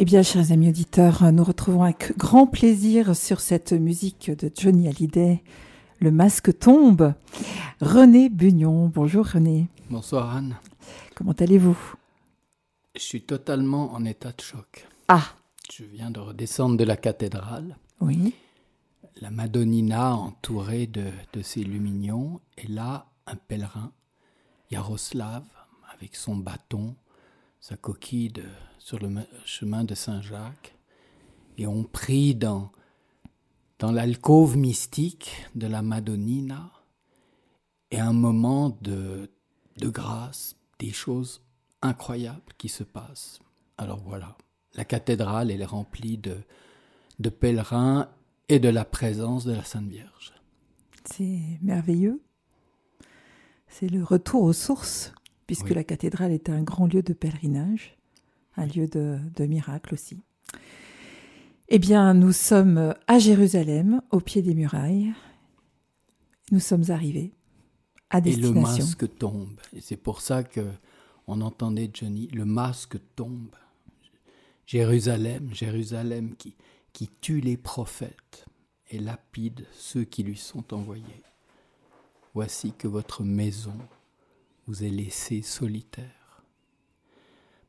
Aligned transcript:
Eh 0.00 0.04
bien, 0.04 0.22
chers 0.22 0.52
amis 0.52 0.68
auditeurs, 0.68 1.32
nous 1.32 1.42
retrouvons 1.42 1.82
avec 1.82 2.16
grand 2.16 2.46
plaisir 2.46 3.16
sur 3.16 3.40
cette 3.40 3.72
musique 3.72 4.30
de 4.30 4.48
Johnny 4.56 4.86
Hallyday, 4.86 5.42
Le 6.00 6.12
masque 6.12 6.56
tombe. 6.56 7.14
René 7.80 8.28
Bugnon, 8.28 8.86
bonjour 8.86 9.26
René. 9.26 9.66
Bonsoir 9.90 10.36
Anne. 10.36 10.56
Comment 11.16 11.32
allez-vous? 11.32 11.76
Je 12.94 13.00
suis 13.00 13.22
totalement 13.22 13.92
en 13.92 14.04
état 14.04 14.30
de 14.30 14.40
choc. 14.40 14.86
Ah 15.08 15.34
Je 15.72 15.82
viens 15.82 16.12
de 16.12 16.20
redescendre 16.20 16.76
de 16.76 16.84
la 16.84 16.96
cathédrale. 16.96 17.76
Oui. 18.00 18.34
La 19.20 19.32
Madonnina 19.32 20.14
entourée 20.14 20.86
de, 20.86 21.06
de 21.32 21.42
ses 21.42 21.64
lumignons, 21.64 22.40
et 22.56 22.68
là, 22.68 23.08
un 23.26 23.34
pèlerin, 23.34 23.90
Yaroslav, 24.70 25.42
avec 25.92 26.14
son 26.14 26.36
bâton, 26.36 26.94
sa 27.58 27.76
coquille 27.76 28.30
de, 28.30 28.44
sur 28.88 28.98
le 28.98 29.10
chemin 29.44 29.84
de 29.84 29.94
Saint-Jacques, 29.94 30.74
et 31.58 31.66
on 31.66 31.84
prie 31.84 32.34
dans, 32.34 32.72
dans 33.78 33.92
l'alcôve 33.92 34.56
mystique 34.56 35.30
de 35.54 35.66
la 35.66 35.82
Madonnina, 35.82 36.72
et 37.90 38.00
un 38.00 38.14
moment 38.14 38.78
de, 38.80 39.30
de 39.76 39.88
grâce, 39.90 40.56
des 40.78 40.90
choses 40.90 41.42
incroyables 41.82 42.54
qui 42.56 42.70
se 42.70 42.82
passent. 42.82 43.40
Alors 43.76 43.98
voilà, 43.98 44.38
la 44.72 44.86
cathédrale, 44.86 45.50
elle 45.50 45.60
est 45.60 45.66
remplie 45.66 46.16
de, 46.16 46.38
de 47.18 47.28
pèlerins 47.28 48.08
et 48.48 48.58
de 48.58 48.70
la 48.70 48.86
présence 48.86 49.44
de 49.44 49.52
la 49.52 49.64
Sainte 49.64 49.90
Vierge. 49.90 50.32
C'est 51.04 51.58
merveilleux. 51.60 52.22
C'est 53.66 53.88
le 53.90 54.02
retour 54.02 54.44
aux 54.44 54.54
sources, 54.54 55.12
puisque 55.46 55.66
Oui. 55.66 55.74
la 55.74 55.84
cathédrale 55.84 56.32
est 56.32 56.48
un 56.48 56.62
grand 56.62 56.86
lieu 56.86 57.02
de 57.02 57.12
pèlerinage, 57.12 57.97
un 58.58 58.66
lieu 58.66 58.86
de, 58.88 59.18
de 59.36 59.46
miracle 59.46 59.94
aussi. 59.94 60.20
Eh 61.68 61.78
bien, 61.78 62.14
nous 62.14 62.32
sommes 62.32 62.94
à 63.06 63.18
Jérusalem, 63.18 64.00
au 64.10 64.20
pied 64.20 64.42
des 64.42 64.54
murailles. 64.54 65.12
Nous 66.50 66.60
sommes 66.60 66.90
arrivés 66.90 67.32
à 68.10 68.18
Et 68.18 68.22
le 68.22 68.26
destination. 68.36 68.84
masque 68.84 69.18
tombe. 69.18 69.60
Et 69.76 69.80
c'est 69.80 69.96
pour 69.96 70.20
ça 70.20 70.42
que 70.42 70.66
on 71.26 71.42
entendait 71.42 71.90
Johnny, 71.92 72.28
le 72.28 72.46
masque 72.46 72.96
tombe. 73.16 73.54
Jérusalem, 74.66 75.50
Jérusalem 75.52 76.34
qui, 76.36 76.54
qui 76.94 77.08
tue 77.20 77.40
les 77.40 77.56
prophètes 77.58 78.46
et 78.90 78.98
lapide 78.98 79.66
ceux 79.72 80.04
qui 80.04 80.22
lui 80.22 80.36
sont 80.38 80.72
envoyés. 80.74 81.22
Voici 82.34 82.72
que 82.72 82.88
votre 82.88 83.22
maison 83.24 83.76
vous 84.66 84.84
est 84.84 84.90
laissée 84.90 85.42
solitaire. 85.42 86.42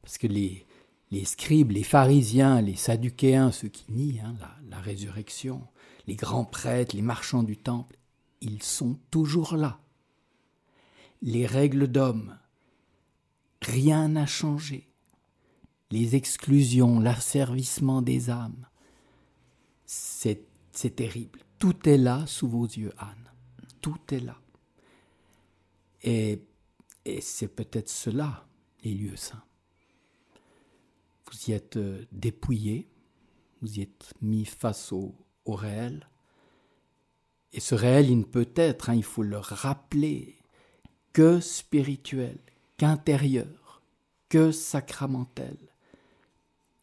Parce 0.02 0.18
que 0.18 0.28
les, 0.28 0.66
les 1.12 1.26
scribes, 1.26 1.72
les 1.72 1.84
pharisiens, 1.84 2.62
les 2.62 2.76
sadducéens, 2.76 3.52
ceux 3.52 3.70
qui 3.70 3.92
nient 3.92 4.22
hein, 4.24 4.36
la, 4.40 4.56
la 4.70 4.80
résurrection, 4.80 5.68
les 6.08 6.16
grands 6.16 6.46
prêtres, 6.46 6.96
les 6.96 7.02
marchands 7.02 7.44
du 7.44 7.58
temple, 7.58 7.98
ils 8.42 8.64
sont 8.64 8.98
toujours 9.10 9.56
là 9.56 9.80
les 11.22 11.46
règles 11.46 11.88
d'homme. 11.88 12.38
Rien 13.62 14.10
n'a 14.10 14.26
changé. 14.26 14.88
Les 15.92 16.16
exclusions, 16.16 17.00
l'asservissement 17.00 18.02
des 18.02 18.30
âmes. 18.30 18.68
C'est 19.86 20.46
terrible. 20.96 21.40
Tout 21.58 21.90
est 21.90 21.98
là 21.98 22.26
sous 22.28 22.48
vos 22.48 22.66
yeux, 22.66 22.94
Anne. 22.98 23.32
Tout 23.82 24.00
est 24.12 24.20
là. 24.20 24.38
Et, 26.04 26.42
et 27.06 27.22
c'est 27.22 27.48
peut-être 27.48 27.90
cela, 27.90 28.46
les 28.84 28.94
lieux 28.94 29.18
saints. 29.18 29.44
Vous 31.30 31.52
y 31.52 31.54
êtes 31.54 31.78
euh, 31.78 32.06
dépouillé, 32.12 32.88
vous 33.62 33.80
y 33.80 33.82
êtes 33.82 34.14
mis 34.22 34.46
face 34.46 34.92
au, 34.92 35.14
réel. 35.46 36.08
Et 37.54 37.60
ce 37.60 37.74
réel, 37.74 38.10
il 38.10 38.20
ne 38.20 38.24
peut 38.24 38.50
être, 38.56 38.90
hein, 38.90 38.94
il 38.94 39.04
faut 39.04 39.24
le 39.24 39.40
rappeler, 39.40 40.38
que 41.12 41.40
spirituel, 41.40 42.38
qu'intérieur, 42.78 43.82
que 44.30 44.52
sacramentel, 44.52 45.58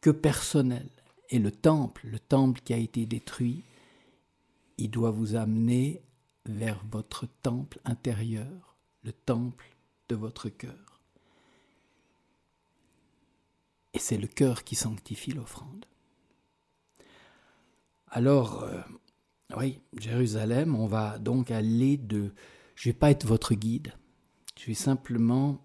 que 0.01 0.11
personnel. 0.11 0.89
Et 1.31 1.39
le 1.39 1.53
temple, 1.53 2.09
le 2.09 2.19
temple 2.19 2.61
qui 2.65 2.75
a 2.75 2.77
été 2.77 3.07
détruit, 3.07 3.63
il 4.79 4.91
doit 4.91 5.13
vous 5.13 5.37
amener 5.37 6.03
vers 6.45 6.83
votre 6.91 7.27
temple 7.43 7.79
intérieur, 7.85 8.77
le 9.05 9.13
temple 9.13 9.77
de 10.09 10.17
votre 10.17 10.49
cœur. 10.49 10.96
Et 13.97 13.99
c'est 13.99 14.19
le 14.19 14.27
cœur 14.27 14.63
qui 14.63 14.75
sanctifie 14.75 15.33
l'offrande. 15.33 15.87
Alors, 18.09 18.65
euh, 18.65 18.83
oui, 19.57 19.81
Jérusalem, 19.97 20.75
on 20.75 20.87
va 20.87 21.19
donc 21.19 21.51
aller 21.51 21.97
de... 21.97 22.35
Je 22.75 22.91
ne 22.91 22.93
vais 22.93 22.99
pas 22.99 23.11
être 23.11 23.27
votre 23.27 23.55
guide, 23.55 23.95
je 24.59 24.67
vais 24.67 24.75
simplement 24.75 25.65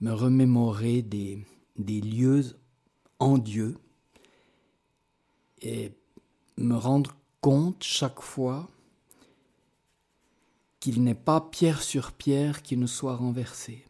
me 0.00 0.10
remémorer 0.10 1.02
des, 1.02 1.46
des 1.76 2.00
lieux 2.00 2.58
en 3.20 3.38
Dieu 3.38 3.78
et 5.62 5.92
me 6.56 6.74
rendre 6.74 7.14
compte 7.40 7.80
chaque 7.84 8.22
fois 8.22 8.68
qu'il 10.80 11.04
n'est 11.04 11.14
pas 11.14 11.40
pierre 11.40 11.80
sur 11.80 12.10
pierre 12.10 12.60
qui 12.62 12.76
ne 12.76 12.86
soit 12.88 13.14
renversé. 13.14 13.84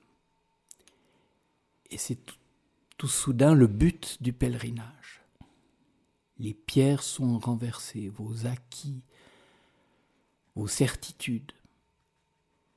Et 1.90 1.96
c'est 1.96 2.16
tout, 2.16 2.36
tout 2.96 3.08
soudain 3.08 3.54
le 3.54 3.66
but 3.66 4.22
du 4.22 4.32
pèlerinage. 4.32 5.22
Les 6.38 6.54
pierres 6.54 7.02
sont 7.02 7.38
renversées, 7.38 8.08
vos 8.08 8.46
acquis, 8.46 9.02
vos 10.54 10.66
certitudes. 10.66 11.52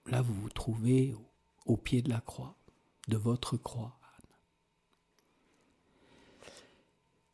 Là, 0.06 0.22
vous 0.22 0.34
vous 0.34 0.50
trouvez 0.50 1.16
au, 1.66 1.76
pied 1.76 2.02
de 2.02 2.10
la 2.10 2.22
croix, 2.22 2.56
de 3.08 3.18
votre 3.18 3.58
croix. 3.58 3.98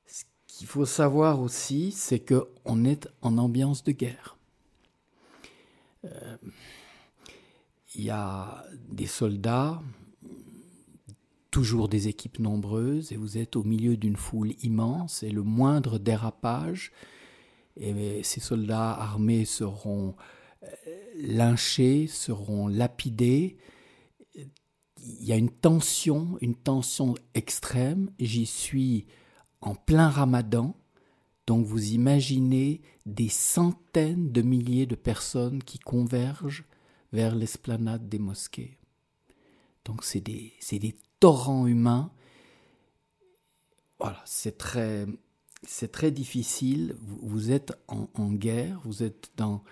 Ce 0.06 0.24
qu'il 0.48 0.68
faut 0.68 0.86
savoir 0.86 1.40
aussi, 1.40 1.92
c'est 1.92 2.20
que 2.20 2.48
on 2.66 2.86
est 2.86 3.08
en 3.22 3.38
ambiance 3.38 3.84
de 3.84 3.92
guerre. 3.92 4.38
Euh, 6.06 6.38
Il 7.96 8.04
y 8.04 8.10
a 8.10 8.66
des 8.90 9.06
soldats, 9.06 9.82
toujours 11.54 11.88
des 11.88 12.08
équipes 12.08 12.40
nombreuses, 12.40 13.12
et 13.12 13.16
vous 13.16 13.38
êtes 13.38 13.56
au 13.56 13.64
milieu 13.64 13.96
d'une 13.96 14.16
foule 14.16 14.54
immense, 14.64 15.22
et 15.22 15.30
le 15.30 15.44
moindre 15.44 16.00
dérapage, 16.00 16.92
et 17.78 18.24
ces 18.24 18.40
soldats 18.40 18.92
armés 18.92 19.46
seront 19.46 20.16
euh, 20.64 20.68
lynchés, 21.16 22.08
seront 22.08 22.68
lapidés. 22.68 23.58
Il 24.36 25.24
y 25.24 25.32
a 25.32 25.38
une 25.38 25.52
tension, 25.52 26.40
une 26.42 26.56
tension 26.56 27.14
extrême. 27.36 28.10
J'y 28.20 28.48
suis 28.48 29.06
en 29.62 29.76
plein 29.76 30.10
ramadan. 30.10 30.76
Donc 31.46 31.66
vous 31.66 31.92
imaginez 31.92 32.82
des 33.06 33.30
centaines 33.30 34.32
de 34.32 34.42
milliers 34.42 34.86
de 34.88 34.96
personnes 34.96 35.62
qui 35.64 35.78
convergent 35.78 36.66
vers 37.12 37.36
l'esplanade 37.36 38.10
des 38.10 38.20
mosquées. 38.20 38.80
Donc 39.86 40.04
c'est 40.04 40.22
des, 40.22 40.54
des 40.72 40.96
torrents 41.24 41.68
humains. 41.68 42.12
Voilà, 43.98 44.22
c'est 44.26 44.58
très, 44.58 45.06
c'est 45.66 45.90
très 45.90 46.12
difficile. 46.12 46.98
Vous, 47.00 47.50
êtes 47.50 47.72
en, 47.88 48.34
guerre, 48.34 48.82
vous 48.84 49.04
êtes 49.04 49.32
dans, 49.38 49.64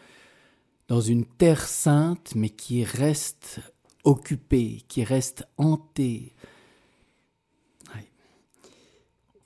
dans 0.88 1.02
une 1.02 1.26
terre 1.26 1.68
sainte, 1.68 2.36
mais 2.36 2.52
qui 2.52 2.86
reste 2.86 3.60
occupée, 4.06 4.86
qui 4.88 5.04
reste 5.04 5.46
hantée. 5.58 6.34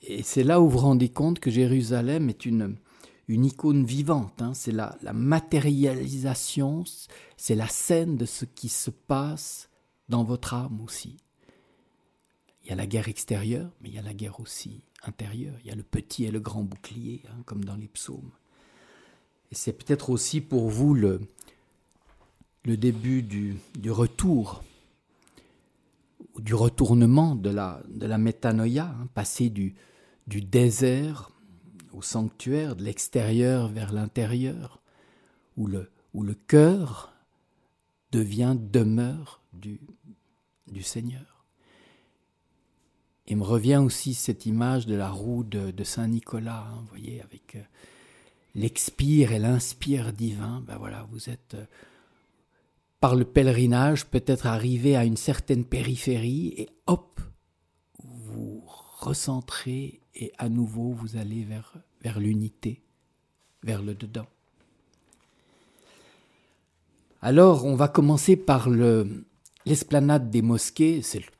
Et 0.02 0.22
c'est 0.22 0.44
là 0.44 0.60
où 0.60 0.68
vous 0.68 0.78
vous 0.78 0.86
rendez 0.86 1.08
compte 1.08 1.40
que 1.40 1.50
Jérusalem 1.50 2.28
est 2.28 2.46
une, 2.46 2.76
une 3.26 3.46
icône 3.46 3.84
vivante. 3.84 4.40
hein. 4.42 4.54
C'est 4.54 4.70
la 4.70 4.96
matérialisation, 5.12 6.84
c'est 7.36 7.56
la 7.56 7.66
scène 7.66 8.16
de 8.16 8.26
ce 8.26 8.44
qui 8.44 8.68
se 8.68 8.92
passe 8.92 9.68
dans 10.08 10.22
votre 10.22 10.54
âme 10.54 10.80
aussi. 10.84 11.16
Il 12.66 12.70
y 12.70 12.72
a 12.72 12.74
la 12.74 12.88
guerre 12.88 13.06
extérieure, 13.06 13.70
mais 13.80 13.90
il 13.90 13.94
y 13.94 13.98
a 13.98 14.02
la 14.02 14.12
guerre 14.12 14.40
aussi 14.40 14.82
intérieure. 15.04 15.54
Il 15.60 15.68
y 15.68 15.70
a 15.70 15.76
le 15.76 15.84
petit 15.84 16.24
et 16.24 16.32
le 16.32 16.40
grand 16.40 16.64
bouclier, 16.64 17.22
hein, 17.28 17.42
comme 17.44 17.64
dans 17.64 17.76
les 17.76 17.86
psaumes. 17.86 18.32
Et 19.52 19.54
c'est 19.54 19.72
peut-être 19.72 20.10
aussi 20.10 20.40
pour 20.40 20.68
vous 20.68 20.92
le, 20.92 21.20
début 22.64 23.22
du, 23.22 23.60
retour, 23.88 24.64
ou 26.34 26.40
du 26.40 26.56
retournement 26.56 27.36
de 27.36 27.50
la, 27.50 27.80
de 27.88 28.04
la 28.04 28.18
métanoïa, 28.18 28.86
hein, 28.86 29.08
passer 29.14 29.48
du, 29.48 29.76
du 30.26 30.42
désert 30.42 31.30
au 31.92 32.02
sanctuaire, 32.02 32.74
de 32.74 32.82
l'extérieur 32.82 33.68
vers 33.68 33.92
l'intérieur, 33.92 34.82
où 35.56 35.68
le, 35.68 35.88
où 36.14 36.24
le 36.24 36.34
cœur 36.34 37.12
devient 38.10 38.56
demeure 38.58 39.40
du, 39.52 39.78
du 40.66 40.82
Seigneur. 40.82 41.35
Et 43.28 43.34
me 43.34 43.42
revient 43.42 43.76
aussi 43.76 44.14
cette 44.14 44.46
image 44.46 44.86
de 44.86 44.94
la 44.94 45.10
roue 45.10 45.42
de, 45.42 45.84
Saint-Nicolas, 45.84 46.66
hein, 46.68 46.78
vous 46.82 46.88
voyez, 46.88 47.20
avec 47.22 47.56
euh, 47.56 47.62
l'expire 48.54 49.32
et 49.32 49.38
l'inspire 49.38 50.12
divin. 50.12 50.62
Ben 50.66 50.76
voilà, 50.78 51.06
vous 51.10 51.28
êtes, 51.28 51.54
euh, 51.54 51.64
par 53.00 53.16
le 53.16 53.24
pèlerinage, 53.24 54.06
peut-être 54.06 54.46
arrivé 54.46 54.96
à 54.96 55.04
une 55.04 55.16
certaine 55.16 55.64
périphérie, 55.64 56.54
et 56.56 56.68
hop, 56.86 57.20
vous 58.02 58.62
recentrez, 59.00 60.00
et 60.14 60.32
à 60.38 60.48
nouveau, 60.48 60.92
vous 60.92 61.16
allez 61.16 61.42
vers, 61.42 61.74
vers 62.02 62.20
l'unité, 62.20 62.80
vers 63.64 63.82
le 63.82 63.94
dedans. 63.94 64.26
Alors, 67.22 67.64
on 67.64 67.74
va 67.74 67.88
commencer 67.88 68.36
par 68.36 68.68
l'esplanade 68.70 70.30
des 70.30 70.42
mosquées, 70.42 71.02
c'est 71.02 71.18
le 71.18 71.35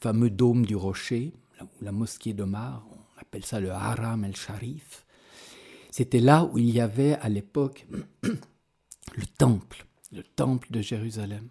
fameux 0.00 0.30
dôme 0.30 0.66
du 0.66 0.76
rocher, 0.76 1.32
la 1.80 1.92
mosquée 1.92 2.32
d'Omar, 2.32 2.84
on 2.90 3.20
appelle 3.20 3.44
ça 3.44 3.60
le 3.60 3.70
Haram 3.70 4.24
el-Sharif. 4.24 5.04
C'était 5.90 6.20
là 6.20 6.44
où 6.44 6.58
il 6.58 6.70
y 6.70 6.80
avait 6.80 7.14
à 7.14 7.28
l'époque 7.28 7.86
le 8.22 9.26
temple, 9.38 9.86
le 10.12 10.22
temple 10.22 10.68
de 10.70 10.80
Jérusalem. 10.80 11.48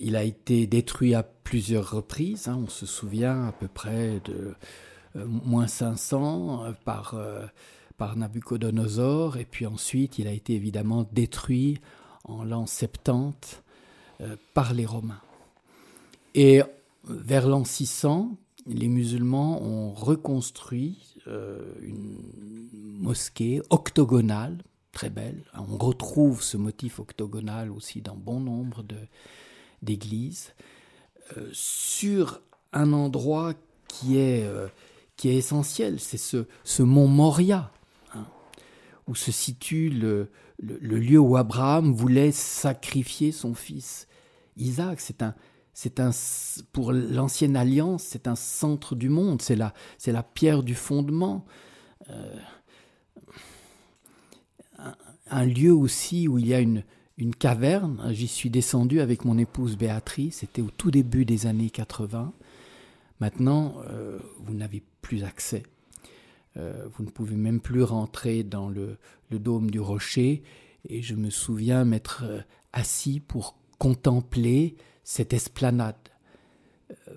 Il 0.00 0.16
a 0.16 0.24
été 0.24 0.66
détruit 0.66 1.14
à 1.14 1.22
plusieurs 1.22 1.90
reprises, 1.90 2.48
hein. 2.48 2.60
on 2.62 2.68
se 2.68 2.86
souvient 2.86 3.48
à 3.48 3.52
peu 3.52 3.68
près 3.68 4.20
de 4.24 4.54
euh, 5.16 5.26
moins 5.26 5.66
500 5.66 6.64
euh, 6.64 6.72
par, 6.84 7.14
euh, 7.14 7.46
par 7.96 8.16
Nabucodonosor, 8.16 9.38
et 9.38 9.44
puis 9.44 9.66
ensuite 9.66 10.18
il 10.18 10.26
a 10.26 10.32
été 10.32 10.54
évidemment 10.54 11.08
détruit 11.12 11.80
en 12.24 12.44
l'an 12.44 12.66
70 12.66 13.62
par 14.54 14.72
les 14.72 14.86
Romains. 14.86 15.20
Et 16.34 16.62
vers 17.04 17.48
l'an 17.48 17.64
600, 17.64 18.36
les 18.66 18.88
musulmans 18.88 19.62
ont 19.62 19.92
reconstruit 19.92 21.16
euh, 21.26 21.74
une 21.82 22.18
mosquée 23.00 23.60
octogonale, 23.70 24.62
très 24.92 25.10
belle. 25.10 25.42
On 25.54 25.76
retrouve 25.76 26.42
ce 26.42 26.56
motif 26.56 27.00
octogonal 27.00 27.70
aussi 27.70 28.00
dans 28.00 28.16
bon 28.16 28.40
nombre 28.40 28.84
d'églises, 29.82 30.54
euh, 31.36 31.48
sur 31.52 32.40
un 32.72 32.92
endroit 32.92 33.54
qui 33.88 34.18
est, 34.18 34.44
euh, 34.44 34.68
qui 35.16 35.28
est 35.28 35.36
essentiel, 35.36 36.00
c'est 36.00 36.18
ce, 36.18 36.46
ce, 36.64 36.82
mont 36.82 37.08
Moria, 37.08 37.70
hein, 38.14 38.26
où 39.06 39.14
se 39.14 39.32
situe 39.32 39.90
le, 39.90 40.30
le 40.58 40.98
lieu 40.98 41.18
où 41.18 41.36
Abraham 41.36 41.92
voulait 41.92 42.32
sacrifier 42.32 43.32
son 43.32 43.54
fils. 43.54 44.06
Isaac, 44.56 45.00
c'est 45.00 45.22
un, 45.22 45.34
c'est 45.74 46.00
un, 46.00 46.10
pour 46.72 46.92
l'ancienne 46.92 47.56
alliance, 47.56 48.04
c'est 48.04 48.28
un 48.28 48.34
centre 48.34 48.94
du 48.94 49.08
monde, 49.08 49.40
c'est 49.40 49.56
la, 49.56 49.72
c'est 49.96 50.12
la 50.12 50.22
pierre 50.22 50.62
du 50.62 50.74
fondement. 50.74 51.46
Euh, 52.10 52.36
un, 55.30 55.44
lieu 55.46 55.72
aussi 55.72 56.28
où 56.28 56.38
il 56.38 56.46
y 56.46 56.52
a 56.52 56.60
une, 56.60 56.84
une 57.16 57.34
caverne. 57.34 58.02
J'y 58.12 58.28
suis 58.28 58.50
descendu 58.50 59.00
avec 59.00 59.24
mon 59.24 59.38
épouse 59.38 59.76
Béatrice, 59.78 60.38
c'était 60.38 60.60
au 60.60 60.70
tout 60.70 60.90
début 60.90 61.24
des 61.24 61.46
années 61.46 61.70
80. 61.70 62.34
Maintenant, 63.20 63.76
euh, 63.88 64.18
vous 64.40 64.52
n'avez 64.52 64.82
plus 65.00 65.24
accès. 65.24 65.62
Euh, 66.58 66.86
vous 66.92 67.04
ne 67.04 67.10
pouvez 67.10 67.36
même 67.36 67.60
plus 67.60 67.82
rentrer 67.82 68.42
dans 68.42 68.68
le, 68.68 68.98
le, 69.30 69.38
dôme 69.38 69.70
du 69.70 69.80
rocher. 69.80 70.42
Et 70.86 71.00
je 71.00 71.14
me 71.14 71.30
souviens 71.30 71.84
m'être 71.84 72.24
assis 72.74 73.20
pour 73.20 73.56
contempler 73.78 74.76
cette 75.04 75.32
esplanade. 75.32 75.96
Euh, 76.90 77.14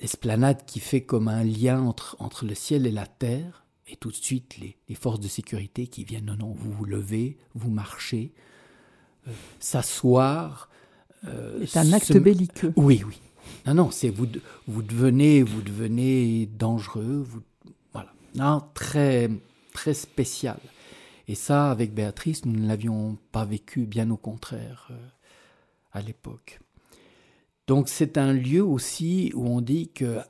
esplanade 0.00 0.64
qui 0.66 0.80
fait 0.80 1.02
comme 1.02 1.28
un 1.28 1.44
lien 1.44 1.80
entre, 1.80 2.16
entre 2.18 2.44
le 2.44 2.54
ciel 2.54 2.86
et 2.86 2.90
la 2.90 3.06
terre, 3.06 3.64
et 3.86 3.96
tout 3.96 4.10
de 4.10 4.16
suite 4.16 4.58
les, 4.58 4.94
forces 4.94 5.20
de 5.20 5.28
sécurité 5.28 5.86
qui 5.86 6.04
viennent, 6.04 6.26
non, 6.26 6.36
non, 6.36 6.52
vous 6.52 6.72
vous 6.72 6.84
levez, 6.84 7.38
vous 7.54 7.70
marchez, 7.70 8.32
euh, 9.28 9.32
s'asseoir. 9.60 10.68
Euh, 11.26 11.64
c'est 11.66 11.78
un 11.78 11.92
acte 11.92 12.16
belliqueux. 12.16 12.72
Oui, 12.76 13.02
oui. 13.06 13.20
Non, 13.66 13.74
non, 13.74 13.90
c'est 13.90 14.10
vous, 14.10 14.26
vous 14.66 14.82
devenez, 14.82 15.42
vous 15.42 15.62
devenez 15.62 16.46
dangereux, 16.46 17.22
vous, 17.26 17.42
voilà. 17.92 18.12
Non, 18.34 18.62
très, 18.74 19.30
très 19.72 19.94
spécial. 19.94 20.58
Et 21.28 21.34
ça, 21.34 21.70
avec 21.70 21.94
Béatrice, 21.94 22.44
nous 22.44 22.58
ne 22.58 22.66
l'avions 22.66 23.16
pas 23.32 23.44
vécu, 23.44 23.86
bien 23.86 24.10
au 24.10 24.16
contraire, 24.16 24.90
à 25.92 26.02
l'époque. 26.02 26.60
Donc 27.66 27.88
c'est 27.88 28.18
un 28.18 28.32
lieu 28.32 28.62
aussi 28.62 29.32
où 29.34 29.46
on 29.46 29.60
dit 29.60 29.88
que 29.88 30.20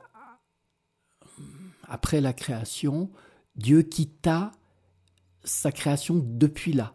après 1.87 2.21
la 2.21 2.33
création, 2.33 3.11
Dieu 3.55 3.81
quitta 3.83 4.51
sa 5.43 5.71
création 5.71 6.15
depuis 6.23 6.73
là. 6.73 6.93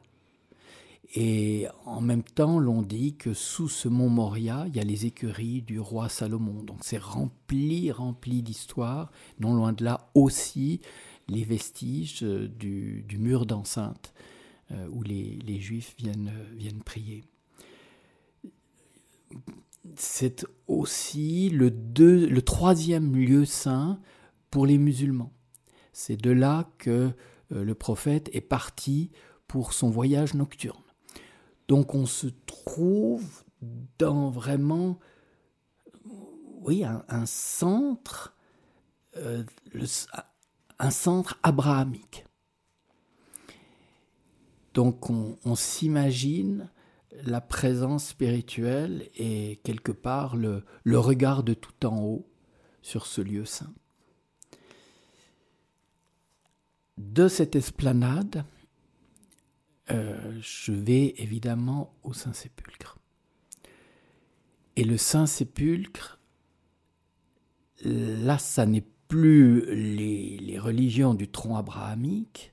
Et 1.14 1.66
en 1.87 2.00
même 2.00 2.22
temps, 2.22 2.60
l'on 2.60 2.82
dit 2.82 3.16
que 3.16 3.34
sous 3.34 3.69
ce 3.69 3.88
mont 3.88 4.08
Moria, 4.08 4.66
il 4.69 4.76
y 4.76 4.81
a 4.81 4.84
les 4.84 5.06
écuries 5.06 5.60
du 5.60 5.81
roi 5.81 6.08
Salomon. 6.08 6.62
Donc 6.62 6.78
c'est 6.82 7.02
rempli, 7.02 7.90
rempli 7.90 8.42
d'histoire. 8.42 9.10
Non 9.40 9.54
loin 9.54 9.72
de 9.72 9.84
là 9.84 10.10
aussi 10.14 10.81
les 11.28 11.44
vestiges 11.44 12.22
du, 12.22 13.04
mur 13.19 13.44
d'enceinte 13.44 14.14
euh, 14.70 14.88
où 14.92 15.02
les, 15.02 15.60
Juifs 15.60 15.96
viennent 15.98 16.82
prier 16.84 17.25
c'est 19.96 20.46
aussi 20.66 21.50
le, 21.50 22.40
troisième 22.40 23.16
lieu 23.16 23.44
saint 23.44 24.00
pour 24.50 24.66
les 24.66 24.78
musulmans. 24.78 25.32
C'est 25.92 26.16
de 26.16 26.31
là 26.31 26.70
que 26.78 27.12
euh, 27.52 27.64
le 27.64 27.75
prophète 27.75 28.31
est 28.32 28.40
parti 28.40 29.10
pour 29.46 29.72
son 29.72 29.90
voyage 29.90 30.34
nocturne. 30.34 30.82
Donc 31.69 31.94
on 31.94 32.06
se 32.06 32.28
trouve 32.46 33.44
dans 33.98 34.31
vraiment, 34.31 34.98
un, 36.69 37.26
centre, 37.26 38.37
euh, 39.16 39.44
un 40.78 40.90
centre 40.90 41.38
abrahamique. 41.42 42.25
Donc 44.72 45.10
on 45.10 45.54
s'imagine 45.56 46.70
la 47.25 47.41
présence 47.41 48.09
spirituelle 48.09 49.09
est 49.17 49.62
quelque 49.62 49.93
part 49.93 50.37
le, 50.37 50.65
regard 50.87 51.43
de 51.43 51.55
tout 51.55 51.87
en 51.87 52.01
haut 52.03 52.27
sur 52.83 53.07
ce 53.07 53.21
lieu 53.21 53.45
saint. 53.45 53.73
De 56.99 57.29
cette 57.29 57.57
esplanade, 57.57 58.45
euh, 59.90 60.38
je 60.40 60.73
vais 60.73 61.14
évidemment 61.19 61.95
au 62.05 62.12
Saint-Sépulcre. 62.12 62.99
Et 64.76 64.85
le 64.85 64.97
Saint-Sépulcre, 64.97 66.21
là, 67.85 68.38
ça 68.38 68.67
n'est 68.67 68.87
plus 69.09 69.64
les, 69.75 70.59
religions 70.59 71.14
du 71.14 71.29
tronc 71.29 71.57
abrahamique, 71.57 72.52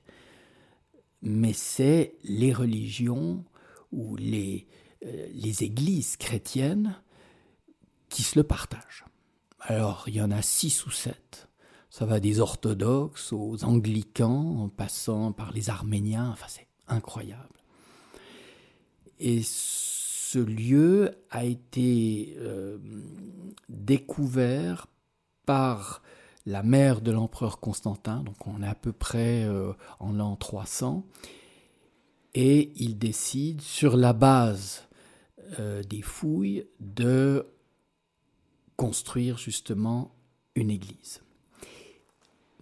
mais 1.22 1.52
c'est 1.52 2.14
les 2.24 2.52
religions 2.52 3.44
ou 3.92 4.16
les, 4.16 4.66
euh, 5.04 5.28
les 5.32 5.64
églises 5.64 6.16
chrétiennes 6.16 7.00
qui 8.08 8.22
se 8.22 8.38
le 8.38 8.42
partagent. 8.42 9.04
Alors, 9.60 10.04
il 10.06 10.14
y 10.14 10.22
en 10.22 10.30
a 10.30 10.42
six 10.42 10.86
ou 10.86 10.90
sept. 10.90 11.48
Ça 11.90 12.06
va 12.06 12.20
des 12.20 12.40
orthodoxes 12.40 13.32
aux 13.32 13.64
anglicans, 13.64 14.62
en 14.62 14.68
passant 14.68 15.32
par 15.32 15.52
les 15.52 15.70
arméniens. 15.70 16.30
Enfin, 16.30 16.46
c'est 16.48 16.68
incroyable. 16.86 17.58
Et 19.18 19.42
ce 19.42 20.38
lieu 20.38 21.10
a 21.30 21.44
été 21.44 22.34
euh, 22.38 22.78
découvert 23.68 24.86
par 25.44 26.02
la 26.46 26.62
mère 26.62 27.00
de 27.00 27.10
l'empereur 27.10 27.60
Constantin, 27.60 28.22
donc 28.22 28.46
on 28.46 28.62
est 28.62 28.68
à 28.68 28.74
peu 28.74 28.92
près 28.92 29.44
euh, 29.44 29.72
en 30.00 30.12
l'an 30.12 30.36
300, 30.36 31.04
et 32.40 32.70
il 32.76 32.98
décide, 32.98 33.60
sur 33.62 33.96
la 33.96 34.12
base 34.12 34.86
euh, 35.58 35.82
des 35.82 36.02
fouilles, 36.02 36.66
de 36.78 37.44
construire 38.76 39.38
justement 39.38 40.14
une 40.54 40.70
église. 40.70 41.20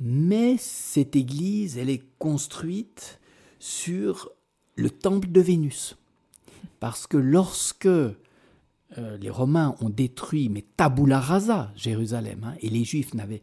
Mais 0.00 0.56
cette 0.56 1.14
église, 1.14 1.76
elle 1.76 1.90
est 1.90 2.02
construite 2.18 3.21
sur 3.59 4.30
le 4.76 4.88
temple 4.88 5.30
de 5.30 5.42
Vénus. 5.42 5.99
Parce 6.80 7.06
que 7.06 7.18
lorsque 7.18 7.87
euh, 8.99 9.17
les 9.19 9.31
Romains 9.31 9.75
ont 9.81 9.91
détruit, 9.91 10.49
mais 10.49 10.65
tabula 10.76 11.21
rasa, 11.21 11.71
Jérusalem, 11.76 12.45
hein, 12.45 12.55
et 12.61 12.69
les 12.69 12.85
Juifs 12.85 13.15
n'avaient 13.15 13.43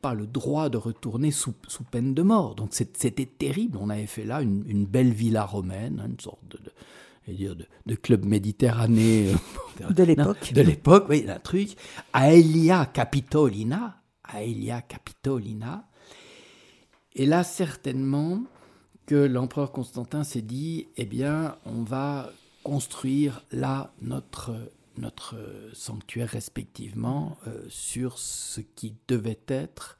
pas 0.00 0.14
le 0.14 0.26
droit 0.26 0.68
de 0.68 0.78
retourner 0.78 1.30
sous, 1.30 1.52
peine 1.90 2.14
de 2.14 2.22
mort. 2.22 2.54
Donc 2.54 2.70
c'était 2.72 3.26
terrible. 3.26 3.78
On 3.80 3.90
avait 3.90 4.06
fait 4.06 4.24
là 4.24 4.40
une, 4.40 4.86
belle 4.86 5.12
villa 5.12 5.44
romaine, 5.44 6.02
une 6.08 6.20
sorte 6.20 6.40
de, 6.48 7.32
dire 7.32 7.54
de, 7.56 7.94
club 7.94 8.24
méditerranéen 8.24 9.34
de 9.90 10.02
l'époque. 10.02 10.52
De 10.52 10.62
l'époque, 10.62 11.06
oui, 11.08 11.26
un 11.28 11.38
truc. 11.38 11.76
Aelia 12.14 12.86
Capitolina. 12.86 14.00
Aelia 14.32 14.80
Capitolina. 14.80 15.86
Et 17.14 17.26
là, 17.26 17.44
certainement 17.44 18.42
que 19.06 19.14
l'empereur 19.14 19.70
Constantin 19.70 20.24
s'est 20.24 20.42
dit, 20.42 20.88
eh 20.96 21.04
bien, 21.04 21.56
on 21.66 21.82
va 21.82 22.30
construire 22.62 23.44
là 23.52 23.92
notre, 24.00 24.52
notre 24.98 25.36
sanctuaire 25.72 26.28
respectivement 26.28 27.36
euh, 27.46 27.64
sur 27.68 28.18
ce 28.18 28.60
qui 28.60 28.96
devait 29.08 29.40
être 29.48 29.98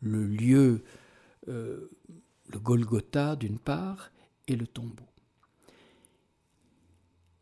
le 0.00 0.26
lieu, 0.26 0.84
euh, 1.48 1.90
le 2.48 2.58
Golgotha 2.58 3.36
d'une 3.36 3.58
part, 3.58 4.10
et 4.46 4.56
le 4.56 4.66
tombeau. 4.66 5.06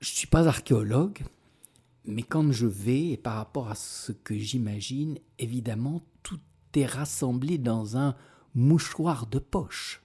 Je 0.01 0.11
ne 0.11 0.17
suis 0.17 0.27
pas 0.27 0.47
archéologue, 0.47 1.23
mais 2.05 2.23
quand 2.23 2.53
je 2.53 2.67
vais, 2.67 3.11
et 3.11 3.17
par 3.17 3.35
rapport 3.35 3.69
à 3.69 3.75
ce 3.75 4.13
que 4.13 4.37
j'imagine, 4.37 5.19
évidemment, 5.39 6.03
tout 6.23 6.41
est 6.75 6.87
rassemblé 6.87 7.59
dans 7.59 7.97
un 7.97 8.17
mouchoir 8.55 9.27
de 9.27 9.39
poche. 9.39 10.03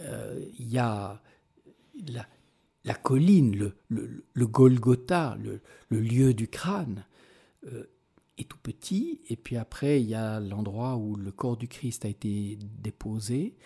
Euh, 0.00 0.44
il 0.58 0.68
y 0.68 0.78
a 0.78 1.20
la, 2.06 2.26
colline, 3.02 3.72
le, 3.88 4.46
Golgotha, 4.46 5.36
le, 5.40 5.60
lieu 6.00 6.34
du 6.34 6.48
crâne, 6.48 7.04
euh, 7.66 7.84
est 8.38 8.48
tout 8.48 8.58
petit. 8.62 9.20
Et 9.28 9.36
puis 9.36 9.56
après, 9.56 10.00
il 10.00 10.08
y 10.08 10.14
a 10.14 10.40
l'endroit 10.40 10.96
où 10.96 11.16
le 11.16 11.32
corps 11.32 11.56
du 11.56 11.68
Christ 11.68 12.04
a 12.04 12.08
été 12.08 12.58
déposé 12.60 13.56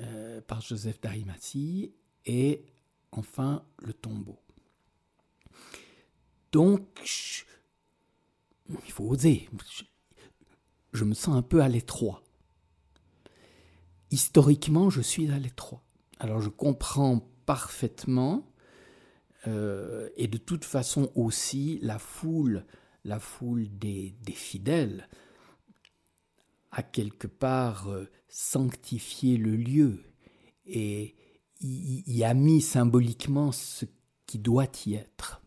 euh, 0.00 0.40
par 0.40 0.60
Joseph 0.60 1.00
d'Arimathie. 1.00 1.94
Et 2.26 2.64
enfin, 3.12 3.64
le 3.78 3.92
tombeau. 3.92 4.38
Donc, 6.52 6.82
il 8.68 8.92
faut 8.92 9.04
oser. 9.04 9.48
je 10.92 11.04
me 11.04 11.14
sens 11.14 11.34
un 11.34 11.42
peu 11.42 11.60
à 11.60 11.68
l'étroit 11.68 12.24
historiquement, 14.14 14.90
je 14.90 15.00
suis 15.00 15.30
à 15.30 15.38
l'étroit. 15.38 15.82
Alors 16.20 16.40
je 16.40 16.48
comprends 16.48 17.28
parfaitement, 17.46 18.50
euh, 19.46 20.08
et 20.16 20.28
de 20.28 20.38
toute 20.38 20.64
façon 20.64 21.10
aussi, 21.14 21.78
la 21.82 21.98
foule, 21.98 22.64
la 23.04 23.18
foule 23.18 23.68
des, 23.68 24.14
fidèles 24.32 25.08
a 26.70 26.82
quelque 26.82 27.26
part 27.26 27.88
euh, 27.88 28.10
sanctifié 28.28 29.36
le 29.36 29.56
lieu 29.56 30.02
et 30.66 31.14
y, 31.60 32.24
a 32.24 32.34
mis 32.34 32.60
symboliquement 32.60 33.52
ce 33.52 33.84
qui 34.26 34.38
doit 34.38 34.66
y 34.86 34.94
être. 34.94 35.42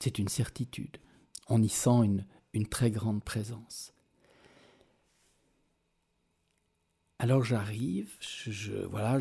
C'est 0.00 0.18
une 0.18 0.28
certitude. 0.28 0.98
On 1.48 1.62
y 1.62 1.68
sent 1.68 2.24
une 2.52 2.68
très 2.68 2.90
grande 2.90 3.24
présence. 3.24 3.94
Alors 7.22 7.44
j'arrive, 7.44 8.10
je, 8.20 8.72
voilà, 8.86 9.20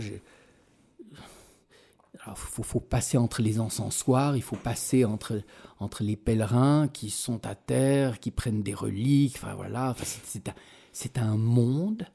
il 2.27 2.35
faut, 2.35 2.79
passer 2.79 3.17
entre 3.17 3.41
les 3.41 3.59
encensoirs, 3.59 4.35
il 4.35 4.43
faut 4.43 4.55
passer 4.55 5.05
entre, 5.05 5.41
entre 5.79 6.03
les 6.03 6.15
pèlerins 6.15 6.87
qui 6.87 7.09
sont 7.09 7.45
à 7.45 7.55
terre, 7.55 8.19
qui 8.19 8.31
prennent 8.31 8.63
des 8.63 8.73
reliques, 8.73 9.35
enfin 9.37 9.55
voilà, 9.55 9.95
c'est 10.93 11.17
un, 11.17 11.31
un 11.31 11.37
monde. 11.37 12.07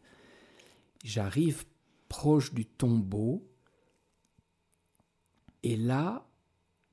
J'arrive 1.03 1.65
proche 2.09 2.55
du 2.55 2.67
tombeau, 2.67 3.49
et 5.63 5.77
là, 5.77 6.27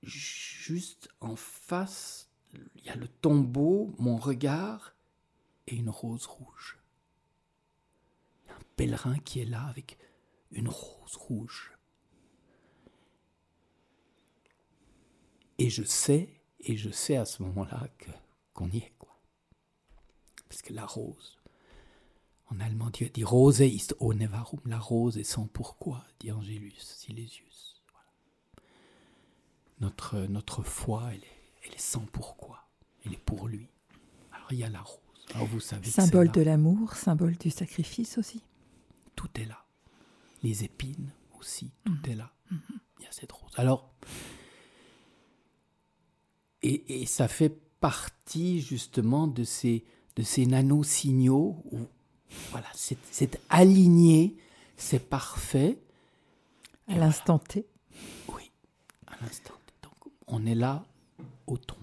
juste 0.02 1.10
en 1.22 1.36
face, 1.36 2.30
il 2.76 2.86
y 2.86 2.90
a 2.90 2.96
le 2.96 3.08
tombeau, 3.08 3.94
mon 4.00 4.18
regard 4.18 4.96
et 5.68 5.76
une 5.76 5.90
rose 5.90 6.26
rouge 6.26 6.80
pèlerin 8.76 9.18
qui 9.20 9.40
est 9.40 9.46
là 9.46 9.64
avec 9.64 9.98
une 10.52 10.68
rose 10.68 11.16
rouge. 11.16 11.73
Et 15.58 15.70
je 15.70 15.84
sais, 15.84 16.30
et 16.60 16.78
je 16.78 16.90
sais 16.90 17.16
à 17.16 17.26
ce 17.26 17.44
moment-là 17.44 17.88
que, 17.98 18.12
qu'on 18.54 18.70
y 18.70 18.78
est, 18.78 18.94
quoi. 18.98 19.20
Parce 20.50 20.62
que 20.62 20.74
la 20.74 20.86
rose, 20.86 21.40
en 22.48 22.60
allemand, 22.60 22.90
Dieu 22.90 23.10
dit 23.10 23.24
Rose 23.24 23.62
ist 23.62 23.96
ohne 24.00 24.28
warum, 24.32 24.60
la 24.66 24.80
rose 24.80 25.18
est 25.18 25.24
sans 25.24 25.48
pourquoi, 25.48 26.06
dit 26.20 26.32
Angelus 26.32 26.74
Silesius. 26.78 27.82
Notre, 29.80 30.20
notre 30.20 30.62
foi, 30.62 31.10
elle 31.12 31.24
est, 31.24 31.66
elle 31.66 31.74
est 31.74 31.82
sans 31.82 32.06
pourquoi, 32.06 32.68
elle 33.06 33.14
est 33.14 33.26
pour 33.26 33.48
lui. 33.48 33.68
Alors 34.32 34.52
il 34.52 34.60
y 34.60 34.64
a 34.64 34.70
la 34.70 34.82
rose. 34.82 35.00
Alors 35.34 35.48
vous 35.48 35.60
savez 35.60 35.90
symbole 35.90 36.32
de 36.32 36.42
l'amour, 36.42 36.94
symbole 36.94 37.36
du 37.38 37.50
sacrifice 37.50 38.18
aussi 38.18 38.44
tout 39.16 39.42
est 39.42 39.46
là. 39.46 39.66
Les 40.42 40.64
épines 40.64 41.12
aussi, 41.40 41.72
tout 41.86 41.94
mhm. 41.94 42.12
est 42.12 42.16
là. 42.16 42.34
Mhm. 42.52 42.60
Il 43.00 43.06
y 43.06 43.08
a 43.08 43.12
cette 43.12 43.32
rose. 43.32 43.52
Alors, 43.56 43.94
et, 46.64 47.06
ça 47.06 47.28
fait 47.28 47.54
partie 47.80 48.62
justement 48.62 49.28
de 49.28 49.44
ces, 49.44 49.84
de 50.16 50.24
ces 50.24 50.46
nanosignaux 50.46 51.58
où 51.72 51.80
voilà, 52.52 52.68
c'est 52.74 53.40
aligné, 53.50 54.36
c'est 54.78 55.08
parfait. 55.08 55.78
À 56.88 56.96
l'instant 56.96 57.40
T. 57.40 57.66
Oui, 58.30 58.52
à 59.08 59.16
l'instant 59.22 59.54
T. 59.66 59.74
Donc, 59.84 60.14
on 60.28 60.46
est 60.46 60.56
là 60.56 60.86
au 61.48 61.58
tombeau. 61.58 61.82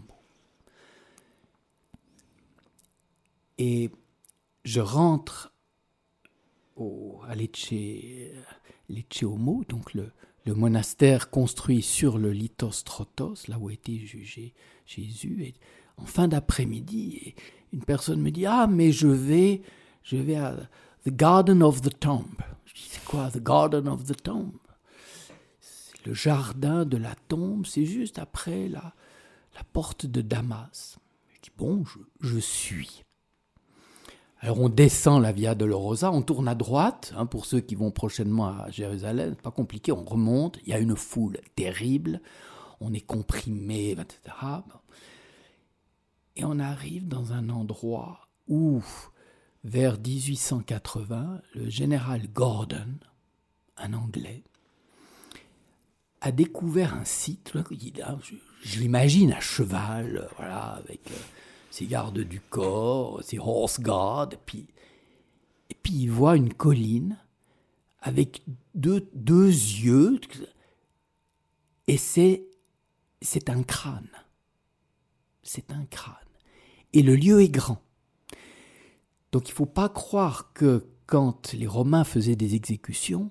Et 3.58 3.90
je 4.64 4.80
rentre 4.80 5.52
au, 6.76 7.20
à 7.28 7.34
Lecce, 7.34 7.72
Homo, 9.22 9.64
donc 9.68 9.94
le, 9.94 10.10
le, 10.44 10.54
monastère 10.54 11.30
construit 11.30 11.82
sur 11.82 12.18
le 12.18 12.32
Litos 12.32 12.82
Trotos, 12.84 13.48
là 13.48 13.58
où 13.58 13.70
été 13.70 13.98
jugé 13.98 14.54
Jésus. 14.86 15.44
Et 15.44 15.54
en 15.96 16.06
fin 16.06 16.28
d'après-midi, 16.28 17.34
une 17.72 17.84
personne 17.84 18.20
me 18.20 18.30
dit 18.30 18.46
Ah, 18.46 18.66
mais 18.66 18.92
je 18.92 19.08
vais, 19.08 19.62
je 20.02 20.16
vais 20.16 20.36
à 20.36 20.56
The 21.04 21.10
Garden 21.10 21.62
of 21.62 21.80
the 21.80 21.98
Tomb. 21.98 22.26
Je 22.64 22.74
dis 22.74 22.88
C'est 22.90 23.04
quoi, 23.04 23.30
The 23.30 23.42
Garden 23.42 23.88
of 23.88 24.04
the 24.04 24.20
Tomb? 24.22 24.52
Le 26.06 26.14
jardin 26.14 26.86
de 26.86 26.96
la 26.96 27.14
tombe, 27.28 27.66
c'est 27.66 27.84
juste 27.84 28.18
après 28.18 28.68
la, 28.68 28.94
la 29.54 29.64
porte 29.72 30.06
de 30.06 30.22
Damas. 30.22 30.98
Je 31.28 31.40
dis 31.42 31.52
Bon, 31.58 31.84
je, 31.84 31.98
je 32.20 32.38
suis. 32.38 33.02
Alors 34.42 34.58
on 34.58 34.70
descend 34.70 35.22
la 35.22 35.32
Via 35.32 35.54
Dolorosa, 35.54 36.10
on 36.10 36.22
tourne 36.22 36.48
à 36.48 36.54
droite, 36.54 37.12
hein, 37.14 37.26
pour 37.26 37.44
ceux 37.44 37.60
qui 37.60 37.74
vont 37.74 37.90
prochainement 37.90 38.48
à 38.48 38.70
Jérusalem, 38.70 39.36
pas 39.36 39.50
compliqué, 39.50 39.92
on 39.92 40.02
remonte, 40.02 40.58
il 40.62 40.70
y 40.70 40.72
a 40.72 40.78
une 40.78 40.96
foule 40.96 41.38
terrible, 41.56 42.22
on 42.80 42.94
est 42.94 43.02
comprimé, 43.02 43.90
etc. 43.90 44.34
Et 46.36 46.44
on 46.46 46.58
arrive 46.58 47.06
dans 47.06 47.34
un 47.34 47.50
endroit 47.50 48.28
où, 48.48 48.82
vers 49.62 49.98
1880, 49.98 51.42
le 51.54 51.68
général 51.68 52.26
Gordon, 52.32 52.94
un 53.76 53.92
Anglais, 53.92 54.42
a 56.22 56.32
découvert 56.32 56.94
un 56.94 57.04
site, 57.04 57.52
je, 58.62 58.80
l'imagine 58.80 59.32
à 59.32 59.40
cheval, 59.40 60.30
voilà, 60.38 60.76
avec... 60.76 61.10
Euh, 61.10 61.14
ses 61.70 61.86
gardes 61.86 62.18
du 62.18 62.40
corps, 62.40 63.22
ses 63.22 63.38
horse 63.38 63.80
guards, 63.80 64.30
puis, 64.44 64.66
et 65.70 65.74
puis 65.74 65.94
il 65.94 66.10
voit 66.10 66.36
une 66.36 66.52
colline 66.52 67.16
avec 68.00 68.42
deux, 68.74 69.08
deux 69.14 69.48
yeux, 69.48 70.20
et 71.86 71.96
c'est, 71.96 72.44
c'est 73.22 73.48
un 73.50 73.62
crâne. 73.62 74.08
C'est 75.42 75.70
un 75.72 75.84
crâne. 75.86 76.14
Et 76.92 77.02
le 77.02 77.14
lieu 77.14 77.40
est 77.40 77.48
grand. 77.48 77.80
Donc 79.32 79.48
il 79.48 79.52
ne 79.52 79.56
faut 79.56 79.66
pas 79.66 79.88
croire 79.88 80.52
que 80.52 80.86
quand 81.06 81.52
les 81.52 81.66
Romains 81.66 82.04
faisaient 82.04 82.36
des 82.36 82.54
exécutions, 82.54 83.30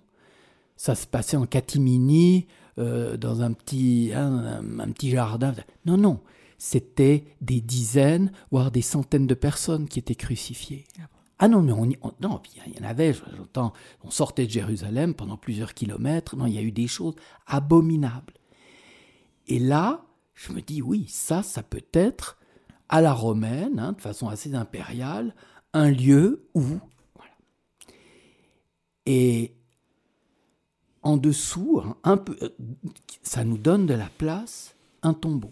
ça 0.77 0.95
se 0.95 1.07
passait 1.07 1.37
en 1.37 1.45
catimini, 1.45 2.47
euh, 2.77 3.17
dans 3.17 3.41
un 3.41 3.51
petit, 3.51 4.11
un 4.13 4.63
petit 4.93 5.09
jardin. 5.09 5.53
Non, 5.85 5.97
non, 5.97 6.21
c'était 6.59 7.23
des 7.41 7.61
dizaines, 7.61 8.31
voire 8.51 8.69
des 8.69 8.83
centaines 8.83 9.25
de 9.25 9.33
personnes 9.33 9.87
qui 9.87 9.97
étaient 9.97 10.13
crucifiées. 10.13 10.85
Ah, 10.99 11.07
ah 11.39 11.47
non, 11.47 11.61
mais 11.61 11.71
on, 11.71 11.85
non, 12.21 12.41
il 12.67 12.73
y 12.77 12.79
en 12.79 12.87
avait, 12.87 13.13
j'entends, 13.13 13.73
on 14.03 14.11
sortait 14.11 14.45
de 14.45 14.51
Jérusalem 14.51 15.13
pendant 15.15 15.37
plusieurs 15.37 15.73
kilomètres, 15.73 16.35
non, 16.35 16.45
il 16.45 16.53
y 16.53 16.57
a 16.57 16.61
eu 16.61 16.73
des 16.73 16.87
choses 16.87 17.15
abominables. 17.47 18.33
Et 19.47 19.57
là, 19.57 20.05
je 20.35 20.51
me 20.51 20.61
dis, 20.61 20.81
oui, 20.81 21.07
ça, 21.07 21.41
ça 21.41 21.63
peut 21.63 21.85
être, 21.93 22.37
à 22.89 23.01
la 23.01 23.13
romaine, 23.13 23.79
hein, 23.79 23.93
de 23.93 24.01
façon 24.01 24.27
assez 24.27 24.53
impériale, 24.53 25.33
un 25.73 25.89
lieu 25.89 26.49
où... 26.55 26.61
Voilà. 27.15 27.31
Et 29.05 29.55
en 31.03 31.15
dessous, 31.15 31.81
un 32.03 32.17
peu, 32.17 32.37
euh, 32.41 32.49
ça 33.23 33.45
nous 33.45 33.57
donne 33.57 33.85
de 33.85 33.93
la 33.93 34.09
place, 34.17 34.75
un 35.03 35.13
tombeau. 35.13 35.51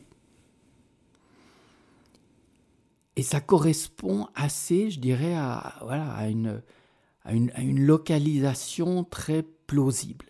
Et 3.18 3.24
ça 3.24 3.42
correspond 3.42 4.28
assez, 4.36 4.92
je 4.92 5.00
dirais, 5.00 5.34
à, 5.34 5.80
voilà, 5.82 6.14
à, 6.14 6.28
une, 6.28 6.62
localisation 7.86 9.04
très 9.04 9.42
plausible. 9.42 10.28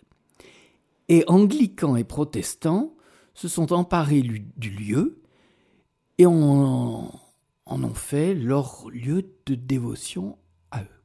Et 1.08 1.22
anglicans 1.28 1.96
et 1.96 2.04
protestants 2.04 2.96
se 3.34 3.46
sont 3.46 3.74
emparés 3.74 4.22
du 4.22 4.70
lieu 4.70 5.20
et 6.16 6.24
en, 6.24 7.12
en 7.66 7.84
ont 7.84 7.94
fait 7.94 8.34
leur 8.34 8.88
lieu 8.90 9.30
de 9.44 9.54
dévotion 9.54 10.38
à 10.70 10.82
eux. 10.82 11.02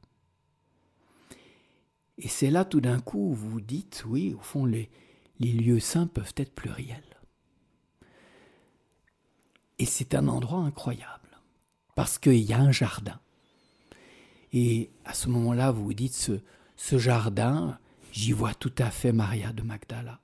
Et 2.16 2.28
c'est 2.28 2.50
là 2.50 2.64
tout 2.64 2.80
d'un 2.80 3.00
coup 3.00 3.30
où 3.30 3.34
vous 3.34 3.60
dites, 3.60 4.04
oui, 4.08 4.32
au 4.32 4.40
fond, 4.40 4.64
les 4.64 4.88
lieux 5.38 5.80
saints 5.80 6.06
peuvent 6.06 6.34
être 6.38 6.54
pluriels. 6.54 7.20
Et 9.78 9.84
c'est 9.84 10.14
un 10.14 10.28
endroit 10.28 10.60
incroyable, 10.60 11.23
parce 11.94 12.18
qu'il 12.18 12.42
y 12.42 12.52
a 12.52 12.58
un 12.58 12.72
jardin. 12.72 13.20
Et 14.52 14.90
à 15.04 15.14
ce 15.14 15.28
moment-là, 15.28 15.72
vous 15.72 15.84
vous 15.84 15.94
dites, 15.94 16.30
ce, 16.76 16.98
jardin, 16.98 17.78
j'y 18.12 18.32
vois 18.32 18.54
tout 18.54 18.72
à 18.78 18.90
fait 18.90 19.12
Maria 19.12 19.52
de 19.52 19.62
Magdala. 19.62 20.20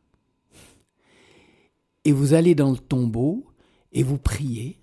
Et 2.04 2.12
vous 2.12 2.32
allez 2.32 2.54
dans 2.54 2.70
le 2.70 2.78
tombeau 2.78 3.44
et 3.92 4.02
vous 4.02 4.18
priez. 4.18 4.78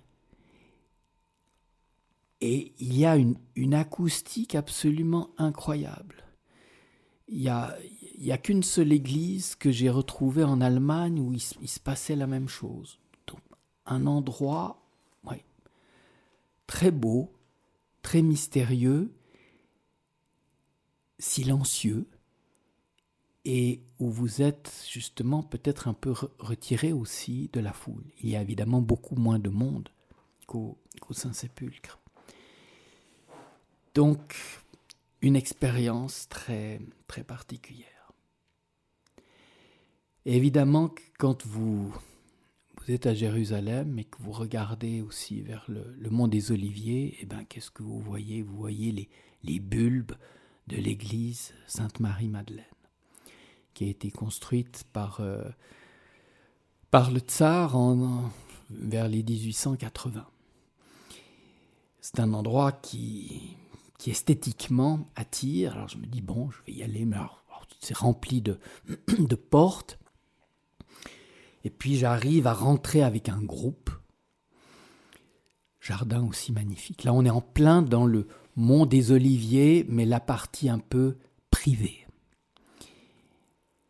Et 2.40 2.72
il 2.78 2.96
y 2.96 3.06
a 3.06 3.16
une, 3.16 3.74
acoustique 3.74 4.54
absolument 4.54 5.30
incroyable. 5.38 6.24
Il 7.26 7.40
n'y 7.40 7.48
a, 7.48 7.76
il 8.18 8.30
a 8.32 8.38
qu'une 8.38 8.62
seule 8.62 8.92
église 8.92 9.54
que 9.54 9.70
j'ai 9.70 9.90
retrouvée 9.90 10.44
en 10.44 10.60
Allemagne 10.60 11.20
où 11.20 11.32
il, 11.32 11.40
se 11.40 11.80
passait 11.80 12.16
la 12.16 12.26
même 12.26 12.48
chose. 12.48 12.98
Un 13.86 14.06
endroit 14.06 14.87
très 16.68 16.92
beau, 16.92 17.34
très 18.02 18.22
mystérieux, 18.22 19.12
silencieux, 21.18 22.06
et 23.44 23.80
où 23.98 24.10
vous 24.10 24.42
êtes 24.42 24.84
justement 24.88 25.42
peut-être 25.42 25.88
un 25.88 25.94
peu 25.94 26.14
retiré 26.38 26.92
aussi 26.92 27.48
de 27.52 27.60
la 27.60 27.72
foule. 27.72 28.04
Il 28.22 28.28
y 28.28 28.36
a 28.36 28.42
évidemment 28.42 28.82
beaucoup 28.82 29.16
moins 29.16 29.40
de 29.40 29.48
monde 29.48 29.88
qu'au 30.46 30.78
qu 31.00 31.14
Saint-Sépulcre. 31.14 31.98
Donc, 33.94 34.36
une 35.22 35.34
expérience 35.34 36.28
très, 36.28 36.80
très 37.06 37.24
particulière. 37.24 38.12
Évidemment, 40.26 40.94
quand 41.18 41.46
vous, 41.46 41.92
vous 42.88 42.94
êtes 42.94 43.06
à 43.06 43.12
Jérusalem 43.14 43.98
et 43.98 44.04
que 44.04 44.16
vous 44.20 44.32
regardez 44.32 45.02
aussi 45.02 45.42
vers 45.42 45.62
le, 45.68 46.08
mont 46.08 46.26
des 46.26 46.52
Oliviers, 46.52 47.18
eh 47.20 47.26
ben, 47.26 47.44
qu'est-ce 47.44 47.70
que 47.70 47.82
vous 47.82 48.00
voyez? 48.00 48.40
Vous 48.40 48.56
voyez 48.56 48.92
les, 48.92 49.10
les 49.44 49.60
bulbes 49.60 50.14
de 50.68 50.76
l'église 50.76 51.52
Sainte-Marie-Madeleine 51.66 52.64
qui 53.74 53.84
a 53.84 53.88
été 53.88 54.10
construite 54.10 54.84
par, 54.94 55.20
euh, 55.20 55.44
par 56.90 57.10
le 57.10 57.20
tsar 57.20 57.76
en, 57.76 58.30
vers 58.70 59.06
les 59.06 59.22
1880. 59.22 60.26
C'est 62.00 62.20
un 62.20 62.32
endroit 62.32 62.72
qui, 62.72 63.54
qui 63.98 64.10
esthétiquement 64.12 65.10
attire. 65.14 65.74
Alors 65.74 65.88
je 65.88 65.98
me 65.98 66.06
dis, 66.06 66.22
bon, 66.22 66.50
je 66.50 66.58
vais 66.66 66.78
y 66.78 66.82
aller, 66.82 67.04
mais 67.04 67.18
c'est 67.80 67.98
rempli 67.98 68.40
de, 68.40 68.58
de 69.18 69.34
portes. 69.34 69.97
Et 71.64 71.70
puis 71.70 71.96
j'arrive 71.96 72.46
à 72.46 72.54
rentrer 72.54 73.02
avec 73.02 73.28
un 73.28 73.42
groupe. 73.42 73.90
Jardin 75.80 76.22
aussi 76.26 76.52
magnifique. 76.52 77.04
Là, 77.04 77.12
on 77.12 77.24
est 77.24 77.30
en 77.30 77.40
plein 77.40 77.82
dans 77.82 78.06
le 78.06 78.28
mont 78.56 78.86
des 78.86 79.12
Oliviers, 79.12 79.86
mais 79.88 80.04
la 80.04 80.20
partie 80.20 80.68
un 80.68 80.78
peu 80.78 81.16
privée. 81.50 82.06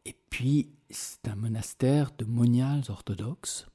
Et 0.04 0.14
puis, 0.30 0.70
c'est 0.90 1.26
un 1.28 1.34
monastère 1.34 2.12
de 2.16 2.24
moniales 2.24 2.84
orthodoxes. 2.88 3.66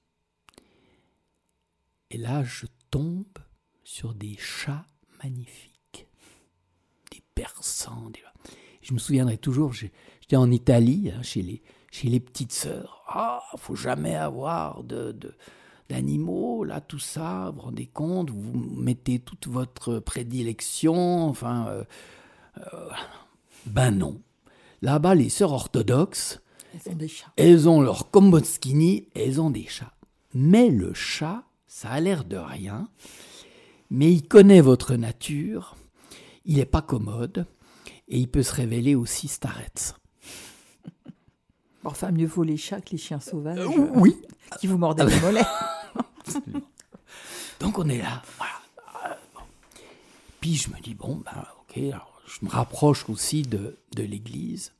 Et 2.12 2.18
là, 2.18 2.44
je 2.44 2.66
tombe 2.92 3.26
sur 3.84 4.14
des 4.14 4.38
chats 4.38 4.88
magnifiques, 5.24 6.08
des 7.12 7.22
persans. 7.36 8.10
Des... 8.12 8.22
Je 8.82 8.94
me 8.94 9.00
souviendrai 9.00 9.38
toujours, 9.38 9.74
j'étais 9.74 10.36
en 10.36 10.52
Italie, 10.52 11.12
hein, 11.12 11.22
chez, 11.24 11.42
les, 11.42 11.62
chez 11.94 12.10
les 12.10 12.20
petites 12.20 12.52
sœurs. 12.52 13.04
Ah, 13.08 13.44
faut 13.58 13.76
jamais 13.76 14.16
avoir 14.16 14.84
de, 14.84 15.12
de 15.12 15.36
d'animaux, 15.90 16.64
là, 16.64 16.82
tout 16.82 16.98
ça, 16.98 17.52
vous 17.52 17.58
vous 17.58 17.66
rendez 17.66 17.86
compte, 17.86 18.32
vous 18.32 18.58
mettez 18.58 19.20
toute 19.20 19.48
votre 19.48 20.00
prédilection, 20.00 21.28
enfin, 21.28 21.68
euh, 21.68 21.84
euh, 22.58 22.90
ben 23.68 23.92
non. 23.92 24.20
Là-bas, 24.82 25.14
les 25.14 25.30
sœurs 25.30 25.52
orthodoxes, 25.52 26.42
elles 26.74 26.92
ont 26.92 26.96
des 26.96 27.08
chats. 27.08 27.34
Elles 27.36 27.70
ont 27.70 27.82
leur 27.82 28.10
elles 29.14 29.42
ont 29.42 29.52
des 29.52 29.68
chats. 29.68 29.94
Mais 30.34 30.70
le 30.70 30.96
chat, 30.96 31.44
ça 31.68 31.90
a 31.92 32.00
l'air 32.00 32.24
de 32.24 32.38
rien, 32.38 32.90
mais 33.92 34.12
il 34.12 34.28
connaît 34.28 34.62
votre 34.62 34.96
nature, 34.96 35.76
il 36.46 36.58
n'est 36.58 36.66
pas 36.66 36.82
commode, 36.82 37.46
et 38.08 38.18
il 38.18 38.30
peut 38.30 38.42
se 38.42 38.56
révéler 38.56 38.96
aussi 38.96 39.28
starets. 39.28 39.94
Enfin, 41.86 42.12
mieux 42.12 42.28
vaut 42.28 42.44
les 42.44 42.58
chats 42.58 42.82
que 42.82 42.92
les 42.92 42.98
chiens 42.98 43.20
sauvages. 43.20 43.60
Euh, 43.60 43.90
oui. 43.96 44.16
Euh, 44.22 44.56
qui 44.60 44.68
vous 44.68 44.78
mordaient 44.78 45.06
les 45.06 45.20
mollets. 45.20 45.46
Donc 47.60 47.78
on 47.80 47.88
est 47.90 48.02
là. 48.02 48.22
Voilà. 48.38 49.18
Puis 50.40 50.56
je 50.56 50.70
me 50.70 50.80
dis, 50.82 50.94
bon, 50.94 51.22
ben, 51.26 51.46
ok, 51.62 51.78
alors 51.78 52.22
je 52.28 52.46
me 52.46 52.50
rapproche 52.50 53.10
aussi 53.10 53.44
de, 53.44 53.78
de 53.96 54.04
l'église. 54.04 54.74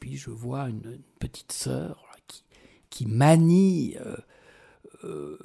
Puis 0.00 0.16
je 0.16 0.30
vois 0.30 0.68
une, 0.68 0.82
une 0.84 1.02
petite 1.18 1.52
sœur 1.52 2.04
qui, 2.26 2.44
qui 2.90 3.06
manie, 3.06 3.96
euh, 4.04 4.16
euh, 5.04 5.38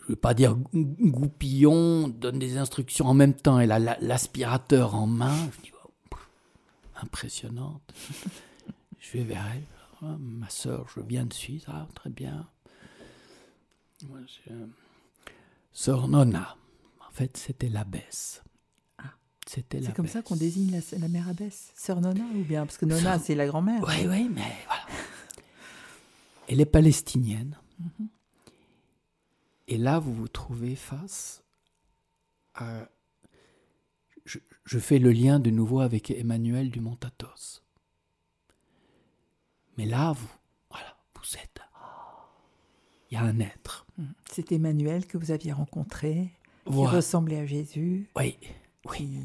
je 0.00 0.04
ne 0.04 0.08
vais 0.08 0.16
pas 0.16 0.34
dire 0.34 0.56
goupillon, 0.74 2.08
donne 2.08 2.38
des 2.38 2.56
instructions 2.56 3.06
en 3.06 3.14
même 3.14 3.34
temps, 3.34 3.58
elle 3.58 3.72
a 3.72 3.78
l'aspirateur 4.00 4.94
en 4.94 5.06
main. 5.06 5.36
Je 5.58 5.64
dis, 5.64 5.72
oh, 5.84 6.16
impressionnante. 7.00 7.82
je 8.98 9.18
vais 9.18 9.24
vers 9.24 9.44
elle. 9.54 9.62
Oh, 10.02 10.16
ma 10.18 10.48
sœur, 10.50 10.88
je 10.94 11.00
viens 11.00 11.26
de 11.26 11.32
suite. 11.32 11.64
Ah, 11.68 11.86
très 11.94 12.10
bien. 12.10 12.48
Moi, 14.08 14.18
euh, 14.50 14.66
Sœur 15.72 16.08
Nona. 16.08 16.56
En 17.06 17.12
fait, 17.12 17.36
c'était 17.36 17.68
l'abbesse. 17.68 18.42
C'est 19.46 19.94
comme 19.94 20.06
ça 20.08 20.22
qu'on 20.22 20.36
désigne 20.36 20.70
la, 20.70 20.98
la, 20.98 21.08
mère 21.08 21.28
abbesse, 21.28 21.72
sœur 21.74 22.00
Nona 22.00 22.24
ou 22.34 22.42
bien 22.44 22.64
parce 22.64 22.78
que 22.78 22.86
Nona 22.86 23.18
c'est 23.18 23.34
la 23.34 23.46
grand-mère. 23.46 23.82
Oui, 23.86 24.06
oui, 24.08 24.30
mais 24.32 24.56
voilà. 24.66 24.86
Elle 26.48 26.60
est 26.60 26.66
palestinienne. 26.66 27.58
Mm 27.78 27.86
-hmm. 27.86 28.06
Et 29.68 29.78
là, 29.78 29.98
vous 29.98 30.14
vous 30.14 30.28
trouvez 30.28 30.76
face 30.76 31.42
à. 32.54 32.88
Je, 34.24 34.38
je, 34.64 34.78
fais 34.78 34.98
le 34.98 35.10
lien 35.12 35.40
de 35.40 35.50
nouveau 35.50 35.80
avec 35.80 36.10
Emmanuel 36.10 36.70
du 36.70 36.80
Montatos. 36.80 37.62
Mais 39.78 39.86
là, 39.86 40.12
vous, 40.12 40.28
voilà, 40.70 40.94
vous 41.14 41.36
êtes. 41.36 41.60
Il 43.10 43.14
y 43.14 43.16
a 43.18 43.22
un 43.22 43.40
être. 43.40 43.86
C'est 44.30 44.52
Emmanuel 44.52 45.06
que 45.06 45.18
vous 45.18 45.30
aviez 45.30 45.52
rencontré, 45.52 46.32
qui 46.64 46.72
voilà. 46.72 46.96
ressemblait 46.96 47.38
à 47.38 47.46
Jésus. 47.46 48.08
Oui. 48.16 48.36
Oui. 48.88 49.20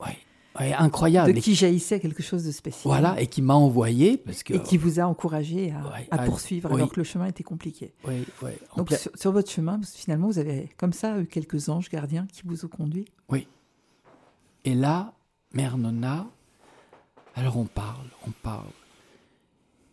Oui. 0.00 0.72
incroyable. 0.74 1.32
De 1.32 1.40
qui 1.40 1.54
jaillissait 1.54 1.98
quelque 1.98 2.22
chose 2.22 2.44
de 2.44 2.52
spécial. 2.52 2.82
Voilà, 2.84 3.18
et 3.18 3.26
qui 3.26 3.40
m'a 3.40 3.54
envoyé 3.54 4.18
parce 4.18 4.42
que. 4.42 4.54
Et 4.54 4.62
qui 4.62 4.76
vous 4.76 5.00
a 5.00 5.04
encouragé 5.04 5.72
à, 5.72 5.82
ouais, 5.90 6.08
à 6.10 6.18
poursuivre 6.18 6.68
oui. 6.70 6.76
alors 6.76 6.92
que 6.92 7.00
le 7.00 7.04
chemin 7.04 7.26
était 7.26 7.42
compliqué. 7.42 7.94
Oui, 8.06 8.26
oui. 8.42 8.50
Donc 8.76 8.88
pla... 8.88 8.98
sur, 8.98 9.10
sur, 9.14 9.32
votre 9.32 9.50
chemin, 9.50 9.80
finalement, 9.82 10.26
vous 10.26 10.38
avez 10.38 10.68
comme 10.76 10.92
ça 10.92 11.18
eu 11.18 11.26
quelques 11.26 11.70
anges 11.70 11.88
gardiens 11.88 12.26
qui 12.30 12.42
vous 12.44 12.66
ont 12.66 12.68
conduit. 12.68 13.06
Oui. 13.30 13.48
Et 14.64 14.74
là, 14.74 15.14
Mère 15.52 15.78
Nona, 15.78 16.26
alors 17.34 17.56
on 17.56 17.64
parle, 17.64 18.06
on 18.26 18.30
parle. 18.30 18.68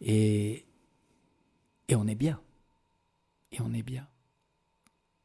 Et, 0.02 0.66
et 1.88 1.96
on 1.96 2.08
est 2.08 2.16
bien. 2.16 2.42
Et 3.52 3.62
on 3.62 3.74
est 3.74 3.84
bien. 3.84 4.08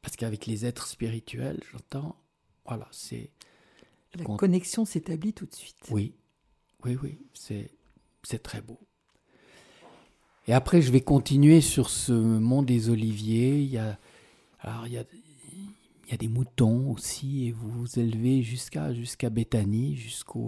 Parce 0.03 0.17
qu'avec 0.17 0.47
les 0.47 0.67
êtres 0.67 0.87
spirituels, 0.87 1.63
j'entends, 1.73 2.17
voilà, 2.67 2.89
c'est 2.93 3.31
la 4.15 4.25
connexion 4.25 4.85
s'établit 4.85 5.33
tout 5.33 5.47
de 5.47 5.55
suite. 5.55 5.77
Oui, 5.91 6.15
oui, 6.85 6.97
oui, 7.03 7.19
c'est, 7.33 7.71
c'est 8.23 8.43
très 8.43 8.61
beau. 8.61 8.79
Et 10.47 10.53
après, 10.53 10.83
je 10.83 10.93
vais 10.93 11.01
continuer 11.01 11.61
sur 11.61 11.89
ce 11.89 12.13
mont 12.13 12.63
des 12.63 12.91
Oliviers. 12.91 13.59
Il 13.61 13.71
y 13.71 13.79
a, 13.79 13.99
alors, 14.61 14.87
il 14.87 14.93
y 14.93 14.99
a, 14.99 15.05
il 16.07 16.11
y 16.11 16.15
a 16.15 16.19
des 16.19 16.29
moutons 16.29 16.91
aussi, 16.93 17.47
et 17.47 17.53
vous 17.53 17.71
vous 17.71 17.99
élevez 17.99 18.43
jusqu'à, 18.43 18.93
jusqu'à 18.93 19.31
Béthanie, 19.31 19.97
jusqu'à 19.97 20.39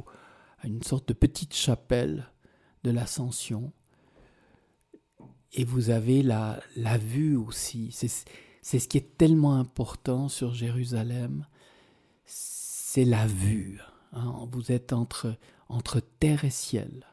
une 0.64 0.82
sorte 0.82 1.08
de 1.08 1.14
petite 1.14 1.54
chapelle 1.54 2.30
de 2.84 2.90
l'Ascension. 2.90 3.72
Et 5.56 5.64
vous 5.64 5.90
avez 5.90 6.22
la, 6.22 6.60
la 6.76 6.98
vue 6.98 7.34
aussi. 7.34 7.90
C'est 7.90 8.78
ce 8.78 8.88
qui 8.88 8.98
est 8.98 9.16
tellement 9.16 9.56
important 9.56 10.28
sur 10.28 10.54
Jérusalem, 10.54 11.46
c'est 12.24 13.06
la 13.06 13.26
vue. 13.26 13.80
Hein. 14.12 14.46
Vous 14.52 14.70
êtes 14.70 14.92
entre, 14.92 15.36
entre 15.68 16.00
terre 16.00 16.44
et 16.44 16.50
ciel. 16.50 17.06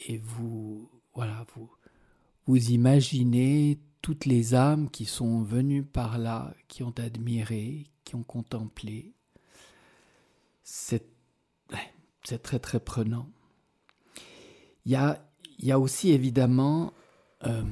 Et 0.00 0.16
vous, 0.16 0.88
voilà, 1.14 1.46
vous, 1.54 1.70
vous 2.46 2.70
imaginez 2.70 3.78
toutes 4.00 4.24
les 4.24 4.54
âmes 4.54 4.88
qui 4.90 5.04
sont 5.04 5.42
venues 5.42 5.84
par 5.84 6.18
là, 6.18 6.54
qui 6.68 6.82
ont 6.82 6.94
admiré, 6.96 7.84
qui 8.04 8.14
ont 8.14 8.22
contemplé. 8.22 9.12
C'est 10.62 11.04
très 12.42 12.58
très 12.58 12.80
prenant. 12.80 13.28
Il 14.84 14.92
y 14.92 14.96
a, 14.96 15.27
il 15.58 15.66
y 15.66 15.72
a 15.72 15.78
aussi 15.78 16.10
évidemment 16.10 16.92
euh, 17.44 17.62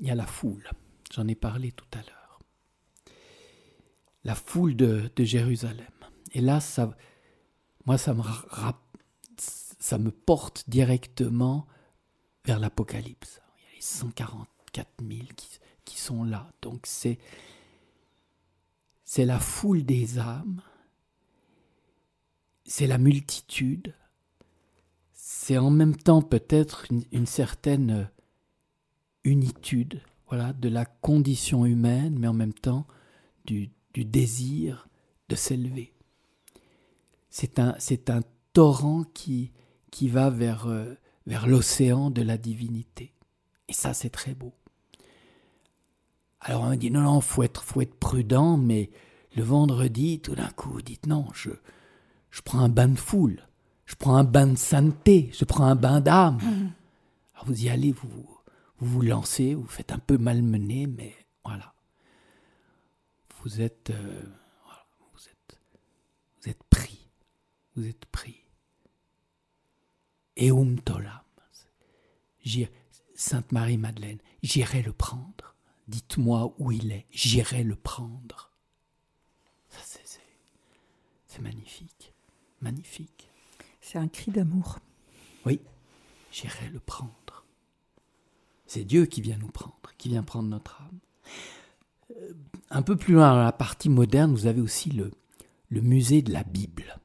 il 0.00 0.06
y 0.06 0.10
a 0.10 0.14
la 0.14 0.26
foule. 0.26 0.68
J'en 1.12 1.26
ai 1.28 1.34
parlé 1.34 1.72
tout 1.72 1.86
à 1.92 1.98
l'heure. 1.98 2.40
La 4.24 4.34
foule 4.34 4.76
de, 4.76 5.10
de, 5.14 5.24
Jérusalem. 5.24 5.86
Et 6.32 6.40
là, 6.40 6.60
ça, 6.60 6.94
moi, 7.86 7.96
ça 7.96 8.12
me, 8.12 8.22
ça 9.38 9.98
me 9.98 10.10
porte 10.10 10.68
directement 10.68 11.66
vers 12.44 12.58
l'Apocalypse. 12.58 13.40
Il 13.56 13.62
y 13.62 13.66
a 13.66 13.76
les 13.76 13.82
144 13.82 14.88
000 15.00 15.20
qui, 15.36 15.48
qui 15.84 15.98
sont 15.98 16.24
là. 16.24 16.50
Donc 16.60 16.86
c'est 16.86 17.18
c'est 19.08 19.24
la 19.24 19.38
foule 19.38 19.84
des 19.84 20.18
âmes, 20.18 20.60
c'est 22.64 22.88
la 22.88 22.98
multitude, 22.98 23.94
c'est 25.46 25.58
en 25.58 25.70
même 25.70 25.94
temps 25.94 26.22
peut-être 26.22 26.86
une, 27.12 27.26
certaine 27.26 28.10
unitude, 29.22 30.00
voilà, 30.26 30.52
de 30.52 30.68
la 30.68 30.84
condition 30.84 31.64
humaine, 31.64 32.16
mais 32.18 32.26
en 32.26 32.32
même 32.32 32.52
temps 32.52 32.84
du, 33.44 33.70
désir 33.94 34.88
de 35.28 35.36
s'élever. 35.36 35.92
C'est 37.30 37.60
un, 37.60 37.76
c'est 37.78 38.10
un 38.10 38.22
torrent 38.54 39.04
qui, 39.14 39.52
qui 39.92 40.08
va 40.08 40.30
vers, 40.30 40.66
euh, 40.66 40.94
vers 41.28 41.46
l'océan 41.46 42.10
de 42.10 42.22
la 42.22 42.38
divinité. 42.38 43.12
Et 43.68 43.72
ça, 43.72 43.94
c'est 43.94 44.10
très 44.10 44.34
beau. 44.34 44.52
Alors 46.40 46.62
on 46.62 46.74
dit 46.74 46.90
non, 46.90 47.02
non, 47.02 47.20
faut 47.20 47.44
être, 47.44 47.62
faut 47.62 47.82
être 47.82 47.94
prudent, 47.94 48.56
mais 48.56 48.90
le 49.36 49.44
vendredi, 49.44 50.18
tout 50.18 50.34
d'un 50.34 50.50
coup, 50.50 50.70
vous 50.70 50.82
dites 50.82 51.06
non, 51.06 51.26
je, 51.32 51.50
je 52.32 52.42
prends 52.42 52.58
un 52.58 52.68
bain 52.68 52.88
de 52.88 52.98
foule, 52.98 53.46
je 53.86 53.94
prends 53.94 54.16
un 54.16 54.24
bain 54.24 54.48
de 54.48 54.56
sainteté, 54.56 55.30
je 55.32 55.44
prends 55.44 55.64
un 55.64 55.76
bain 55.76 56.00
d'âme. 56.00 56.36
Mmh. 56.36 56.72
Alors 57.34 57.46
vous 57.46 57.64
y 57.64 57.68
allez, 57.68 57.92
vous, 57.92 58.08
vous 58.78 58.86
vous 58.86 59.02
lancez, 59.02 59.54
vous 59.54 59.66
faites 59.66 59.92
un 59.92 59.98
peu 59.98 60.18
malmener, 60.18 60.86
mais 60.86 61.14
voilà. 61.44 61.72
Vous 63.42 63.60
êtes, 63.60 63.90
euh, 63.90 64.22
vous 65.14 65.28
êtes, 65.28 65.58
vous 66.40 66.50
êtes 66.50 66.62
pris, 66.64 67.08
vous 67.76 67.86
êtes 67.86 68.04
pris. 68.06 68.42
Et 70.36 70.50
tolam. 70.84 71.20
Sainte 73.16 73.50
Marie-Madeleine, 73.50 74.18
j'irai 74.42 74.82
le 74.82 74.92
prendre. 74.92 75.54
Dites-moi 75.88 76.54
où 76.58 76.70
il 76.70 76.92
est, 76.92 77.06
j'irai 77.10 77.62
le 77.62 77.76
prendre. 77.76 78.50
Ça, 79.70 79.80
c'est 81.26 81.42
magnifique, 81.42 82.12
magnifique. 82.60 83.25
C'est 83.86 83.98
un 83.98 84.08
cri 84.08 84.32
d'amour. 84.32 84.80
Oui, 85.44 85.60
j'irai 86.32 86.68
le 86.72 86.80
prendre. 86.80 87.44
C'est 88.66 88.82
Dieu 88.82 89.06
qui 89.06 89.20
vient 89.20 89.38
nous 89.38 89.46
prendre, 89.46 89.76
qui 89.96 90.08
vient 90.08 90.24
prendre 90.24 90.48
notre 90.48 90.82
âme. 90.82 90.98
Euh, 92.10 92.32
un 92.68 92.82
peu 92.82 92.96
plus 92.96 93.14
loin 93.14 93.30
dans 93.30 93.44
la 93.44 93.52
partie 93.52 93.88
moderne, 93.88 94.32
vous 94.32 94.48
avez 94.48 94.60
aussi 94.60 94.90
le, 94.90 95.12
le 95.68 95.82
musée 95.82 96.20
de 96.20 96.32
la 96.32 96.42
Bible. 96.42 96.98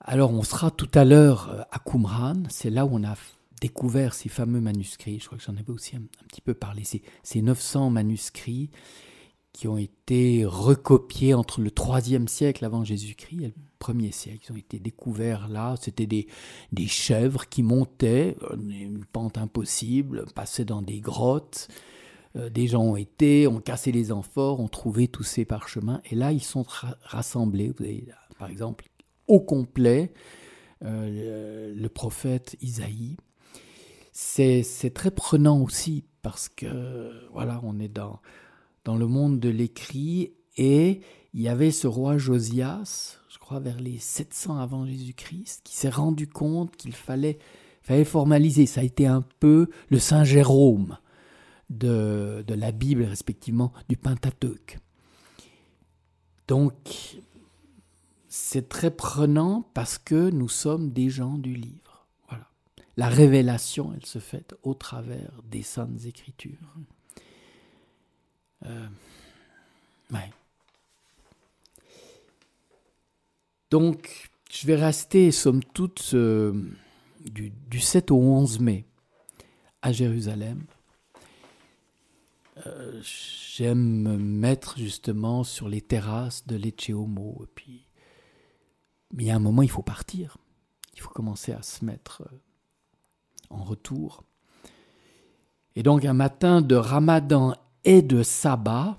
Alors 0.00 0.32
on 0.32 0.42
sera 0.42 0.70
tout 0.70 0.88
à 0.94 1.04
l'heure 1.04 1.50
euh, 1.50 1.60
à 1.70 1.80
Qumran, 1.80 2.44
c'est 2.48 2.70
là 2.70 2.86
où 2.86 2.94
on 2.94 3.04
a 3.04 3.14
découvert 3.60 4.14
ces 4.14 4.30
fameux 4.30 4.62
manuscrits, 4.62 5.20
je 5.20 5.26
crois 5.26 5.36
que 5.36 5.44
j'en 5.44 5.58
avais 5.58 5.70
aussi 5.70 5.96
un, 5.96 6.02
petit 6.28 6.40
peu 6.40 6.54
parlé, 6.54 6.82
ces, 6.82 7.02
ces 7.22 7.42
900 7.42 7.90
manuscrits 7.90 8.70
qui 9.56 9.68
ont 9.68 9.78
été 9.78 10.44
recopiés 10.44 11.32
entre 11.32 11.62
le 11.62 11.70
3e 11.70 12.28
siècle 12.28 12.62
avant 12.66 12.84
Jésus-Christ 12.84 13.40
et 13.42 13.46
le 13.46 13.54
1er 13.80 14.12
siècle. 14.12 14.44
Ils 14.46 14.52
ont 14.52 14.56
été 14.58 14.78
découverts 14.78 15.48
là. 15.48 15.76
C'était 15.80 16.06
des, 16.06 16.26
des 16.72 16.86
chèvres 16.86 17.48
qui 17.48 17.62
montaient, 17.62 18.36
euh, 18.42 18.56
une 18.56 19.06
pente 19.06 19.38
impossible, 19.38 20.26
passaient 20.34 20.66
dans 20.66 20.82
des 20.82 21.00
grottes. 21.00 21.68
Euh, 22.36 22.50
des 22.50 22.66
gens 22.66 22.82
ont 22.82 22.96
été, 22.96 23.46
ont 23.46 23.60
cassé 23.60 23.92
les 23.92 24.12
amphores, 24.12 24.60
ont 24.60 24.68
trouvé 24.68 25.08
tous 25.08 25.22
ces 25.22 25.46
parchemins. 25.46 26.02
Et 26.10 26.16
là, 26.16 26.32
ils 26.32 26.44
sont 26.44 26.66
rassemblés. 27.02 27.72
Vous 27.78 27.84
avez, 27.84 28.08
par 28.38 28.50
exemple, 28.50 28.84
au 29.26 29.40
complet, 29.40 30.12
euh, 30.84 31.72
le, 31.72 31.80
le 31.80 31.88
prophète 31.88 32.58
Isaïe 32.60 33.16
c'est 34.18 34.94
très 34.94 35.10
prenant 35.10 35.60
aussi 35.60 36.06
parce 36.22 36.48
que 36.48 37.28
voilà, 37.32 37.60
on 37.62 37.78
est 37.78 37.88
dans, 37.88 38.18
dans 38.86 38.96
le 38.96 39.06
monde 39.06 39.40
de 39.40 39.50
l'écrit 39.50 40.32
et 40.56 41.00
il 41.34 41.42
y 41.42 41.48
avait 41.48 41.72
ce 41.72 41.86
roi 41.86 42.16
Josias, 42.16 43.18
je 43.28 43.38
crois 43.38 43.60
vers 43.60 43.78
les 43.78 43.98
700 43.98 44.58
avant 44.58 44.86
Jésus-Christ, 44.86 45.60
qui 45.64 45.76
s'est 45.76 45.90
rendu 45.90 46.26
compte 46.26 46.74
qu'il 46.76 46.94
fallait, 46.94 47.38
formaliser. 48.04 48.64
Ça 48.64 48.80
a 48.80 48.84
été 48.84 49.06
un 49.06 49.22
peu 49.40 49.68
le 49.90 49.98
Saint 49.98 50.24
Jérôme 50.24 50.96
de, 51.68 52.42
de 52.46 52.54
la 52.54 52.72
Bible, 52.72 53.02
respectivement 53.02 53.72
du 53.88 53.96
Pentateuque. 53.96 54.78
Donc, 56.48 57.18
c'est 58.28 58.68
très 58.68 58.90
prenant 58.90 59.68
parce 59.74 59.98
que 59.98 60.30
nous 60.30 60.48
sommes 60.48 60.92
des 60.92 61.10
gens 61.10 61.36
du 61.38 61.54
livre 61.54 61.86
la 62.96 63.08
révélation, 63.08 63.92
elle 63.94 64.06
se 64.06 64.18
fait 64.18 64.54
au 64.62 64.74
travers 64.74 65.42
des 65.44 65.62
saintes 65.62 66.06
écritures. 66.06 66.74
Euh, 68.64 68.86
Donc, 73.70 74.30
je 74.50 74.66
vais 74.66 74.76
rester, 74.76 75.32
somme 75.32 75.62
toute, 75.62 76.12
euh, 76.14 76.52
du, 77.24 77.80
7 77.80 78.12
au 78.12 78.16
11 78.16 78.60
mai 78.60 78.84
à 79.82 79.92
Jérusalem. 79.92 80.64
Euh, 82.64 83.02
j'aime 83.02 84.02
me 84.02 84.16
mettre 84.16 84.78
justement 84.78 85.42
sur 85.42 85.68
les 85.68 85.80
terrasses 85.80 86.46
de 86.46 86.56
Lecce 86.56 86.90
Homo. 86.90 87.40
Et 87.42 87.48
puis, 87.54 87.86
mais 89.12 89.24
il 89.24 89.26
y 89.26 89.30
a 89.30 89.36
un 89.36 89.40
moment, 89.40 89.62
il 89.62 89.70
faut 89.70 89.82
partir. 89.82 90.38
Il 90.94 91.00
faut 91.00 91.10
commencer 91.10 91.52
à 91.52 91.62
se 91.62 91.84
mettre 91.84 92.22
en 93.50 93.62
retour. 93.64 94.22
Et 95.74 95.82
donc 95.82 96.04
un 96.04 96.14
matin 96.14 96.62
de 96.62 96.74
Ramadan 96.74 97.54
et 97.86 98.02
de 98.02 98.24
Sabbat, 98.24 98.98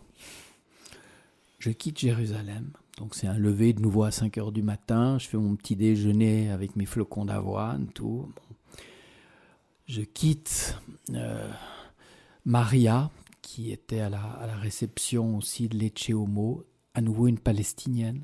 je 1.60 1.69
quitte 1.71 2.00
Jérusalem. 2.00 2.71
Donc 2.97 3.15
c'est 3.15 3.28
un 3.28 3.38
lever 3.38 3.73
de 3.73 3.82
nouveau 3.82 4.04
à 4.04 4.12
5 4.12 4.38
heures 4.38 4.54
du 4.54 4.63
matin. 4.63 5.19
Je 5.19 5.28
fais 5.28 5.38
mon 5.38 5.56
petit 5.58 5.76
déjeuner 5.76 6.50
avec 6.50 6.76
mes 6.78 6.86
flocons 6.86 7.26
d'avoine, 7.26 7.88
tout. 7.89 8.32
Je 9.88 10.02
quitte 10.02 10.80
euh, 11.13 11.52
Maria, 12.45 13.12
qui 13.41 13.71
était 13.71 14.00
à 14.00 14.10
la, 14.10 14.56
réception 14.56 15.38
aussi 15.38 15.67
de 15.67 15.78
Lecce 15.78 16.10
Homo, 16.10 16.65
à 16.93 17.02
nouveau 17.02 17.28
une 17.28 17.39
Palestinienne. 17.39 18.23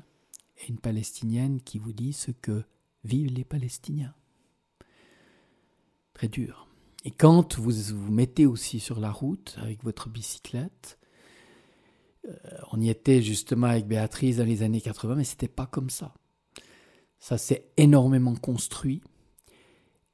Et 0.58 0.70
une 0.70 0.78
Palestinienne 0.78 1.60
qui 1.60 1.78
vous 1.78 1.92
dit 1.92 2.14
ce 2.14 2.30
que 2.30 2.64
vivent 3.04 3.32
les 3.32 3.44
Palestiniens 3.44 4.14
très 6.14 6.28
dur. 6.28 6.68
Et 7.04 7.10
quand 7.10 7.58
vous 7.58 7.70
vous 7.70 8.12
mettez 8.12 8.46
aussi 8.46 8.80
sur 8.80 8.98
la 8.98 9.10
route 9.10 9.56
avec 9.60 9.84
votre 9.84 10.08
bicyclette, 10.08 10.98
euh, 12.26 12.32
on 12.72 12.80
y 12.80 12.88
était 12.88 13.20
justement 13.22 13.66
avec 13.66 13.86
Béatrice 13.86 14.38
dans 14.38 14.44
les 14.44 14.62
années 14.62 14.80
80, 14.80 15.16
mais 15.16 15.24
c'était 15.24 15.48
pas 15.48 15.66
comme 15.66 15.90
ça. 15.90 16.14
Ça 17.18 17.36
s'est 17.36 17.66
énormément 17.76 18.34
construit. 18.34 19.02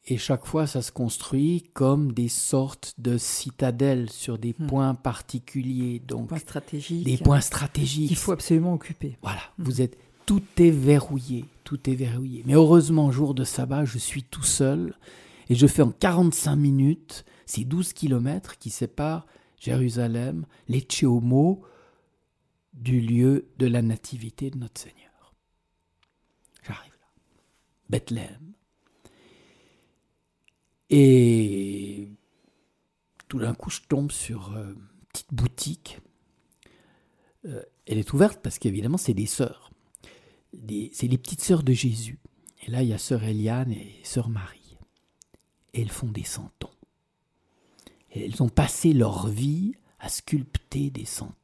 Et 0.07 0.17
chaque 0.17 0.47
fois, 0.47 0.67
ça 0.67 0.83
se 0.83 0.91
construit 0.91 1.71
comme 1.75 2.13
des 2.13 2.29
sortes 2.29 2.95
de 2.99 3.19
citadelles 3.19 4.11
sur 4.11 4.39
des 4.39 4.57
hmm. 4.59 4.67
points 4.67 4.95
particuliers, 4.95 6.01
donc 6.01 6.29
points 6.29 6.39
stratégiques, 6.39 7.05
des 7.05 7.19
points 7.19 7.41
stratégiques 7.41 8.09
qu'il 8.09 8.17
faut 8.17 8.33
absolument 8.33 8.75
occuper. 8.75 9.19
Voilà, 9.23 9.43
hmm. 9.59 9.65
vous 9.65 9.83
êtes 9.83 9.97
tout 10.27 10.43
est 10.59 10.71
verrouillé, 10.71 11.45
tout 11.65 11.89
est 11.89 11.95
verrouillé. 11.95 12.43
Mais 12.47 12.55
heureusement, 12.55 13.11
jour 13.11 13.35
de 13.35 13.45
sabbat, 13.45 13.85
je 13.85 13.99
suis 13.99 14.23
tout 14.23 14.45
seul 14.45 14.95
et 15.51 15.57
je 15.57 15.67
fais 15.67 15.83
en 15.83 15.91
45 15.91 16.55
minutes 16.55 17.25
ces 17.45 17.65
12 17.65 17.93
kilomètres 17.93 18.57
qui 18.57 18.71
séparent 18.71 19.27
Jérusalem, 19.59 20.47
Lecce 20.69 21.03
Homo, 21.03 21.65
du 22.73 23.01
lieu 23.01 23.49
de 23.59 23.67
la 23.67 23.83
nativité 23.83 24.51
de 24.51 24.59
notre 24.59 24.81
Seigneur. 24.81 25.35
J'arrive 26.63 26.93
là. 26.93 27.09
Bethléem. 27.91 28.53
Et 30.89 32.09
tout 33.27 33.41
d'un 33.41 33.55
coup, 33.55 33.71
je 33.71 33.81
tombe 33.89 34.13
sur 34.13 34.53
euh, 34.53 34.73
une 34.73 35.07
petite 35.13 35.35
boutique. 35.35 35.99
Euh, 37.45 37.63
elle 37.87 37.99
est 37.99 38.13
ouverte 38.13 38.41
parce 38.41 38.61
qu'évidemment, 38.61 38.99
c'est 38.99 39.15
des 39.15 39.27
sœurs. 39.27 39.73
c'est 40.93 41.09
les 41.09 41.19
petites 41.19 41.43
sœurs 41.43 41.65
de 41.65 41.73
Jésus. 41.73 42.21
Et 42.63 42.71
là, 42.71 42.83
il 42.85 42.89
y 42.89 42.93
a 42.93 42.99
sœur 42.99 43.25
Eliane 43.25 43.73
et 43.73 43.99
sœur 44.05 44.29
Marie. 44.29 44.60
Elles 45.75 45.91
font 45.91 46.09
des 46.09 46.25
santons. 46.25 46.71
Elles 48.11 48.43
ont 48.43 48.49
passé 48.49 48.93
leur 48.93 49.29
vie 49.29 49.75
à 49.99 50.09
sculpter 50.09 50.91
des 50.91 51.05
santons. 51.05 51.35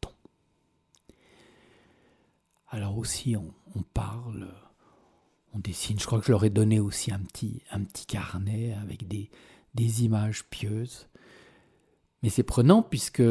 Alors 2.69 2.99
aussi, 2.99 3.37
on, 3.37 3.55
on 3.77 3.83
parle, 3.83 4.53
on 5.55 5.59
dessine. 5.59 5.99
Je 5.99 6.07
crois 6.07 6.19
que 6.19 6.27
je 6.27 6.33
leur 6.33 6.45
ai 6.45 6.51
donné 6.51 6.81
aussi 6.81 7.13
un 7.13 7.21
petit, 7.21 7.63
un 7.71 7.85
petit 7.85 8.07
carnet 8.07 8.75
avec 8.83 9.07
des, 9.07 9.31
des 9.75 10.05
images 10.05 10.45
pieuses. 10.45 11.07
Mais 12.23 12.29
c'est 12.29 12.43
prenant 12.43 12.83
puisque 12.83 13.23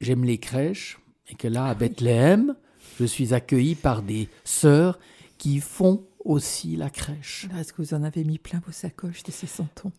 j'aime 0.00 0.24
les 0.24 0.38
crèches 0.38 0.98
et 1.28 1.34
que 1.34 1.46
là, 1.46 1.66
à 1.66 1.74
Bethléem, 1.74 2.56
je 2.98 3.04
suis 3.04 3.34
accueilli 3.34 3.74
par 3.74 4.02
des 4.02 4.28
sœurs 4.44 4.98
qui 5.36 5.60
font 5.60 6.07
aussi 6.28 6.76
la 6.76 6.90
crèche. 6.90 7.48
Est-ce 7.58 7.72
que 7.72 7.82
vous 7.82 7.94
en 7.94 8.04
avez 8.04 8.22
mis 8.22 8.38
plein 8.38 8.60
vos 8.64 8.72
sacoches 8.72 9.22
de 9.22 9.32
ces 9.32 9.46
santons? 9.46 9.92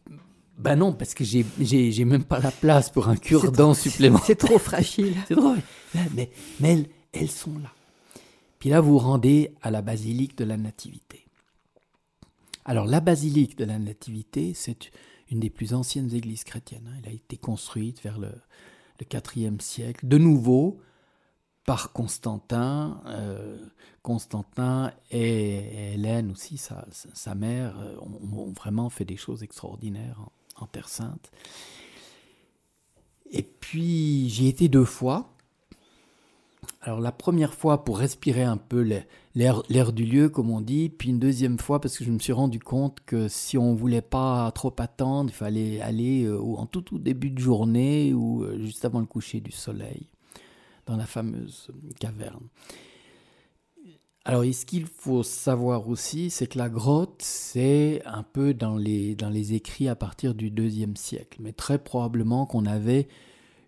Ben 0.57 0.75
non, 0.75 0.93
parce 0.93 1.13
que 1.13 1.23
j'ai, 1.23 1.45
j'ai, 1.59 2.05
même 2.05 2.23
pas 2.23 2.39
la 2.39 2.51
place 2.51 2.89
pour 2.89 3.09
un 3.09 3.15
cure-dent 3.15 3.73
supplémentaire. 3.73 4.25
C'est 4.27 4.35
trop 4.35 4.59
fragile. 4.59 5.15
c'est 5.27 5.35
trop. 5.35 5.55
Mais, 6.13 6.29
mais 6.59 6.71
elles, 6.73 6.85
elles 7.13 7.31
sont 7.31 7.57
là. 7.59 7.71
Puis 8.59 8.69
là, 8.69 8.79
vous 8.81 8.91
vous 8.91 8.97
rendez 8.99 9.55
à 9.61 9.71
la 9.71 9.81
basilique 9.81 10.37
de 10.37 10.43
la 10.43 10.57
Nativité. 10.57 11.25
Alors, 12.65 12.85
la 12.85 12.99
basilique 12.99 13.57
de 13.57 13.65
la 13.65 13.79
Nativité, 13.79 14.53
c'est 14.53 14.91
une 15.31 15.39
des 15.39 15.49
plus 15.49 15.73
anciennes 15.73 16.13
églises 16.13 16.43
chrétiennes. 16.43 16.87
Hein. 16.89 16.99
Elle 17.01 17.09
a 17.09 17.13
été 17.13 17.37
construite 17.37 18.03
vers 18.03 18.19
le, 18.19 18.31
le 18.99 19.05
IVe 19.35 19.61
siècle, 19.61 20.07
de 20.07 20.17
nouveau 20.17 20.79
par 21.65 21.91
Constantin. 21.93 23.01
Euh, 23.07 23.57
Constantin 24.01 24.91
et 25.11 25.93
Hélène 25.93 26.31
aussi, 26.31 26.57
sa, 26.57 27.35
mère, 27.35 27.77
euh, 27.79 27.95
ont, 27.99 28.51
vraiment 28.51 28.89
fait 28.89 29.05
des 29.05 29.17
choses 29.17 29.43
extraordinaires 29.43 30.19
en, 30.55 30.65
Terre 30.65 30.89
Sainte. 30.89 31.31
Et 33.31 33.43
puis 33.43 34.29
j'y 34.29 34.47
étais 34.47 34.67
deux 34.67 34.85
fois. 34.85 35.29
Alors 36.81 37.01
la 37.01 37.11
première 37.11 37.53
fois 37.53 37.83
pour 37.83 37.99
respirer 37.99 38.43
un 38.43 38.57
peu 38.57 38.81
l'air 39.35 39.93
du 39.93 40.05
lieu, 40.05 40.29
comme 40.29 40.49
on 40.49 40.61
dit, 40.61 40.89
puis 40.89 41.09
une 41.09 41.19
deuxième 41.19 41.59
fois 41.59 41.79
parce 41.79 41.97
que 41.97 42.03
je 42.03 42.11
me 42.11 42.19
suis 42.19 42.33
rendu 42.33 42.59
compte 42.59 42.99
que 43.05 43.27
si 43.27 43.57
on 43.57 43.75
voulait 43.75 44.01
pas 44.01 44.51
trop 44.53 44.73
attendre, 44.79 45.29
il 45.29 45.35
fallait 45.35 45.81
aller 45.81 46.23
euh, 46.23 46.41
en 46.41 46.65
tout, 46.65 46.81
tout 46.81 46.97
début 46.97 47.29
de 47.29 47.39
journée 47.39 48.13
ou 48.13 48.45
juste 48.59 48.85
avant 48.85 49.01
le 49.01 49.05
coucher 49.05 49.39
du 49.39 49.51
soleil, 49.51 50.07
dans 50.89 50.97
la 50.97 51.05
fameuse 51.05 51.69
caverne. 51.99 52.47
Alors, 54.25 54.43
ce 54.43 54.65
qu'il 54.65 54.85
faut 54.85 55.23
savoir 55.23 55.87
aussi, 55.87 56.29
c'est 56.29 56.47
que 56.47 56.57
la 56.57 56.69
grotte, 56.69 57.21
c'est 57.21 58.01
un 58.05 58.23
peu 58.23 58.53
dans 58.53 58.75
les, 58.75 59.15
dans 59.15 59.29
les 59.29 59.53
écrits 59.53 59.87
à 59.87 59.95
partir 59.95 60.35
du 60.35 60.51
deuxième 60.51 60.95
siècle, 60.95 61.39
mais 61.41 61.53
très 61.53 61.77
probablement 61.79 62.45
qu'on 62.45 62.65
avait 62.65 63.07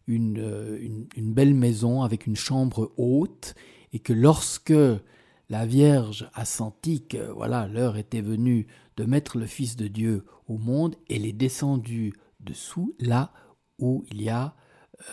euh, 0.09 0.77
une, 0.81 1.07
une, 1.15 1.33
belle 1.33 1.53
maison 1.53 2.01
avec 2.01 2.27
une 2.27 2.35
chambre 2.35 2.91
haute 2.97 3.55
et 3.93 3.99
que 3.99 4.13
lorsque 4.13 4.73
la 5.49 5.65
Vierge 5.65 6.29
a 6.33 6.43
senti 6.43 7.07
que 7.07 7.31
voilà 7.31 7.67
l'heure 7.67 7.97
était 7.97 8.21
venue 8.21 8.67
de 8.97 9.05
mettre 9.05 9.37
le 9.37 9.45
Fils 9.45 9.75
de 9.75 9.87
Dieu 9.87 10.25
au 10.47 10.57
monde, 10.57 10.95
elle 11.09 11.25
est 11.25 11.33
descendue 11.33 12.13
dessous, 12.39 12.95
là 12.99 13.31
où 13.79 14.03
il 14.11 14.21
y 14.21 14.29
a 14.29 14.55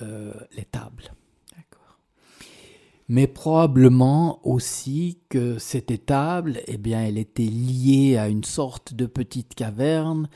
euh, 0.02 0.34
les 0.56 0.64
tables. 0.64 1.12
Mais 3.08 3.26
probablement 3.26 4.46
aussi 4.46 5.18
que 5.28 5.58
cette 5.58 5.90
étable, 5.90 6.60
eh 6.66 6.76
bien, 6.76 7.02
elle 7.02 7.16
était 7.16 7.42
liée 7.42 8.18
à 8.18 8.28
une 8.28 8.44
sorte 8.44 8.92
de 8.94 9.06
petite 9.06 9.54
caverne 9.54 10.28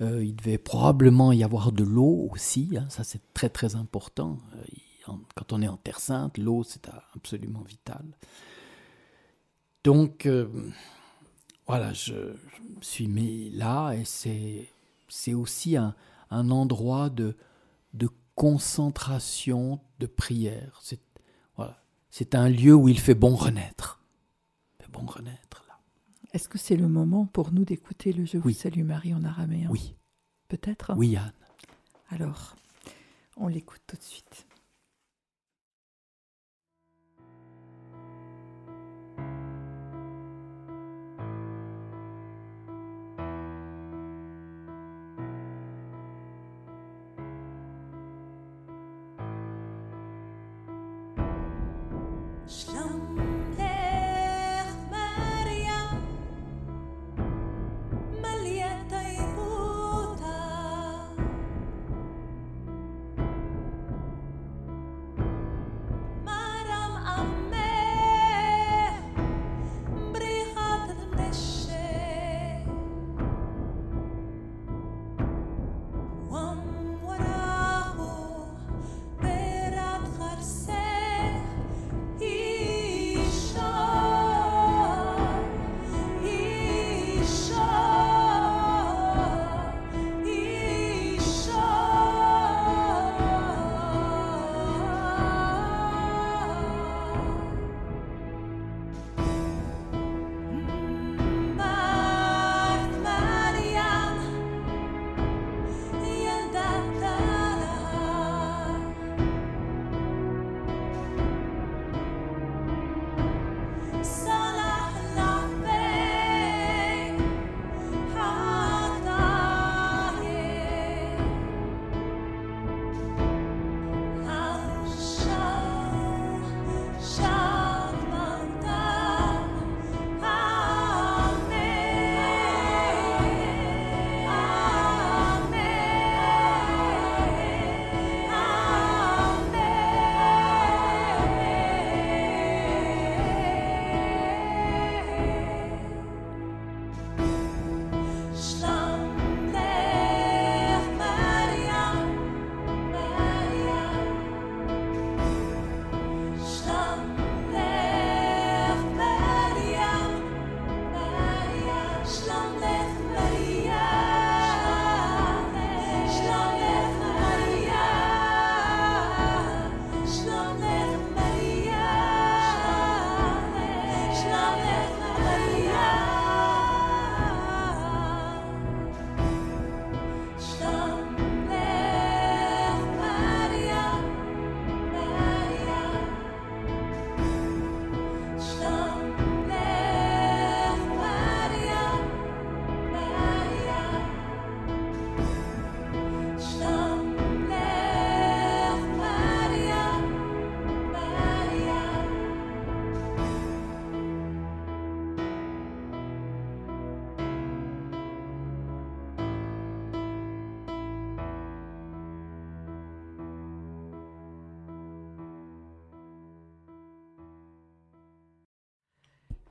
euh, 0.00 0.24
il 0.24 0.34
devait 0.34 0.58
probablement 0.58 1.32
y 1.32 1.44
avoir 1.44 1.72
de 1.72 1.84
l'eau 1.84 2.28
aussi, 2.32 2.70
hein, 2.76 2.86
ça 2.88 3.04
c'est 3.04 3.20
très 3.34 3.50
très 3.50 3.76
important. 3.76 4.38
Euh, 4.54 5.12
quand 5.34 5.52
on 5.52 5.60
est 5.60 5.68
en 5.68 5.76
Terre 5.76 6.00
Sainte, 6.00 6.38
l'eau 6.38 6.62
c'est 6.62 6.88
absolument 7.14 7.62
vital. 7.62 8.04
Donc 9.84 10.24
euh, 10.24 10.48
voilà, 11.66 11.92
je, 11.92 12.14
me 12.14 12.80
suis 12.80 13.08
mis 13.08 13.50
là 13.50 13.92
et 13.92 14.04
c'est 14.04 15.34
aussi 15.34 15.76
un, 15.76 15.94
endroit 16.30 17.10
de, 17.10 17.36
concentration, 18.36 19.80
de 19.98 20.06
prière. 20.06 20.78
C'est 20.80 21.00
voilà, 22.10 22.44
un 22.44 22.48
lieu 22.48 22.74
où 22.74 22.88
il 22.88 22.98
fait 22.98 23.14
bon 23.14 23.34
renaître. 23.34 24.00
Il 24.78 24.84
fait 24.84 24.92
bon 24.92 25.06
renaître. 25.06 25.64
Est-ce 26.32 26.48
que 26.48 26.58
c'est 26.58 26.76
le 26.76 26.88
moment 26.88 27.26
pour 27.26 27.52
nous 27.52 27.64
d'écouter 27.64 28.12
le 28.12 28.24
Je 28.24 28.38
vous 28.38 28.50
salue 28.50 28.84
Marie 28.84 29.14
en 29.14 29.24
araméen? 29.24 29.68
Oui. 29.70 29.96
Peut-être? 30.48 30.92
Oui, 30.96 31.16
Anne. 31.16 31.32
Alors, 32.10 32.56
on 33.36 33.48
l'écoute 33.48 33.80
tout 33.86 33.96
de 33.96 34.02
suite. 34.02 34.46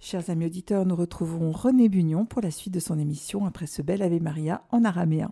Chers 0.10 0.32
amis 0.32 0.48
auditeurs, 0.48 0.88
nous 0.88 0.96
retrouvons 0.96 1.52
René 1.52 1.88
Bugnon 1.88 2.26
pour 2.26 2.42
la 2.42 2.50
suite 2.50 2.74
de 2.74 2.80
son 2.80 2.98
émission 2.98 3.46
après 3.46 3.68
ce 3.68 3.84
bel 3.84 4.02
Ave 4.02 4.20
Maria 4.20 4.64
en 4.72 4.84
araméen. 4.84 5.32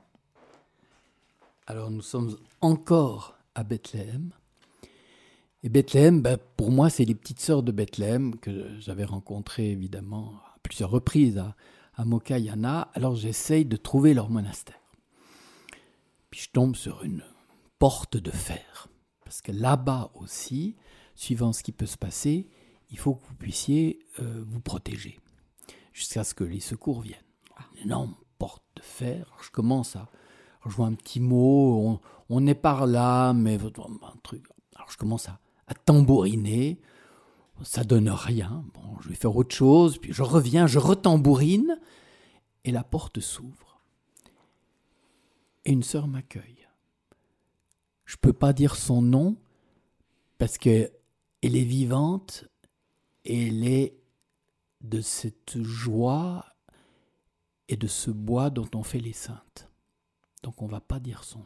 Alors 1.65 1.89
nous 1.89 2.03
sommes 2.03 2.37
encore 2.61 3.39
à 3.55 3.63
Bethléem. 3.63 4.29
Et 5.63 5.69
Bethléem, 5.69 6.21
ben, 6.21 6.37
pour 6.57 6.69
moi, 6.69 6.91
c'est 6.91 7.05
les 7.05 7.15
petites 7.15 7.39
sœurs 7.39 7.63
de 7.63 7.71
Bethléem 7.71 8.35
que 8.37 8.79
j'avais 8.79 9.03
rencontrées 9.03 9.71
évidemment 9.71 10.33
à 10.45 10.59
plusieurs 10.61 10.91
reprises 10.91 11.39
à, 11.39 11.55
à 11.95 12.05
Mokayana. 12.05 12.91
Alors 12.93 13.15
j'essaye 13.15 13.65
de 13.65 13.77
trouver 13.77 14.13
leur 14.13 14.29
monastère. 14.29 14.75
Puis 16.29 16.41
je 16.41 16.49
tombe 16.51 16.75
sur 16.75 17.03
une 17.03 17.23
porte 17.79 18.15
de 18.15 18.29
fer. 18.29 18.89
Parce 19.25 19.41
que 19.41 19.51
là-bas 19.51 20.11
aussi, 20.13 20.75
suivant 21.15 21.51
ce 21.51 21.63
qui 21.63 21.71
peut 21.71 21.87
se 21.87 21.97
passer, 21.97 22.47
il 22.89 22.97
faut 22.97 23.15
que 23.15 23.25
vous 23.27 23.35
puissiez 23.35 23.99
euh, 24.19 24.43
vous 24.47 24.59
protéger 24.59 25.19
jusqu'à 25.93 26.23
ce 26.23 26.33
que 26.33 26.43
les 26.43 26.59
secours 26.59 27.01
viennent. 27.01 27.17
Une 27.75 27.85
énorme 27.85 28.15
porte 28.37 28.63
de 28.75 28.81
fer. 28.81 29.35
je 29.43 29.49
commence 29.49 29.95
à. 29.95 30.07
Je 30.65 30.71
vois 30.71 30.87
un 30.87 30.93
petit 30.93 31.19
mot, 31.19 31.99
on, 32.29 32.47
est 32.47 32.55
par 32.55 32.87
là, 32.87 33.31
mais 33.33 33.55
un 33.55 34.17
truc. 34.21 34.45
Alors 34.75 34.91
je 34.91 34.97
commence 34.97 35.29
à, 35.29 35.39
à 35.67 35.73
tambouriner. 35.73 36.79
Ça 37.63 37.83
donne 37.83 38.09
rien. 38.09 38.65
Bon, 38.73 38.99
je 39.01 39.09
vais 39.09 39.15
faire 39.15 39.35
autre 39.35 39.55
chose. 39.55 39.97
Puis 39.97 40.13
je 40.13 40.23
reviens, 40.23 40.67
je 40.67 40.77
retambourine. 40.77 41.79
Et 42.65 42.71
la 42.71 42.83
porte 42.83 43.21
s'ouvre. 43.21 43.81
Et 45.63 45.71
une 45.71 45.83
sœur 45.83 46.07
m'accueille. 46.07 46.67
Je 48.05 48.15
ne 48.15 48.19
peux 48.19 48.33
pas 48.33 48.53
dire 48.53 48.75
son 48.75 49.01
nom 49.01 49.37
parce 50.37 50.57
que 50.57 50.91
elle 51.41 51.55
est 51.55 51.63
vivante 51.63 52.45
elle 53.27 53.67
est 53.67 53.97
de 54.81 55.01
cette 55.01 55.61
joie 55.61 56.45
et 57.67 57.75
de 57.75 57.87
ce 57.87 58.11
bois 58.11 58.49
dont 58.49 58.69
on 58.73 58.83
fait 58.83 58.99
les 58.99 59.13
saintes. 59.13 59.69
Donc 60.43 60.61
on 60.61 60.65
ne 60.65 60.71
va 60.71 60.81
pas 60.81 60.99
dire 60.99 61.23
son 61.23 61.39
nom. 61.39 61.45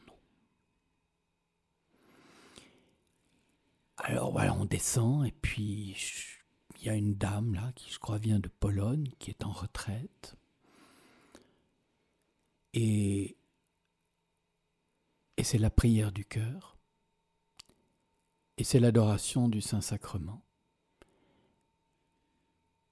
Alors 3.97 4.31
voilà, 4.31 4.53
on 4.55 4.65
descend 4.65 5.25
et 5.25 5.31
puis 5.31 5.95
il 6.79 6.85
y 6.85 6.89
a 6.89 6.95
une 6.95 7.15
dame 7.15 7.53
là 7.53 7.71
qui 7.75 7.91
je 7.91 7.99
crois 7.99 8.17
vient 8.17 8.39
de 8.39 8.49
Pologne, 8.49 9.09
qui 9.19 9.29
est 9.29 9.43
en 9.43 9.51
retraite. 9.51 10.35
Et, 12.73 13.37
et 15.37 15.43
c'est 15.43 15.57
la 15.57 15.69
prière 15.69 16.11
du 16.11 16.25
cœur. 16.25 16.77
Et 18.57 18.63
c'est 18.63 18.79
l'adoration 18.79 19.49
du 19.49 19.61
Saint-Sacrement 19.61 20.43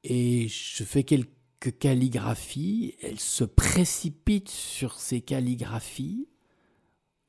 et 0.04 0.48
je 0.48 0.84
fais 0.84 1.04
quelques 1.04 1.78
calligraphies. 1.80 2.96
Elle 3.02 3.20
se 3.20 3.44
précipite 3.44 4.50
sur 4.50 5.00
ces 5.00 5.22
calligraphies. 5.22 6.28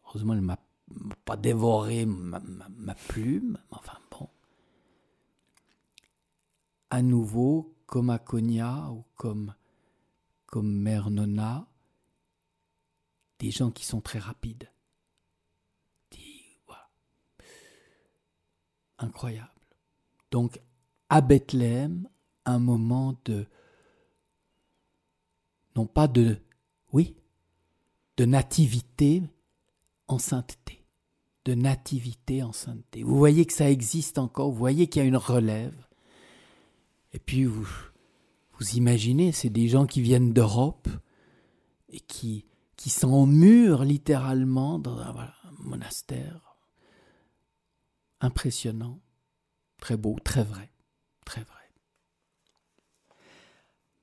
Heureusement, 0.05 0.35
elle 0.35 0.41
m'a 0.41 0.59
pas 1.25 1.37
dévoré 1.37 2.07
ma, 2.07 2.95
plume. 3.09 3.59
Enfin 3.71 3.99
bon. 4.11 4.29
À 6.91 7.03
nouveau, 7.03 7.77
comme 7.87 8.11
à 8.11 8.21
ou 8.91 9.05
comme, 9.17 9.55
comme 10.47 10.73
Mère 10.73 11.11
Nona, 11.11 11.67
des 13.39 13.51
gens 13.51 13.71
qui 13.71 13.85
sont 13.85 14.01
très 14.01 14.19
rapides. 14.19 14.71
Incroyable. 19.01 19.49
Donc, 20.31 20.61
à 21.09 21.23
Bethléem, 21.23 22.07
moment 22.59 23.19
de, 23.25 23.47
non 25.77 25.87
pas 25.87 26.09
de, 26.09 26.39
oui, 26.93 27.17
de 28.17 28.25
nativité 28.25 29.23
en 30.09 30.19
sainteté, 30.19 30.85
de 31.45 31.55
nativité 31.55 32.43
en 32.43 32.53
sainteté. 32.53 33.03
Vous 33.03 33.17
voyez 33.17 33.47
que 33.47 33.53
ça 33.53 33.71
existe 33.71 34.19
encore, 34.19 34.51
vous 34.51 34.59
voyez 34.59 34.89
qu'il 34.89 35.03
y 35.03 35.05
a 35.05 35.09
une 35.09 35.17
relève. 35.17 35.87
Et 37.13 37.19
puis 37.19 37.45
vous, 37.45 37.69
vous 38.59 38.77
imaginez, 38.77 39.33
c'est 39.33 39.51
des 39.51 39.69
gens 39.69 39.87
qui 39.87 40.03
viennent 40.03 40.33
d'Europe 40.33 40.89
et 41.89 42.01
qui, 42.01 42.47
qui 42.77 42.91
s'emmurent 42.91 43.85
littéralement 43.85 44.79
dans 44.79 44.99
un 44.99 45.33
monastère. 45.59 46.57
Impressionnant, 48.21 49.01
très 49.79 49.97
beau, 49.97 50.19
très 50.23 50.45
vrai, 50.45 50.71
très 51.25 51.43
vrai. 51.43 51.60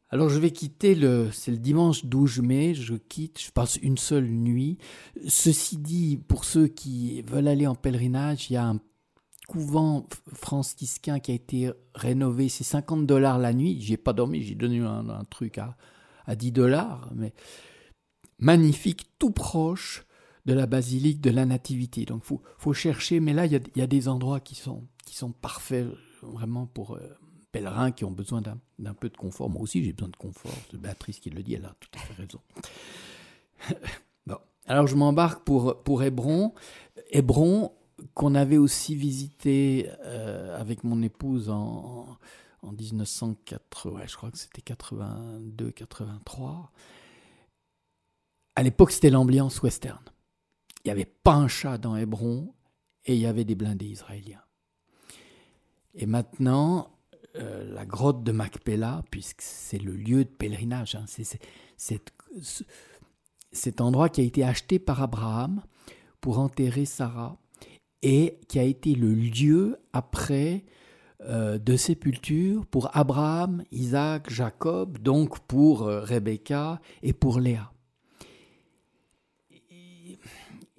Alors 0.09 0.29
je 0.29 0.39
vais 0.39 0.51
quitter 0.51 0.95
le, 0.95 1.31
c'est 1.31 1.51
le 1.51 1.57
dimanche 1.57 2.05
12 2.05 2.39
mai, 2.39 2.73
je 2.73 2.95
quitte, 2.95 3.41
je 3.41 3.51
passe 3.51 3.75
une 3.77 3.97
seule 3.97 4.27
nuit. 4.29 4.77
Ceci 5.27 5.77
dit, 5.77 6.17
pour 6.17 6.45
ceux 6.45 6.67
qui 6.67 7.21
veulent 7.23 7.49
aller 7.49 7.67
en 7.67 7.75
pèlerinage, 7.75 8.49
il 8.49 8.53
y 8.53 8.57
a 8.57 8.65
un 8.65 8.79
couvent 9.49 10.07
franciscain 10.33 11.19
qui 11.19 11.31
a 11.31 11.35
été 11.35 11.71
rénové, 11.93 12.47
c'est 12.47 12.63
50 12.63 13.05
dollars 13.05 13.37
la 13.37 13.53
nuit. 13.53 13.81
J'ai 13.81 13.97
pas 13.97 14.13
dormi, 14.13 14.43
j'ai 14.43 14.55
donné 14.55 14.79
un, 14.79 15.25
truc 15.29 15.57
à, 15.57 15.75
à 16.25 16.35
10 16.35 16.53
dollars, 16.53 17.11
mais 17.13 17.33
magnifique, 18.39 19.11
tout 19.19 19.31
proche 19.31 20.05
de 20.45 20.53
la 20.53 20.67
basilique 20.67 21.19
de 21.19 21.31
la 21.31 21.45
Nativité. 21.45 22.05
Donc 22.05 22.23
faut, 22.23 22.41
faut 22.57 22.73
chercher, 22.73 23.19
mais 23.19 23.33
là 23.33 23.45
il 23.45 23.61
y 23.75 23.81
a, 23.81 23.87
des 23.87 24.07
endroits 24.07 24.39
qui 24.39 24.55
sont, 24.55 24.87
qui 25.05 25.15
sont 25.15 25.33
parfaits 25.33 25.87
vraiment 26.21 26.65
pour, 26.65 26.95
euh, 26.95 27.01
pèlerins 27.57 27.91
qui 27.91 28.05
ont 28.05 28.11
besoin 28.11 28.41
d'un 28.41 28.93
peu 28.93 29.09
de 29.09 29.17
confort. 29.17 29.49
Moi 29.49 29.61
aussi, 29.61 29.83
j'ai 29.83 29.93
besoin 29.93 30.09
de 30.09 30.15
confort. 30.15 30.51
C'est 30.69 30.79
Béatrice 30.79 31.19
qui 31.19 31.29
le 31.29 31.41
dit, 31.41 31.55
elle 31.55 31.65
a 31.65 31.75
tout 31.79 31.89
à 31.93 31.99
fait 31.99 32.13
raison. 32.13 32.39
bon. 34.27 34.37
Alors, 34.65 34.87
je 34.87 34.95
m'embarque 34.95 35.43
pour, 35.43 35.81
pour 35.83 36.03
Hébron. 36.03 36.53
Hébron, 37.09 37.71
qu'on 38.13 38.35
avait 38.35 38.57
aussi 38.57 38.95
visité 38.95 39.89
euh, 40.05 40.59
avec 40.59 40.83
mon 40.83 41.01
épouse 41.01 41.49
en, 41.49 42.17
en 42.61 42.71
1980, 42.71 43.99
ouais, 43.99 44.07
je 44.07 44.15
crois 44.15 44.31
que 44.31 44.37
c'était 44.37 44.61
82, 44.61 45.71
83. 45.71 46.71
À 48.55 48.63
l'époque, 48.63 48.91
c'était 48.91 49.09
l'ambiance 49.09 49.61
western. 49.61 50.03
Il 50.83 50.87
n'y 50.87 50.91
avait 50.91 51.05
pas 51.05 51.33
un 51.33 51.47
chat 51.47 51.77
dans 51.77 51.95
Hébron 51.95 52.53
et 53.05 53.15
il 53.15 53.19
y 53.19 53.25
avait 53.25 53.45
des 53.45 53.55
blindés 53.55 53.87
israéliens. 53.87 54.43
Et 55.95 56.05
maintenant, 56.05 56.96
euh, 57.39 57.73
la 57.73 57.85
grotte 57.85 58.23
de 58.23 58.31
Macpella, 58.31 59.03
puisque 59.11 59.41
c'est 59.41 59.81
le 59.81 59.93
lieu 59.93 60.23
de 60.23 60.29
pèlerinage. 60.29 60.95
Hein. 60.95 61.05
C'est 61.07 62.01
cet 63.51 63.81
endroit 63.81 64.09
qui 64.09 64.21
a 64.21 64.23
été 64.23 64.43
acheté 64.43 64.79
par 64.79 65.01
Abraham 65.01 65.61
pour 66.21 66.39
enterrer 66.39 66.85
Sarah 66.85 67.37
et 68.01 68.39
qui 68.47 68.59
a 68.59 68.63
été 68.63 68.95
le 68.95 69.13
lieu 69.13 69.77
après 69.93 70.65
euh, 71.21 71.57
de 71.57 71.75
sépulture 71.75 72.65
pour 72.65 72.95
Abraham, 72.95 73.63
Isaac, 73.71 74.29
Jacob, 74.29 74.97
donc 74.99 75.39
pour 75.39 75.83
euh, 75.83 76.01
Rebecca 76.01 76.79
et 77.01 77.13
pour 77.13 77.39
Léa. 77.39 77.71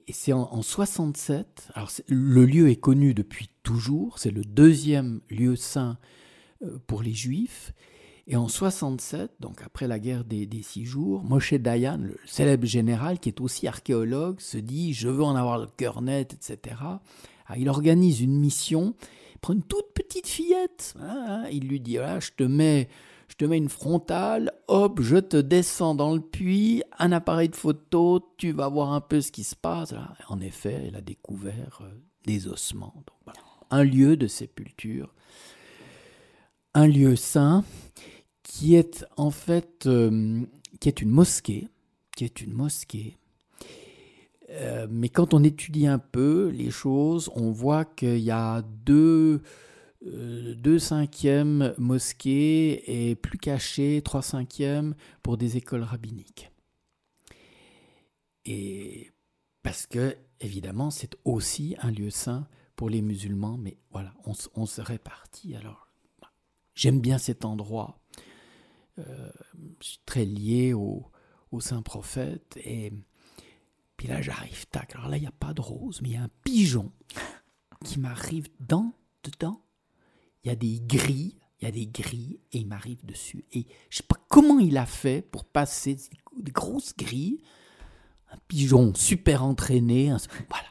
Et 0.06 0.12
c'est 0.12 0.32
en, 0.32 0.48
en, 0.52 0.62
67, 0.62 1.70
alors 1.74 1.90
le 2.08 2.46
lieu 2.46 2.70
est 2.70 2.76
connu 2.76 3.14
depuis 3.14 3.50
toujours, 3.62 4.18
c'est 4.18 4.30
le 4.30 4.42
deuxième 4.42 5.20
lieu 5.28 5.54
saint 5.54 5.98
pour 6.86 7.02
les 7.02 7.14
Juifs. 7.14 7.72
Et 8.30 8.36
en 8.36 8.46
67, 8.46 9.32
donc 9.40 9.62
après 9.64 9.88
la 9.88 9.98
guerre 9.98 10.22
des, 10.22 10.46
six 10.62 10.84
jours, 10.84 11.24
Moshe 11.24 11.54
Dayan, 11.54 11.96
le 11.96 12.18
célèbre 12.26 12.66
général 12.66 13.20
qui 13.20 13.30
est 13.30 13.40
aussi 13.40 13.66
archéologue, 13.66 14.38
se 14.38 14.58
dit 14.58 14.92
je 14.92 15.08
veux 15.08 15.24
en 15.24 15.34
avoir 15.34 15.58
le 15.58 15.66
cœur 15.66 16.02
net, 16.02 16.34
etc. 16.34 16.76
Ah, 17.46 17.56
il 17.56 17.70
organise 17.70 18.20
une 18.20 18.38
mission, 18.38 18.94
il 19.32 19.38
prend 19.38 19.54
une 19.54 19.62
toute 19.62 19.94
petite 19.94 20.26
fillette, 20.26 20.94
hein, 21.00 21.44
il 21.50 21.68
lui 21.68 21.80
dit 21.80 21.96
voilà, 21.96 22.20
je 22.20 22.32
te 22.36 22.42
mets 22.42 22.90
je 23.28 23.36
te 23.36 23.46
mets 23.46 23.56
une 23.56 23.70
frontale, 23.70 24.52
hop, 24.68 25.00
je 25.00 25.16
te 25.16 25.38
descends 25.38 25.94
dans 25.94 26.14
le 26.14 26.20
puits, 26.20 26.82
un 26.98 27.12
appareil 27.12 27.48
de 27.48 27.56
photo, 27.56 28.34
tu 28.36 28.52
vas 28.52 28.68
voir 28.68 28.92
un 28.92 29.00
peu 29.00 29.22
ce 29.22 29.32
qui 29.32 29.44
se 29.44 29.56
passe. 29.56 29.94
En 30.28 30.40
effet, 30.40 30.86
il 30.88 30.96
a 30.96 31.02
découvert 31.02 31.80
euh, 31.82 31.90
des 32.24 32.48
ossements. 32.48 32.94
Donc, 32.94 33.36
Un 33.70 33.84
lieu 33.84 34.16
de 34.16 34.26
sépulture 34.26 35.14
un 36.74 36.86
lieu 36.86 37.16
saint 37.16 37.64
qui 38.42 38.74
est 38.74 39.04
en 39.16 39.30
fait 39.30 39.86
euh, 39.86 40.44
qui 40.80 40.88
est 40.88 41.00
une 41.00 41.10
mosquée, 41.10 41.68
qui 42.16 42.24
est 42.24 42.40
une 42.40 42.52
mosquée. 42.52 43.16
Euh, 44.50 44.86
mais 44.90 45.08
quand 45.08 45.34
on 45.34 45.44
étudie 45.44 45.86
un 45.86 45.98
peu 45.98 46.48
les 46.48 46.70
choses, 46.70 47.30
on 47.34 47.50
voit 47.50 47.84
qu'il 47.84 48.18
y 48.20 48.30
a 48.30 48.62
deux, 48.84 49.42
euh, 50.06 50.54
deux 50.54 50.78
cinquièmes 50.78 51.74
mosquées 51.76 53.10
et 53.10 53.14
plus 53.14 53.38
cachées, 53.38 54.00
trois 54.02 54.22
cinquièmes 54.22 54.94
pour 55.22 55.36
des 55.36 55.56
écoles 55.56 55.82
rabbiniques. 55.82 56.50
Et 58.46 59.12
parce 59.62 59.86
que, 59.86 60.16
évidemment, 60.40 60.90
c'est 60.90 61.16
aussi 61.24 61.76
un 61.80 61.90
lieu 61.90 62.08
saint 62.08 62.46
pour 62.74 62.88
les 62.88 63.02
musulmans, 63.02 63.58
mais 63.58 63.76
voilà, 63.90 64.14
on 64.54 64.64
se 64.64 64.80
répartit 64.80 65.54
alors 65.56 65.87
J'aime 66.78 67.00
bien 67.00 67.18
cet 67.18 67.44
endroit. 67.44 67.98
euh, 69.00 69.32
je 69.80 69.86
suis 69.88 70.00
très 70.06 70.24
lié 70.24 70.74
au, 70.74 71.10
saint 71.58 71.82
prophète. 71.82 72.56
Et 72.62 72.92
puis 73.96 74.06
là, 74.06 74.22
j'arrive, 74.22 74.64
tac. 74.68 74.94
Alors 74.94 75.08
là, 75.08 75.16
il 75.16 75.22
n'y 75.22 75.26
a 75.26 75.32
pas 75.32 75.52
de 75.52 75.60
rose, 75.60 76.00
mais 76.02 76.10
il 76.10 76.14
y 76.14 76.16
a 76.16 76.22
un 76.22 76.30
pigeon 76.44 76.92
qui 77.84 77.98
m'arrive 77.98 78.46
dans, 78.60 78.92
dedans. 79.24 79.60
Il 80.44 80.50
y 80.50 80.50
a 80.52 80.54
des 80.54 80.80
grilles, 80.80 81.34
il 81.60 81.64
y 81.64 81.66
a 81.66 81.72
des 81.72 81.88
grilles, 81.88 82.38
et 82.52 82.58
il 82.58 82.68
m'arrive 82.68 83.04
dessus. 83.04 83.44
Et 83.50 83.66
je 83.90 83.96
sais 83.96 84.04
pas 84.04 84.20
comment 84.28 84.60
il 84.60 84.78
a 84.78 84.86
fait 84.86 85.20
pour 85.20 85.46
passer 85.46 85.96
des 86.36 86.52
grosses 86.52 86.96
grilles. 86.96 87.42
Un 88.30 88.38
pigeon 88.46 88.94
super 88.94 89.42
entraîné, 89.42 90.14
voilà. 90.48 90.68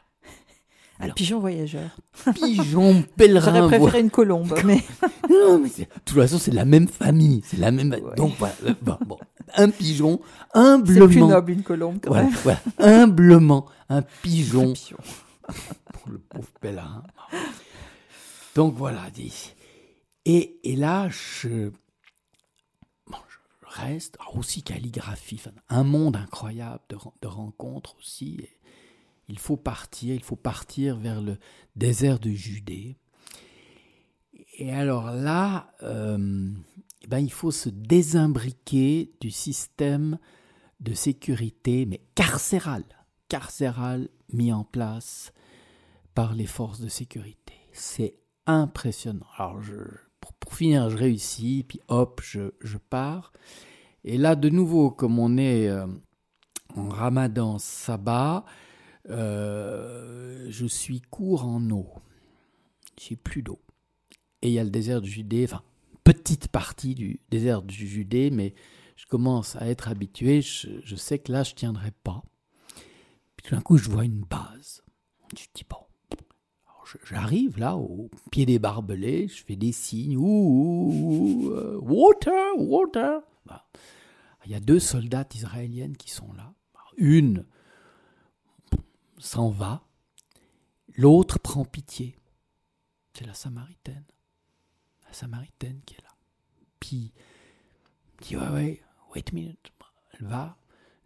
Alors. 0.99 1.15
pigeon 1.15 1.39
voyageur. 1.39 1.89
Pigeon 2.33 3.03
pèlerin. 3.17 3.45
J'aurais 3.45 3.59
voilà. 3.67 3.77
préféré 3.79 3.99
une 4.01 4.09
colombe, 4.09 4.53
mais 4.65 4.83
Non, 5.29 5.59
mais 5.59 5.69
c'est- 5.69 5.83
de 5.83 5.99
toute 6.05 6.17
façon, 6.17 6.39
c'est 6.39 6.51
la 6.53 6.65
même 6.65 6.87
famille. 6.87 7.41
C'est 7.45 7.57
la 7.57 7.71
même. 7.71 7.91
Ouais. 7.91 8.15
Donc, 8.15 8.33
voilà. 8.39 8.55
euh, 8.65 8.73
Bon, 8.81 8.97
bon. 9.05 9.17
Un 9.55 9.69
pigeon, 9.69 10.19
c'est 10.53 10.59
humblement. 10.59 11.07
plus 11.07 11.21
noble 11.21 11.51
une 11.51 11.63
colombe 11.63 11.99
quand 12.03 12.09
Voilà, 12.09 12.27
même. 12.45 12.57
Humblement, 12.79 13.65
un 13.89 13.97
Un 13.97 14.01
pigeon. 14.01 14.73
pigeon. 14.73 14.97
pour 15.93 16.11
le 16.11 16.17
pauvre 16.19 16.49
pèlerin. 16.59 17.03
Donc 18.55 18.75
voilà. 18.75 19.03
Et, 20.25 20.59
et 20.63 20.75
là, 20.75 21.07
je, 21.09 21.69
bon, 23.07 23.17
je 23.29 23.79
reste. 23.81 24.17
Alors 24.19 24.37
aussi 24.37 24.63
calligraphie, 24.63 25.39
un 25.69 25.83
monde 25.83 26.17
incroyable 26.17 26.81
de, 26.89 26.97
de 27.21 27.27
rencontres 27.27 27.95
aussi. 27.99 28.37
Et 28.41 28.49
il 29.27 29.39
faut 29.39 29.57
partir, 29.57 30.15
il 30.15 30.23
faut 30.23 30.35
partir 30.35 30.97
vers 30.97 31.21
le 31.21 31.37
désert 31.75 32.19
de 32.19 32.29
Judée. 32.29 32.97
Et 34.57 34.71
alors 34.71 35.11
là, 35.11 35.71
euh, 35.83 36.49
eh 37.01 37.07
ben, 37.07 37.19
il 37.19 37.31
faut 37.31 37.51
se 37.51 37.69
désimbriquer 37.69 39.11
du 39.19 39.31
système 39.31 40.17
de 40.79 40.93
sécurité, 40.93 41.85
mais 41.85 42.01
carcéral, 42.15 42.83
carcéral 43.29 44.09
mis 44.31 44.51
en 44.51 44.63
place 44.63 45.31
par 46.13 46.33
les 46.33 46.45
forces 46.45 46.79
de 46.79 46.87
sécurité. 46.87 47.53
C'est 47.73 48.17
impressionnant. 48.45 49.27
Alors, 49.37 49.61
je, 49.61 49.75
pour, 50.39 50.53
finir, 50.53 50.89
je 50.89 50.97
réussis, 50.97 51.65
puis 51.67 51.79
hop, 51.87 52.21
je, 52.23 52.51
je 52.61 52.77
pars. 52.77 53.33
Et 54.03 54.17
là, 54.17 54.35
de 54.35 54.49
nouveau, 54.49 54.89
comme 54.89 55.19
on 55.19 55.37
est 55.37 55.67
euh, 55.67 55.85
en 56.75 56.89
ramadan 56.89 57.59
sabbat, 57.59 58.45
euh, 59.09 60.45
je 60.49 60.65
suis 60.65 61.01
court 61.01 61.45
en 61.45 61.69
eau. 61.69 61.87
J'ai 62.99 63.15
plus 63.15 63.43
d'eau. 63.43 63.59
Et 64.41 64.49
il 64.49 64.53
y 64.53 64.59
a 64.59 64.63
le 64.63 64.69
désert 64.69 65.01
de 65.01 65.07
Judée, 65.07 65.45
enfin, 65.45 65.63
petite 66.03 66.47
partie 66.47 66.95
du 66.95 67.19
désert 67.29 67.61
de 67.61 67.71
Judée, 67.71 68.29
mais 68.31 68.53
je 68.95 69.05
commence 69.05 69.55
à 69.55 69.67
être 69.67 69.87
habitué. 69.87 70.41
Je, 70.41 70.95
sais 70.95 71.19
que 71.19 71.31
là, 71.31 71.43
je 71.43 71.53
tiendrai 71.53 71.91
pas. 72.03 72.23
Puis 73.35 73.45
tout 73.45 73.55
d'un 73.55 73.61
coup, 73.61 73.77
je 73.77 73.89
vois 73.89 74.05
une 74.05 74.21
base. 74.21 74.83
Je 75.35 75.45
dis, 75.53 75.65
bon, 75.69 75.77
j'arrive 77.09 77.59
là 77.59 77.75
au 77.75 78.09
pied 78.31 78.45
des 78.45 78.59
barbelés, 78.59 79.27
je 79.27 79.43
fais 79.43 79.55
des 79.55 79.71
signes, 79.71 80.17
ouh, 80.17 81.51
euh, 81.51 81.77
water, 81.81 82.57
water. 82.57 83.21
Voilà. 83.45 83.65
Il 84.45 84.51
y 84.51 84.55
a 84.55 84.59
deux 84.59 84.79
soldates 84.79 85.35
israéliennes 85.35 85.97
qui 85.97 86.09
sont 86.09 86.31
là. 86.33 86.53
Alors, 86.73 86.93
Une 86.97 87.45
s'en 89.17 89.49
va, 89.49 89.87
l'autre 90.95 91.39
prend 91.39 91.65
pitié. 91.65 92.17
C'est 93.13 93.25
la 93.25 93.33
Samaritaine. 93.33 94.05
La 95.07 95.13
Samaritaine 95.13 95.81
qui 95.85 95.95
est 95.95 96.03
là. 96.03 96.15
Puis, 96.79 97.13
dit, 98.21 98.37
ouais, 98.37 98.49
ouais, 98.49 98.83
wait 99.13 99.29
a 99.29 99.33
minute. 99.33 99.71
Elle 100.19 100.27
va, 100.27 100.57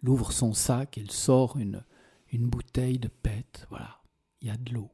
elle 0.01 0.09
ouvre 0.09 0.31
son 0.31 0.53
sac, 0.53 0.97
elle 0.97 1.11
sort 1.11 1.57
une, 1.57 1.83
une 2.31 2.47
bouteille 2.47 2.99
de 2.99 3.07
pète, 3.07 3.65
voilà, 3.69 4.01
il 4.41 4.47
y 4.47 4.51
a 4.51 4.57
de 4.57 4.73
l'eau. 4.73 4.89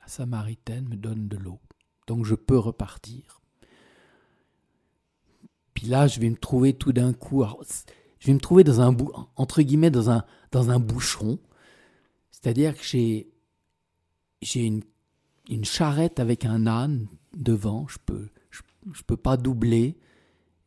La 0.00 0.08
Samaritaine 0.08 0.88
me 0.88 0.96
donne 0.96 1.28
de 1.28 1.36
l'eau, 1.36 1.60
donc 2.06 2.24
je 2.24 2.34
peux 2.34 2.58
repartir. 2.58 3.40
Puis 5.74 5.86
là, 5.86 6.06
je 6.06 6.20
vais 6.20 6.30
me 6.30 6.36
trouver 6.36 6.74
tout 6.74 6.92
d'un 6.92 7.12
coup, 7.12 7.44
je 8.18 8.26
vais 8.26 8.34
me 8.34 8.40
trouver 8.40 8.62
dans 8.62 8.80
un 8.80 8.96
entre 9.36 9.62
guillemets 9.62 9.90
dans 9.90 10.10
un 10.10 10.24
dans 10.52 10.70
un 10.70 10.78
bouchon, 10.78 11.38
c'est-à-dire 12.42 12.76
que 12.76 12.84
j'ai 12.84 13.32
j'ai 14.42 14.64
une 14.64 14.82
une 15.48 15.64
charrette 15.64 16.20
avec 16.20 16.44
un 16.44 16.66
âne 16.66 17.06
devant, 17.34 17.86
je 17.88 17.98
peux 18.04 18.28
je, 18.50 18.62
je 18.92 19.02
peux 19.02 19.16
pas 19.16 19.36
doubler 19.36 19.96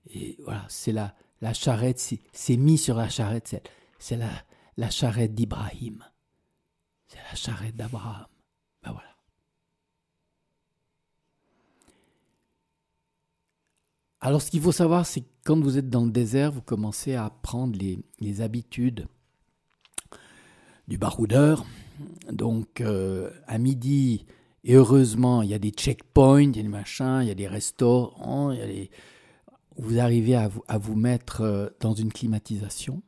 et 0.08 0.38
voilà, 0.44 0.66
c'est 0.70 0.92
la 0.92 1.16
la 1.42 1.54
charrette, 1.54 2.00
c'est 2.00 2.20
c'est 2.34 2.58
mis 2.58 2.78
sur 2.78 2.96
la 2.96 3.10
charrette, 3.10 3.48
c'est 3.48 3.64
c'est 4.00 4.18
la 4.18 4.32
la 4.78 4.90
charrette 4.90 5.36
d'Ibrahim. 5.36 6.04
C'est 7.08 7.18
la 7.18 7.36
charrette 7.36 7.76
d'Abraham. 7.76 8.28
Ben 8.84 8.92
voilà. 8.92 9.16
Alors, 14.20 14.42
ce 14.42 14.50
qu'il 14.50 14.62
faut 14.62 14.72
savoir, 14.72 15.06
c'est 15.06 15.22
que 15.22 15.28
quand 15.44 15.60
vous 15.60 15.78
êtes 15.78 15.90
dans 15.90 16.06
le 16.06 16.12
désert, 16.12 16.52
vous 16.52 16.62
commencez 16.62 17.14
à 17.16 17.26
apprendre 17.26 17.78
les, 17.78 18.00
les 18.20 18.42
habitudes 18.42 19.08
du 20.88 20.98
baroudeur. 20.98 21.66
Donc, 22.32 22.82
euh, 22.82 23.30
à 23.48 23.58
midi, 23.58 24.26
et 24.64 24.76
heureusement, 24.76 25.42
il 25.42 25.50
y 25.50 25.54
a 25.54 25.60
des 25.60 25.70
checkpoints, 25.70 26.42
il 26.42 26.58
y 26.58 26.60
a 26.60 26.64
des 26.64 26.70
machins, 26.70 27.20
il 27.22 27.28
y 27.28 27.32
a 27.32 27.36
des 27.36 27.48
restaurants, 27.48 28.52
il 28.52 28.60
y 28.60 28.62
a 28.62 28.68
des... 28.68 28.90
vous 29.78 30.00
arrivez 30.00 30.36
à 30.36 30.48
vous, 30.48 30.64
à 30.68 30.78
vous 30.78 30.96
mettre 30.96 31.42
euh, 31.42 31.70
dans 31.80 31.94
une 31.94 32.12
climatisation. 32.12 33.02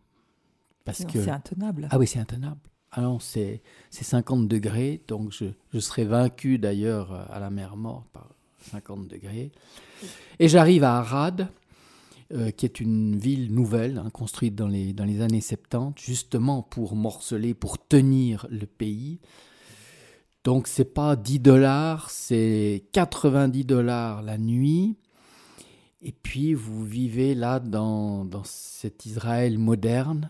Parce 0.85 1.01
Non, 1.01 1.07
que... 1.07 1.23
C'est 1.23 1.31
intenable. 1.31 1.87
Ah 1.91 1.97
oui, 1.97 2.07
c'est 2.07 2.19
intenable. 2.19 2.59
Ah 2.91 3.01
non, 3.01 3.19
c'est 3.19 3.61
c'est 3.89 4.05
50 4.05 4.47
degrés, 4.47 5.03
donc 5.09 5.31
je, 5.33 5.45
je 5.73 5.79
serais 5.79 6.05
vaincu 6.05 6.57
d'ailleurs 6.57 7.11
à 7.29 7.39
la 7.39 7.49
mer 7.49 7.75
morte 7.75 8.07
par 8.13 8.29
50 8.71 9.07
degrés. 9.07 9.51
Et 10.39 10.47
j'arrive 10.47 10.83
à 10.83 10.97
Arad, 10.97 11.49
euh, 12.33 12.51
qui 12.51 12.65
est 12.65 12.81
une 12.81 13.17
ville 13.17 13.53
nouvelle, 13.53 13.99
hein, 13.99 14.09
construite 14.09 14.53
dans 14.53 14.67
les, 14.67 14.91
dans 14.91 15.05
les 15.05 15.21
années 15.21 15.39
70, 15.39 16.03
justement 16.03 16.61
pour 16.61 16.93
morceler, 16.93 17.53
pour 17.53 17.77
tenir 17.87 18.45
le 18.49 18.65
pays. 18.65 19.21
Donc 20.43 20.67
c'est 20.67 20.93
pas 20.93 21.15
10 21.15 21.39
dollars, 21.39 22.09
c'est 22.09 22.83
90 22.91 23.63
dollars 23.63 24.23
la 24.23 24.37
nuit. 24.37 24.97
Et 26.01 26.11
puis 26.11 26.53
vous 26.53 26.83
vivez 26.83 27.33
là 27.33 27.61
dans, 27.61 28.25
dans 28.25 28.43
cet 28.43 29.05
Israël 29.05 29.57
moderne, 29.57 30.29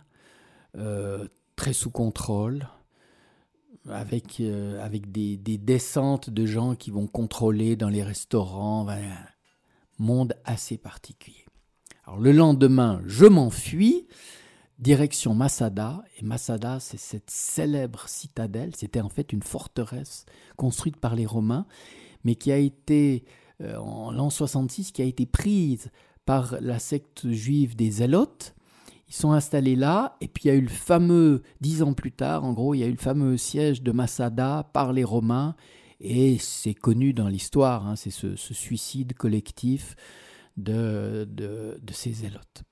euh, 0.77 1.27
très 1.55 1.73
sous 1.73 1.89
contrôle, 1.89 2.67
avec, 3.89 4.39
euh, 4.39 4.79
avec 4.85 5.11
des, 5.11 5.35
des 5.35 5.57
descentes 5.57 6.29
de 6.29 6.45
gens 6.45 6.75
qui 6.75 6.91
vont 6.91 7.07
contrôler 7.07 7.75
dans 7.75 7.89
les 7.89 8.03
restaurants. 8.03 8.83
Voilà. 8.83 9.01
Monde 9.97 10.35
assez 10.45 10.77
particulier. 10.77 11.46
Le 12.15 12.31
lendemain, 12.31 13.01
je 13.05 13.25
m'enfuis, 13.25 14.07
direction 14.79 15.35
Masada. 15.35 16.03
Et 16.17 16.23
Masada, 16.23 16.79
c'est 16.79 16.99
cette 16.99 17.29
célèbre 17.29 18.07
citadelle. 18.07 18.75
C'était 18.75 19.01
en 19.01 19.09
fait 19.09 19.33
une 19.33 19.43
forteresse 19.43 20.25
construite 20.55 20.97
par 20.97 21.15
les 21.15 21.25
Romains, 21.25 21.65
mais 22.23 22.35
qui 22.35 22.51
a 22.51 22.57
été, 22.57 23.25
euh, 23.61 23.75
en 23.77 24.11
l'an 24.11 24.29
66, 24.29 24.91
qui 24.91 25.01
a 25.01 25.05
été 25.05 25.25
prise 25.25 25.91
par 26.25 26.55
la 26.61 26.79
secte 26.79 27.29
juive 27.29 27.75
des 27.75 27.91
Zélotes. 27.91 28.55
Ils 29.09 29.15
sont 29.15 29.31
installés 29.31 29.75
là, 29.75 30.17
et 30.19 30.27
puis 30.27 30.45
il 30.45 30.47
y 30.47 30.51
a 30.51 30.55
eu 30.55 30.61
le 30.61 30.67
fameux, 30.67 31.43
dix 31.61 31.81
ans 31.81 31.93
plus 31.93 32.11
tard, 32.11 32.43
en 32.43 32.51
gros, 32.51 32.73
il 32.73 32.79
y 32.79 32.83
a 32.83 32.87
eu 32.87 32.91
le 32.91 32.97
fameux 32.97 33.37
siège 33.37 33.81
de 33.81 33.91
Masada 33.93 34.69
par 34.73 34.91
les 34.91 35.05
Romains, 35.05 35.55
et 36.01 36.37
c'est 36.39 36.73
connu 36.73 37.13
dans 37.13 37.29
l'histoire, 37.29 37.87
hein, 37.87 37.95
c'est 37.95 38.09
ce, 38.09 38.35
ce 38.35 38.53
suicide 38.53 39.13
collectif 39.13 39.95
de, 40.57 41.27
de, 41.29 41.79
de 41.81 41.93
ces 41.93 42.11
zélotes. 42.11 42.63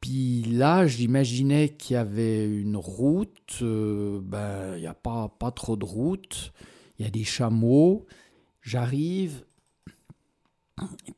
Puis 0.00 0.42
là, 0.44 0.86
j'imaginais 0.86 1.70
qu'il 1.70 1.94
y 1.94 1.96
avait 1.96 2.46
une 2.46 2.76
route, 2.76 3.58
euh, 3.62 4.20
ben, 4.22 4.76
il 4.76 4.80
n'y 4.80 4.86
a 4.86 4.94
pas, 4.94 5.28
pas 5.28 5.50
trop 5.50 5.76
de 5.76 5.84
route, 5.84 6.52
il 6.98 7.04
y 7.04 7.08
a 7.08 7.10
des 7.10 7.24
chameaux, 7.24 8.06
j'arrive, 8.62 9.44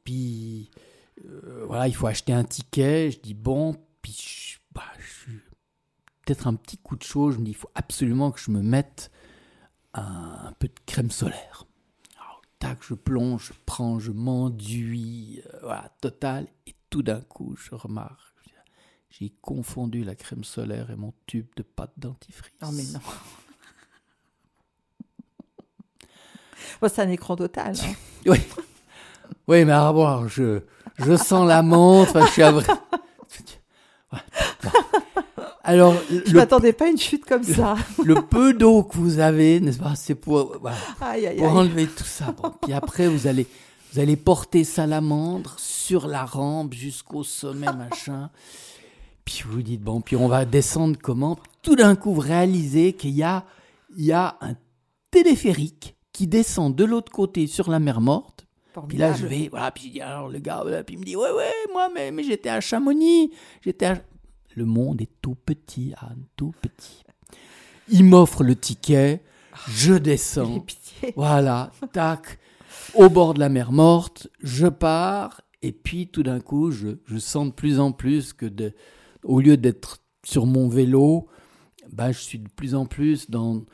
puis 0.04 0.70
euh, 1.26 1.64
voilà, 1.66 1.88
il 1.88 1.94
faut 1.94 2.06
acheter 2.06 2.32
un 2.32 2.44
ticket, 2.44 3.10
je 3.10 3.20
dis 3.20 3.34
bon, 3.34 3.76
puis 4.00 4.12
je, 4.12 4.58
bah, 4.72 4.84
peut-être 6.24 6.46
un 6.46 6.54
petit 6.54 6.78
coup 6.78 6.96
de 6.96 7.02
chaud, 7.02 7.30
je 7.30 7.38
me 7.38 7.44
dis 7.44 7.50
il 7.50 7.56
faut 7.56 7.70
absolument 7.74 8.30
que 8.30 8.40
je 8.40 8.50
me 8.50 8.62
mette 8.62 9.10
un 9.92 10.52
peu 10.58 10.68
de 10.68 10.74
crème 10.86 11.10
solaire. 11.10 11.66
Tac, 12.60 12.78
je 12.82 12.94
plonge, 12.94 13.48
je 13.48 13.52
prends, 13.66 13.98
je 13.98 14.12
m'enduis, 14.12 15.42
euh, 15.54 15.58
voilà, 15.62 15.90
total, 16.00 16.46
et 16.66 16.74
tout 16.90 17.02
d'un 17.02 17.20
coup, 17.22 17.56
je 17.56 17.74
remarque, 17.74 18.34
j'ai 19.10 19.32
confondu 19.40 20.04
la 20.04 20.14
crème 20.14 20.44
solaire 20.44 20.90
et 20.90 20.96
mon 20.96 21.12
tube 21.26 21.48
de 21.56 21.62
pâte 21.62 21.92
dentifrice. 21.96 22.52
Non, 22.62 22.70
mais 22.72 22.84
non. 22.92 23.00
Bon, 26.80 26.88
c'est 26.88 27.02
un 27.02 27.08
écran 27.10 27.36
total. 27.36 27.74
hein. 27.82 27.92
Oui, 28.26 28.38
oui, 29.48 29.64
mais 29.64 29.72
à 29.72 29.90
voir, 29.90 30.28
je, 30.28 30.60
je 30.98 31.16
sens 31.16 31.46
la 31.48 31.62
montre, 31.62 32.10
enfin, 32.10 32.26
je 32.26 32.30
suis 32.32 32.42
à 32.42 32.52
vrai- 32.52 32.66
Alors, 35.70 35.94
Je 36.26 36.34
m'attendais 36.34 36.72
pas 36.72 36.86
à 36.86 36.88
une 36.88 36.98
chute 36.98 37.24
comme 37.24 37.44
ça. 37.44 37.76
le 38.04 38.16
peu 38.16 38.52
d'eau 38.54 38.82
que 38.82 38.96
vous 38.96 39.20
avez, 39.20 39.60
n'est-ce 39.60 39.78
pas, 39.78 39.94
c'est 39.94 40.16
pour, 40.16 40.58
voilà, 40.60 40.76
Aïe, 41.00 41.28
aïe, 41.28 41.36
pour 41.36 41.46
aïe. 41.46 41.56
enlever 41.58 41.86
tout 41.86 42.02
ça. 42.02 42.32
Bon, 42.32 42.50
Puis 42.60 42.72
après, 42.72 43.06
vous 43.06 43.28
allez, 43.28 43.46
vous 43.92 44.00
allez 44.00 44.16
porter 44.16 44.64
Salamandre 44.64 45.54
sur 45.58 46.08
la 46.08 46.24
rampe 46.24 46.74
jusqu'au 46.74 47.22
sommet, 47.22 47.72
machin. 47.72 48.30
Puis 49.24 49.42
vous 49.46 49.52
vous 49.52 49.62
dites, 49.62 49.80
bon, 49.80 50.00
puis 50.00 50.16
on 50.16 50.26
va 50.26 50.44
descendre 50.44 50.98
comment? 51.00 51.38
Tout 51.62 51.76
d'un 51.76 51.94
coup, 51.94 52.12
vous 52.14 52.20
réalisez 52.20 52.94
qu'il 52.94 53.10
y 53.10 53.22
a, 53.22 53.44
il 53.96 54.04
y 54.04 54.12
a 54.12 54.36
un 54.40 54.54
téléphérique 55.12 55.94
qui 56.12 56.26
descend 56.26 56.74
de 56.74 56.84
l'autre 56.84 57.12
côté 57.12 57.46
sur 57.46 57.70
la 57.70 57.78
mer 57.78 58.00
morte. 58.00 58.44
Puis 58.88 58.98
là, 58.98 59.12
je 59.12 59.26
vais, 59.26 59.48
voilà, 59.48 59.70
puis 59.70 59.84
je 59.86 59.92
dis, 59.92 60.00
alors 60.00 60.28
le 60.28 60.38
gars, 60.38 60.60
voilà, 60.62 60.82
puis 60.82 60.94
il 60.96 60.98
me 60.98 61.04
dit, 61.04 61.14
ouais, 61.16 61.30
ouais, 61.30 61.52
moi, 61.72 61.88
mais, 61.94 62.10
mais 62.10 62.22
j'étais 62.24 62.48
à 62.48 62.60
Chamonix, 62.60 63.30
j'étais 63.62 63.86
à... 63.86 64.00
Le 64.56 64.64
monde 64.64 65.00
est 65.00 65.10
tout 65.22 65.34
petit, 65.36 65.94
Anne, 65.98 66.24
tout 66.36 66.52
petit. 66.60 67.02
Il 67.88 68.04
m'offre 68.04 68.42
le 68.44 68.56
ticket, 68.56 69.22
je 69.68 69.94
J'ai 69.94 70.00
descends, 70.00 70.60
pitié. 70.60 71.12
voilà, 71.16 71.70
tac, 71.92 72.38
au 72.94 73.08
bord 73.08 73.34
de 73.34 73.40
la 73.40 73.48
mer 73.48 73.72
morte, 73.72 74.28
je 74.40 74.66
pars, 74.66 75.40
et 75.62 75.72
puis 75.72 76.08
tout 76.08 76.22
d'un 76.22 76.40
coup, 76.40 76.70
je, 76.70 76.88
je 77.06 77.18
sens 77.18 77.46
de 77.48 77.52
plus 77.52 77.80
en 77.80 77.92
plus 77.92 78.32
que 78.32 78.46
de, 78.46 78.74
au 79.24 79.40
lieu 79.40 79.56
d'être 79.56 79.98
sur 80.24 80.46
mon 80.46 80.68
vélo, 80.68 81.28
bah, 81.92 82.12
je 82.12 82.18
suis 82.18 82.38
de 82.38 82.48
plus 82.48 82.74
en 82.74 82.86
plus 82.86 83.28
dans, 83.30 83.64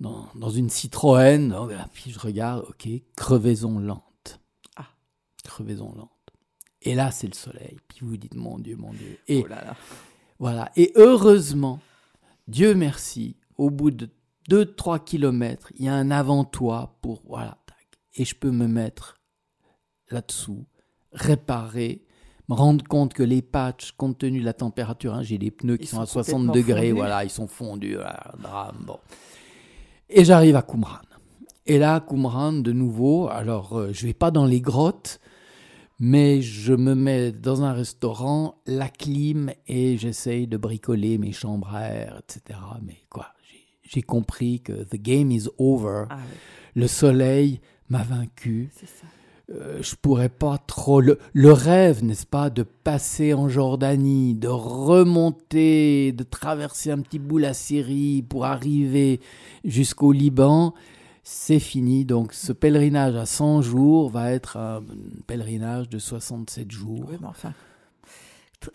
dans, 0.00 0.28
dans 0.34 0.50
une 0.50 0.70
Citroën. 0.70 1.48
Donc, 1.48 1.70
là, 1.70 1.88
puis 1.92 2.10
je 2.10 2.18
regarde, 2.18 2.64
ok, 2.68 2.88
crevaison 3.16 3.78
lente. 3.78 4.40
Ah. 4.76 4.86
Crevaison 5.44 5.92
lente. 5.94 6.10
Et 6.82 6.94
là, 6.94 7.10
c'est 7.10 7.26
le 7.26 7.34
soleil. 7.34 7.76
Puis 7.88 7.98
vous 8.02 8.10
vous 8.10 8.16
dites, 8.16 8.34
mon 8.34 8.58
Dieu, 8.58 8.76
mon 8.76 8.92
Dieu. 8.92 9.18
Et 9.28 9.42
Oh 9.44 9.48
là 9.48 9.64
là. 9.64 9.76
Voilà. 10.38 10.70
Et 10.76 10.92
heureusement, 10.96 11.80
Dieu 12.48 12.74
merci, 12.74 13.36
au 13.56 13.70
bout 13.70 13.90
de 13.90 14.10
2-3 14.50 15.02
kilomètres, 15.02 15.72
il 15.76 15.86
y 15.86 15.88
a 15.88 15.94
un 15.94 16.10
avant-toi 16.10 16.96
pour. 17.02 17.22
Voilà. 17.26 17.58
tac. 17.66 17.76
Et 18.14 18.24
je 18.24 18.34
peux 18.34 18.50
me 18.50 18.66
mettre 18.66 19.20
là-dessous, 20.10 20.66
réparer, 21.12 22.04
me 22.48 22.54
rendre 22.54 22.84
compte 22.86 23.12
que 23.12 23.22
les 23.22 23.42
patchs, 23.42 23.92
compte 23.92 24.18
tenu 24.18 24.40
de 24.40 24.44
la 24.44 24.52
température, 24.52 25.14
hein, 25.14 25.22
j'ai 25.22 25.38
des 25.38 25.50
pneus 25.50 25.76
qui 25.76 25.84
Ils 25.84 25.88
sont, 25.88 25.96
sont 25.96 26.02
à 26.02 26.06
60 26.06 26.46
complètement 26.46 26.52
degrés, 26.54 26.88
fondus. 26.88 26.92
voilà, 26.92 27.24
ils 27.24 27.30
sont 27.30 27.46
fondus, 27.48 27.94
voilà, 27.94 28.32
drame, 28.40 28.84
bon. 28.86 28.98
Et 30.08 30.24
j'arrive 30.24 30.54
à 30.54 30.62
Qumran. 30.62 31.00
Et 31.66 31.78
là, 31.78 32.00
Qumran, 32.00 32.52
de 32.52 32.72
nouveau, 32.72 33.28
alors 33.28 33.76
euh, 33.76 33.92
je 33.92 34.06
vais 34.06 34.14
pas 34.14 34.30
dans 34.30 34.46
les 34.46 34.60
grottes, 34.60 35.18
mais 35.98 36.42
je 36.42 36.72
me 36.74 36.94
mets 36.94 37.32
dans 37.32 37.62
un 37.62 37.72
restaurant, 37.72 38.56
la 38.66 38.88
clim, 38.88 39.50
et 39.66 39.96
j'essaye 39.98 40.46
de 40.46 40.56
bricoler 40.56 41.18
mes 41.18 41.32
chambres 41.32 41.74
à 41.74 41.84
air, 41.88 42.20
etc. 42.22 42.58
Mais 42.84 42.98
quoi, 43.10 43.28
j'ai- 43.82 44.02
compris 44.02 44.60
que 44.60 44.84
the 44.84 44.96
game 44.96 45.30
is 45.30 45.48
over. 45.58 46.04
Ah 46.10 46.18
Le 46.74 46.86
soleil 46.88 47.60
m'a 47.88 48.02
vaincu. 48.02 48.70
c'est 48.76 48.86
ça. 48.86 49.06
Euh, 49.54 49.80
je 49.80 49.94
pourrais 49.94 50.28
pas 50.28 50.58
trop. 50.58 51.00
Le, 51.00 51.20
le 51.32 51.52
rêve, 51.52 52.02
n'est-ce 52.04 52.26
pas, 52.26 52.50
de 52.50 52.64
passer 52.64 53.32
en 53.32 53.48
Jordanie, 53.48 54.34
de 54.34 54.48
remonter, 54.48 56.10
de 56.12 56.24
traverser 56.24 56.90
un 56.90 56.98
petit 57.00 57.20
bout 57.20 57.38
la 57.38 57.54
Syrie 57.54 58.22
pour 58.28 58.44
arriver 58.44 59.20
jusqu'au 59.64 60.10
Liban, 60.12 60.74
c'est 61.28 61.58
fini. 61.58 62.04
Donc, 62.04 62.32
ce 62.32 62.52
pèlerinage 62.52 63.16
à 63.16 63.26
100 63.26 63.60
jours 63.60 64.10
va 64.10 64.30
être 64.30 64.56
un 64.56 64.84
pèlerinage 65.26 65.88
de 65.88 65.98
67 65.98 66.70
jours. 66.70 67.04
Oui, 67.08 67.16
mais 67.20 67.26
enfin. 67.26 67.52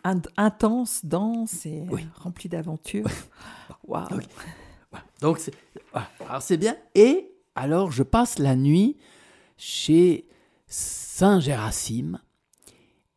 in- 0.03 0.19
Intense, 0.35 1.05
dense 1.05 1.65
et 1.65 1.85
Oui. 1.89 2.05
rempli 2.19 2.49
d'aventures. 2.49 3.07
Waouh. 3.87 4.05
Voilà. 4.09 5.05
Donc, 5.21 5.39
c'est. 5.39 5.53
Alors, 6.27 6.41
c'est 6.41 6.57
bien. 6.57 6.75
Et 6.93 7.31
alors, 7.55 7.89
je 7.91 8.03
passe 8.03 8.37
la 8.37 8.57
nuit 8.57 8.97
chez 9.55 10.27
Saint-Gérasime. 10.67 12.19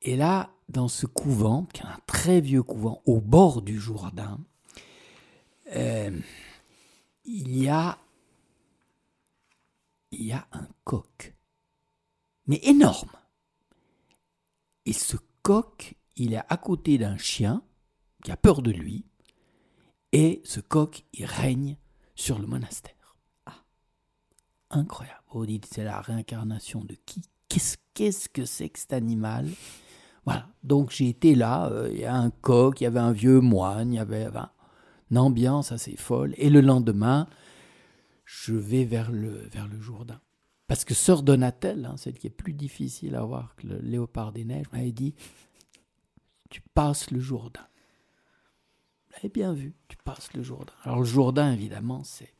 Et 0.03 0.15
là, 0.17 0.51
dans 0.69 0.87
ce 0.87 1.07
couvent, 1.07 1.67
qui 1.73 1.83
est 1.83 1.87
un 1.87 1.99
très 2.07 2.41
vieux 2.41 2.63
couvent, 2.63 3.03
au 3.05 3.21
bord 3.21 3.63
du 3.63 3.81
Jourdain, 3.81 4.39
euh, 5.75 6.11
il 7.25 7.59
y 7.61 7.69
a 7.69 7.99
il 10.19 10.27
y 10.27 10.33
a 10.33 10.47
un 10.53 10.67
coq, 10.85 11.35
mais 12.47 12.61
énorme. 12.63 13.11
Et 14.87 14.93
ce 14.93 15.17
coq, 15.43 15.95
il 16.17 16.35
est 16.35 16.43
à 16.49 16.57
côté 16.57 16.99
d'un 16.99 17.17
chien 17.17 17.63
qui 18.23 18.31
a 18.31 18.37
peur 18.37 18.63
de 18.63 18.71
lui, 18.71 19.05
et 20.13 20.41
ce 20.45 20.61
coq, 20.61 21.05
il 21.13 21.25
règne 21.25 21.77
sur 22.15 22.39
le 22.39 22.47
monastère. 22.47 23.17
Ah. 23.47 23.65
Incroyable. 24.71 25.21
Vous 25.33 25.47
dites, 25.47 25.67
c'est 25.67 25.83
la 25.83 26.01
réincarnation 26.01 26.85
de 26.85 26.95
qui? 27.07 27.23
Qu'est-ce 27.49 27.77
que 28.29 28.45
c'est 28.45 28.69
que 28.69 28.79
cet 28.79 28.93
animal? 28.93 29.49
Voilà. 30.25 30.49
Donc 30.63 30.91
j'ai 30.91 31.09
été 31.09 31.35
là, 31.35 31.67
euh, 31.67 31.91
il 31.93 31.99
y 31.99 32.05
a 32.05 32.15
un 32.15 32.31
coq, 32.31 32.81
il 32.81 32.85
y 32.85 32.87
avait 32.87 33.01
un 33.01 33.13
vieux 33.13 33.41
moine, 33.41 33.93
il 33.93 33.97
y 33.97 33.99
avait 33.99 34.29
une 35.11 35.19
ambiance 35.19 35.73
assez 35.73 35.97
folle. 35.97 36.35
Et 36.39 36.51
le 36.51 36.61
lendemain, 36.61 37.27
je 38.25 38.55
vais 38.55 38.85
vers 38.85 39.11
le, 39.11 39.49
vers 39.49 39.69
le 39.69 39.81
Jourdain. 39.81 40.21
Parce 40.67 40.85
que 40.85 40.95
sœur 40.95 41.23
Donatelle, 41.23 41.85
hein, 41.85 41.97
celle 41.97 42.19
qui 42.19 42.27
est 42.27 42.31
plus 42.31 42.55
difficile 42.55 43.17
à 43.17 43.23
voir 43.23 43.55
que 43.57 43.67
le 43.67 43.79
léopard 43.79 44.33
des 44.33 44.45
neiges, 44.45 44.71
m'avait 44.73 44.93
dit 44.93 45.15
Tu 46.49 46.63
passes 46.75 47.11
le 47.11 47.21
Jourdain. 47.21 47.67
Vous 49.07 49.15
l'avez 49.17 49.29
bien 49.29 49.53
vu, 49.53 49.75
tu 49.89 49.97
passes 49.99 50.33
le 50.33 50.43
Jourdain. 50.43 50.73
Alors 50.83 51.01
le 51.01 51.05
Jourdain, 51.05 51.53
évidemment, 51.53 52.03
c'est 52.03 52.33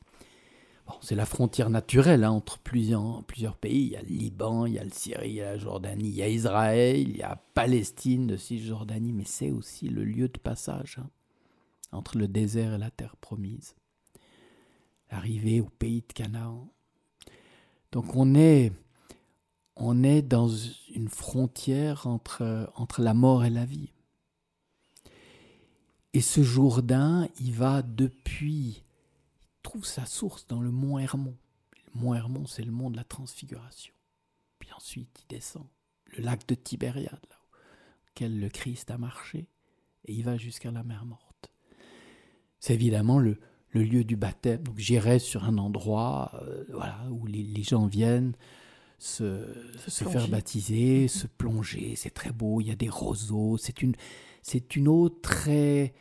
bon, 0.87 0.95
la 1.11 1.25
frontière 1.25 1.69
naturelle 1.69 2.23
hein, 2.23 2.31
entre 2.31 2.57
plusieurs, 2.57 3.23
plusieurs 3.25 3.57
pays. 3.57 3.85
Il 3.85 3.91
y 3.91 3.95
a 3.95 4.01
le 4.01 4.07
Liban, 4.07 4.65
il 4.65 4.73
y 4.73 4.79
a 4.79 4.83
le 4.83 4.89
Syrie, 4.89 5.29
il 5.29 5.35
y 5.35 5.41
a 5.41 5.51
la 5.51 5.57
Jordanie, 5.59 6.09
il 6.09 6.15
y 6.15 6.23
a 6.23 6.27
Israël, 6.27 6.97
il 6.97 7.15
y 7.15 7.23
a 7.23 7.35
Palestine 7.53 8.25
de 8.25 8.37
Cisjordanie, 8.37 9.13
mais 9.13 9.25
c'est 9.25 9.51
aussi 9.51 9.87
le 9.87 10.03
lieu 10.03 10.29
de 10.29 10.39
passage 10.39 10.97
hein, 10.99 11.09
entre 11.91 12.17
le 12.17 12.27
désert 12.27 12.73
et 12.73 12.79
la 12.79 12.89
terre 12.89 13.17
promise. 13.17 13.75
L'arrivée 15.11 15.61
au 15.61 15.69
pays 15.69 16.01
de 16.01 16.13
Canaan. 16.13 16.67
Donc 17.91 18.15
on 18.15 18.35
est, 18.35 18.73
on 19.75 20.03
est 20.03 20.21
dans 20.21 20.49
une 20.93 21.09
frontière 21.09 22.07
entre, 22.07 22.71
entre 22.75 23.01
la 23.01 23.13
mort 23.13 23.45
et 23.45 23.49
la 23.49 23.65
vie. 23.65 23.91
Et 26.13 26.21
ce 26.21 26.43
Jourdain, 26.43 27.27
il 27.39 27.53
va 27.53 27.81
depuis, 27.81 28.83
il 29.41 29.61
trouve 29.63 29.85
sa 29.85 30.05
source 30.05 30.47
dans 30.47 30.61
le 30.61 30.71
mont 30.71 30.97
Hermon. 30.97 31.35
Le 31.93 31.99
mont 31.99 32.13
Hermon, 32.13 32.45
c'est 32.45 32.63
le 32.63 32.71
mont 32.71 32.89
de 32.89 32.97
la 32.97 33.03
transfiguration. 33.03 33.93
Puis 34.59 34.69
ensuite, 34.73 35.09
il 35.23 35.27
descend 35.35 35.65
le 36.17 36.23
lac 36.23 36.47
de 36.47 36.55
Tibériade, 36.55 37.19
là 37.29 37.35
auquel 38.15 38.39
le 38.39 38.47
Christ 38.47 38.91
a 38.91 38.97
marché, 38.97 39.45
et 40.05 40.13
il 40.13 40.23
va 40.23 40.37
jusqu'à 40.37 40.71
la 40.71 40.83
mer 40.83 41.05
morte. 41.05 41.51
C'est 42.61 42.73
évidemment 42.73 43.19
le, 43.19 43.37
le 43.75 43.83
lieu 43.83 44.03
du 44.03 44.15
baptême. 44.15 44.63
Donc 44.63 44.77
j'irai 44.79 45.19
sur 45.19 45.43
un 45.43 45.57
endroit 45.57 46.31
euh, 46.41 46.63
voilà, 46.71 46.97
où 47.11 47.27
les, 47.27 47.43
les 47.43 47.63
gens 47.63 47.85
viennent 47.87 48.33
se, 48.97 49.45
se, 49.87 50.05
faire 50.05 50.27
baptiser, 50.29 51.07
se 51.07 51.27
plonger. 51.27 51.93
C'est 51.95 52.13
très 52.13 52.31
beau, 52.31 52.61
il 52.61 52.67
y 52.67 52.71
a 52.71 52.75
des 52.75 52.89
roseaux. 52.89 53.57
C'est 53.57 53.81
une, 53.81 53.93
c'est 54.41 54.75
une 54.77 54.87
eau 54.87 55.09
très, 55.09 55.93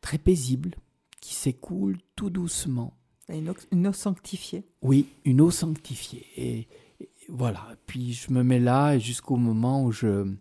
très 0.00 0.18
paisible 0.18 0.74
qui 1.20 1.34
s'écoule 1.34 1.98
tout 2.16 2.30
doucement. 2.30 2.94
Une, 3.28 3.50
eau- 3.50 3.66
une 3.70 3.86
eau 3.86 3.92
sanctifiée. 3.92 4.64
Oui, 4.80 5.06
une 5.26 5.42
eau 5.42 5.50
sanctifiée. 5.50 6.24
Et, 6.36 6.66
et 7.00 7.10
voilà. 7.28 7.76
Puis 7.86 8.14
je 8.14 8.32
me 8.32 8.42
mets 8.42 8.58
là 8.60 8.98
jusqu'au 8.98 9.36
moment 9.36 9.84
où 9.84 9.92
je, 9.92 10.32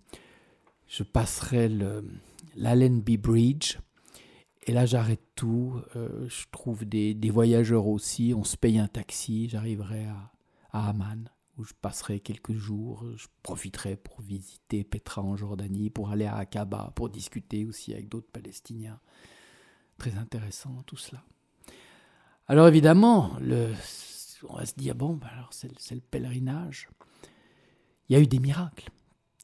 je 0.87 1.03
passerai 1.03 1.67
le- 1.67 2.05
l'Allenby 2.55 3.17
Bridge. 3.17 3.77
Et 4.67 4.73
là, 4.73 4.85
j'arrête 4.85 5.23
tout. 5.35 5.81
euh, 5.95 6.27
je 6.27 6.45
trouve 6.51 6.83
des, 6.85 7.13
des 7.13 7.29
voyageurs 7.29 7.87
aussi. 7.87 8.33
On 8.35 8.43
se 8.43 8.57
paye 8.57 8.79
un 8.79 8.87
taxi. 8.89 9.47
J'arriverai 9.47 10.05
à, 10.05 10.31
à 10.71 10.89
Amman, 10.89 11.29
où 11.57 11.63
je 11.63 11.73
passerai 11.81 12.19
quelques 12.19 12.53
jours. 12.53 13.05
Je 13.15 13.27
profiterai 13.43 13.95
pour 13.95 14.19
visiter 14.21 14.83
Petra 14.83 15.21
en 15.21 15.37
Jordanie, 15.37 15.89
pour 15.89 16.09
aller 16.09 16.25
à 16.25 16.35
Aqaba, 16.35 16.91
pour 16.95 17.09
discuter 17.09 17.65
aussi 17.65 17.93
avec 17.93 18.09
d'autres 18.09 18.29
Palestiniens. 18.31 18.99
Très 19.97 20.17
intéressant 20.17 20.83
tout 20.85 20.97
cela. 20.97 21.23
Alors 22.49 22.67
évidemment, 22.67 23.31
le, 23.39 23.73
on 24.49 24.57
va 24.57 24.65
se 24.65 24.75
dire, 24.75 24.95
bon, 24.95 25.13
ben 25.15 25.27
alors 25.33 25.53
c'est 25.53 25.71
le- 25.91 26.01
pèlerinage. 26.01 26.89
Il 28.09 28.13
y 28.13 28.15
a 28.15 28.21
eu 28.21 28.27
des 28.27 28.39
miracles. 28.39 28.89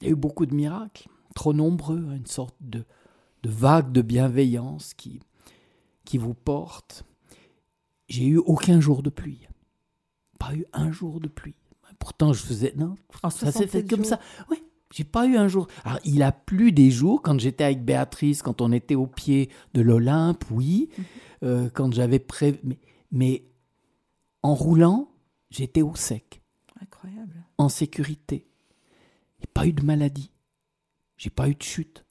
Il 0.01 0.07
y 0.07 0.09
a 0.09 0.11
eu 0.11 0.17
beaucoup 0.17 0.45
de 0.45 0.53
miracles, 0.53 1.07
trop 1.34 1.53
nombreux, 1.53 2.05
hein, 2.09 2.15
une 2.17 2.26
sorte 2.26 2.55
de, 2.59 2.86
de 3.44 3.50
vague 3.50 3.91
de 3.91 4.02
bienveillance 4.02 4.94
qui, 4.94 5.20
qui 6.06 6.18
vous 6.18 6.34
porte. 6.34 7.06
J'ai 8.08 8.26
eu 8.26 8.38
aucun 8.38 8.80
jour 8.80 9.04
de 9.04 9.10
pluie. 9.10 9.48
Pas 10.39 10.56
eu 10.56 10.66
un 10.74 10.91
jour 10.91 11.20
de 11.20 11.28
pluie. 11.28 11.56
Pourtant, 12.00 12.34
je 12.34 12.41
faisais. 12.41 12.74
Non, 12.76 12.96
En 13.22 13.30
ça 13.30 13.52
s'est 13.52 13.68
fait 13.68 13.82
67 13.82 13.89
comme 13.89 14.00
jours. 14.00 14.08
ça. 14.08 14.20
Oui, 14.50 14.64
J'ai 14.91 15.04
pas 15.04 15.26
eu 15.26 15.38
un 15.38 15.48
jour. 15.48 15.68
Alors, 15.86 16.00
il 16.04 16.22
a 16.22 16.32
plu 16.32 16.72
des 16.72 16.91
jours 16.91 17.22
quand 17.22 17.39
j'étais 17.39 17.64
avec 17.64 17.84
Béatrice, 17.86 18.41
quand 18.41 18.62
on 18.62 18.72
était 18.72 18.96
au 18.96 19.08
pied 19.08 19.50
de 19.74 19.82
l'Olympe, 19.82 20.44
oui. 20.52 20.89
Mhm. 20.98 21.06
Euh, 21.44 21.70
quand 21.70 21.94
j'avais 21.94 22.20
pré... 22.20 22.60
Mais, 22.64 22.80
mais, 23.12 23.44
en 24.41 24.56
roulant, 24.56 25.10
j'étais 25.50 25.82
au 25.82 25.96
sec. 25.96 26.41
Incroyable. 26.82 27.46
En 27.58 27.70
sécurité. 27.70 28.48
Il 29.39 29.41
n'y 29.41 29.46
a 29.46 29.52
pas 29.54 29.68
eu 29.68 29.74
de 29.74 29.84
maladie. 29.84 30.32
J'ai 31.18 31.30
pas 31.30 31.48
eu 31.48 31.56
de 31.56 31.64
chute. 31.64 32.04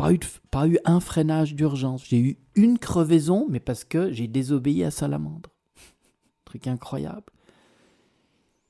Pas 0.00 0.12
eu, 0.12 0.20
pas 0.50 0.66
eu 0.66 0.78
un 0.84 1.00
freinage 1.00 1.54
d'urgence. 1.54 2.04
J'ai 2.06 2.18
eu 2.18 2.38
une 2.54 2.78
crevaison, 2.78 3.46
mais 3.48 3.60
parce 3.60 3.84
que 3.84 4.10
j'ai 4.10 4.28
désobéi 4.28 4.82
à 4.84 4.90
Salamandre. 4.90 5.50
Truc 6.44 6.66
incroyable. 6.66 7.32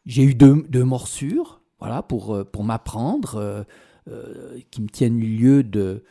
J'ai 0.07 0.24
eu 0.24 0.35
deux, 0.35 0.62
deux 0.68 0.85
morsures 0.85 1.61
voilà, 1.81 2.03
pour, 2.03 2.35
euh, 2.35 2.45
pour 2.45 2.62
m'apprendre, 2.62 3.37
euh, 3.37 3.62
euh, 4.09 4.61
qui 4.70 4.83
me 4.83 4.89
tiennent 4.89 5.18
lieu 5.18 5.64
de, 5.64 6.05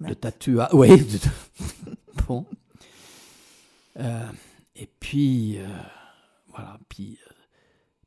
de 0.00 0.14
tatouage. 0.14 0.68
Oui, 0.72 0.90
bon. 2.28 2.46
et 4.76 4.88
puis, 5.00 5.58
voilà, 6.48 6.78
puis, 6.88 7.18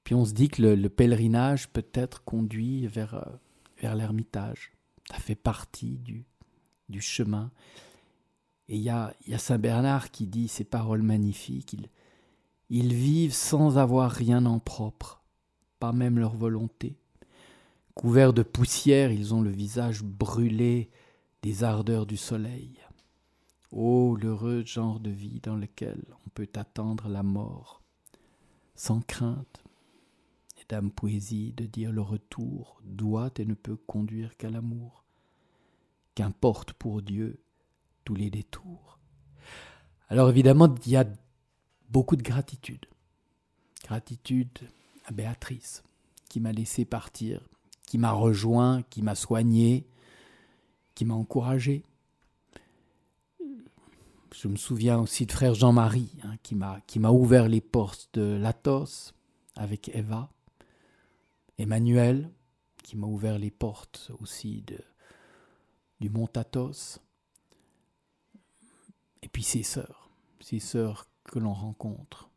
puis 0.03 0.15
on 0.15 0.25
se 0.25 0.33
dit 0.33 0.49
que 0.49 0.61
le, 0.61 0.89
pèlerinage 0.89 1.69
peut-être 1.69 2.23
conduit 2.23 2.87
vers, 2.87 3.37
vers 3.81 3.95
l'ermitage. 3.95 4.71
Ça 5.09 5.17
fait 5.17 5.35
partie 5.35 5.97
du, 5.97 6.25
du 6.89 7.01
chemin. 7.01 7.51
Et 8.67 8.77
il 8.77 8.81
y 8.81 8.89
a, 8.89 9.13
Saint 9.37 9.59
Bernard 9.59 10.11
qui 10.11 10.25
dit 10.25 10.47
ces 10.47 10.63
paroles 10.63 11.03
magnifiques. 11.03 11.73
Ils, 11.73 11.89
ils 12.69 12.93
vivent 12.93 13.33
sans 13.33 13.77
avoir 13.77 14.11
rien 14.11 14.45
en 14.45 14.59
propre 14.59 15.21
pas 15.79 15.91
même 15.91 16.19
leur 16.19 16.35
volonté. 16.35 16.97
Couverts 17.93 18.33
de 18.33 18.43
poussière, 18.43 19.11
ils 19.11 19.33
ont 19.33 19.41
le 19.41 19.49
visage 19.49 20.03
brûlé 20.03 20.89
des 21.41 21.63
ardeurs 21.63 22.05
du 22.05 22.17
soleil. 22.17 22.79
Ô 23.71 24.15
l'heureux 24.15 24.63
genre 24.65 24.99
de 24.99 25.09
vie 25.09 25.39
dans 25.41 25.55
lequel 25.55 26.03
on 26.25 26.29
peut 26.29 26.49
attendre 26.55 27.07
la 27.09 27.23
mort, 27.23 27.81
sans 28.73 29.01
crainte, 29.01 29.63
dame 30.69 30.91
poésie 30.91 31.53
de 31.53 31.65
dire 31.65 31.91
le 31.91 32.01
retour 32.01 32.81
doit 32.83 33.31
et 33.37 33.45
ne 33.45 33.53
peut 33.53 33.75
conduire 33.75 34.35
qu'à 34.37 34.49
l'amour. 34.49 35.03
Qu'importe 36.15 36.73
pour 36.73 37.01
Dieu 37.01 37.41
tous 38.03 38.15
les 38.15 38.29
détours. 38.29 38.99
Alors 40.09 40.29
évidemment, 40.29 40.73
il 40.85 40.91
y 40.91 40.95
a 40.95 41.05
beaucoup 41.89 42.15
de 42.15 42.23
gratitude. 42.23 42.85
Gratitude 43.83 44.59
à 45.05 45.11
Béatrice, 45.11 45.83
qui 46.29 46.39
m'a 46.39 46.51
laissé 46.51 46.85
partir, 46.85 47.41
qui 47.85 47.97
m'a 47.97 48.11
rejoint, 48.11 48.81
qui 48.83 49.01
m'a 49.01 49.15
soigné, 49.15 49.87
qui 50.95 51.05
m'a 51.05 51.13
encouragé. 51.13 51.83
Je 54.33 54.47
me 54.47 54.55
souviens 54.57 54.99
aussi 54.99 55.25
de 55.25 55.31
frère 55.31 55.53
Jean-Marie, 55.53 56.11
hein, 56.23 56.35
qui 56.41 56.99
m'a 56.99 57.11
ouvert 57.11 57.47
les 57.47 57.61
portes 57.61 58.09
de 58.13 58.35
l'Athos 58.35 59.13
avec 59.55 59.89
Eva. 59.95 60.29
Emmanuel, 61.57 62.31
qui 62.83 62.97
m'a 62.97 63.07
ouvert 63.07 63.39
les 63.39 63.51
portes 63.51 64.11
aussi 64.19 64.61
de, 64.61 64.79
du 65.99 66.09
Mont 66.09 66.29
Athos. 66.35 66.99
Et 69.21 69.27
puis 69.27 69.43
ses 69.43 69.63
sœurs, 69.63 70.09
ses 70.39 70.59
sœurs 70.59 71.07
que 71.23 71.39
l'on 71.39 71.53
rencontre 71.53 72.29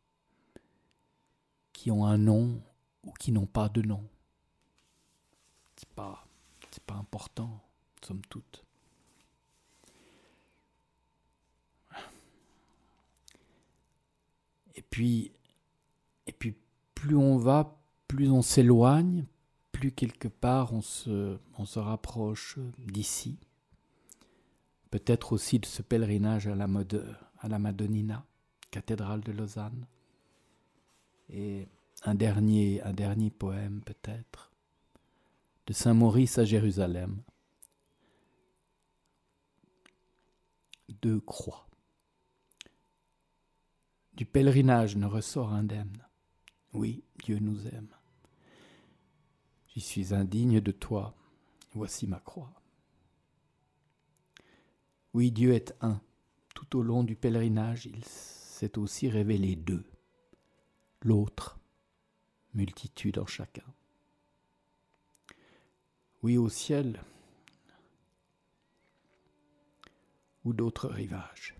qui 1.78 1.92
ont 1.92 2.04
un 2.04 2.18
nom 2.18 2.60
ou 3.04 3.12
qui 3.12 3.30
n'ont 3.30 3.46
pas 3.46 3.68
de 3.68 3.82
nom. 3.82 4.04
C'est 5.76 5.88
pas, 5.90 6.26
c'est 6.72 6.82
pas 6.82 6.94
important, 6.94 7.62
somme 8.02 8.22
toute. 8.22 8.64
Et 14.74 14.82
puis, 14.82 15.30
et 16.26 16.32
puis 16.32 16.56
plus 16.96 17.14
on 17.14 17.38
va, 17.38 17.77
plus 18.08 18.30
on 18.30 18.42
s'éloigne, 18.42 19.26
plus 19.70 19.92
quelque 19.92 20.28
part 20.28 20.72
on 20.72 20.80
se, 20.80 21.78
rapproche 21.78 22.58
d'ici. 22.78 23.38
Peut-être 24.90 25.34
aussi 25.34 25.58
de 25.58 25.66
ce 25.66 25.82
pèlerinage 25.82 26.48
à 26.48 26.54
la, 26.54 26.66
mode, 26.66 27.16
à 27.38 27.48
la 27.48 27.58
Madonnina, 27.58 28.24
cathédrale 28.70 29.20
de 29.20 29.32
Lausanne. 29.32 29.86
Et 31.28 31.68
un 32.04 32.14
dernier, 32.14 32.82
un 32.82 32.94
dernier 32.94 33.30
poème 33.30 33.82
peut-être, 33.84 34.50
de 35.66 35.74
Saint 35.74 35.92
Maurice 35.92 36.38
à 36.38 36.46
Jérusalem. 36.46 37.22
Deux 41.02 41.20
croix. 41.20 41.66
Du 44.14 44.24
pèlerinage 44.24 44.96
ne 44.96 45.06
ressort 45.06 45.52
indemne. 45.52 46.07
Oui, 46.72 47.02
Dieu 47.24 47.38
nous 47.38 47.66
aime. 47.68 47.88
J'y 49.68 49.80
suis 49.80 50.14
indigne 50.14 50.60
de 50.60 50.72
toi. 50.72 51.14
Voici 51.72 52.06
ma 52.06 52.20
croix. 52.20 52.52
Oui, 55.14 55.30
Dieu 55.30 55.52
est 55.52 55.74
un. 55.80 56.00
Tout 56.54 56.78
au 56.78 56.82
long 56.82 57.04
du 57.04 57.16
pèlerinage, 57.16 57.86
il 57.86 58.04
s'est 58.04 58.78
aussi 58.78 59.08
révélé 59.08 59.56
deux 59.56 59.84
l'autre, 61.02 61.58
multitude 62.54 63.18
en 63.18 63.26
chacun. 63.26 63.64
Oui, 66.22 66.36
au 66.36 66.48
ciel, 66.48 67.00
ou 70.44 70.52
d'autres 70.52 70.88
rivages. 70.88 71.54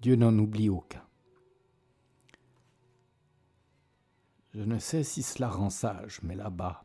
Dieu 0.00 0.16
n'en 0.16 0.36
oublie 0.38 0.68
aucun. 0.68 1.07
Je 4.58 4.64
ne 4.64 4.80
sais 4.80 5.04
si 5.04 5.22
cela 5.22 5.48
rend 5.48 5.70
sage, 5.70 6.20
mais 6.24 6.34
là-bas, 6.34 6.84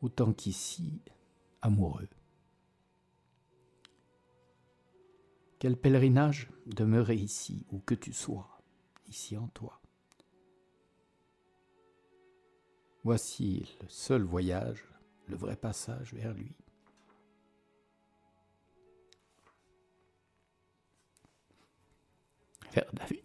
autant 0.00 0.32
qu'ici, 0.32 1.02
amoureux. 1.60 2.08
Quel 5.58 5.76
pèlerinage 5.76 6.48
demeurer 6.64 7.16
ici, 7.16 7.66
où 7.70 7.78
que 7.78 7.94
tu 7.94 8.14
sois, 8.14 8.58
ici 9.06 9.36
en 9.36 9.48
toi. 9.48 9.82
Voici 13.02 13.76
le 13.82 13.88
seul 13.90 14.22
voyage, 14.22 14.82
le 15.26 15.36
vrai 15.36 15.56
passage 15.56 16.14
vers 16.14 16.32
lui. 16.32 16.56
Vers 22.72 22.90
David. 22.94 23.24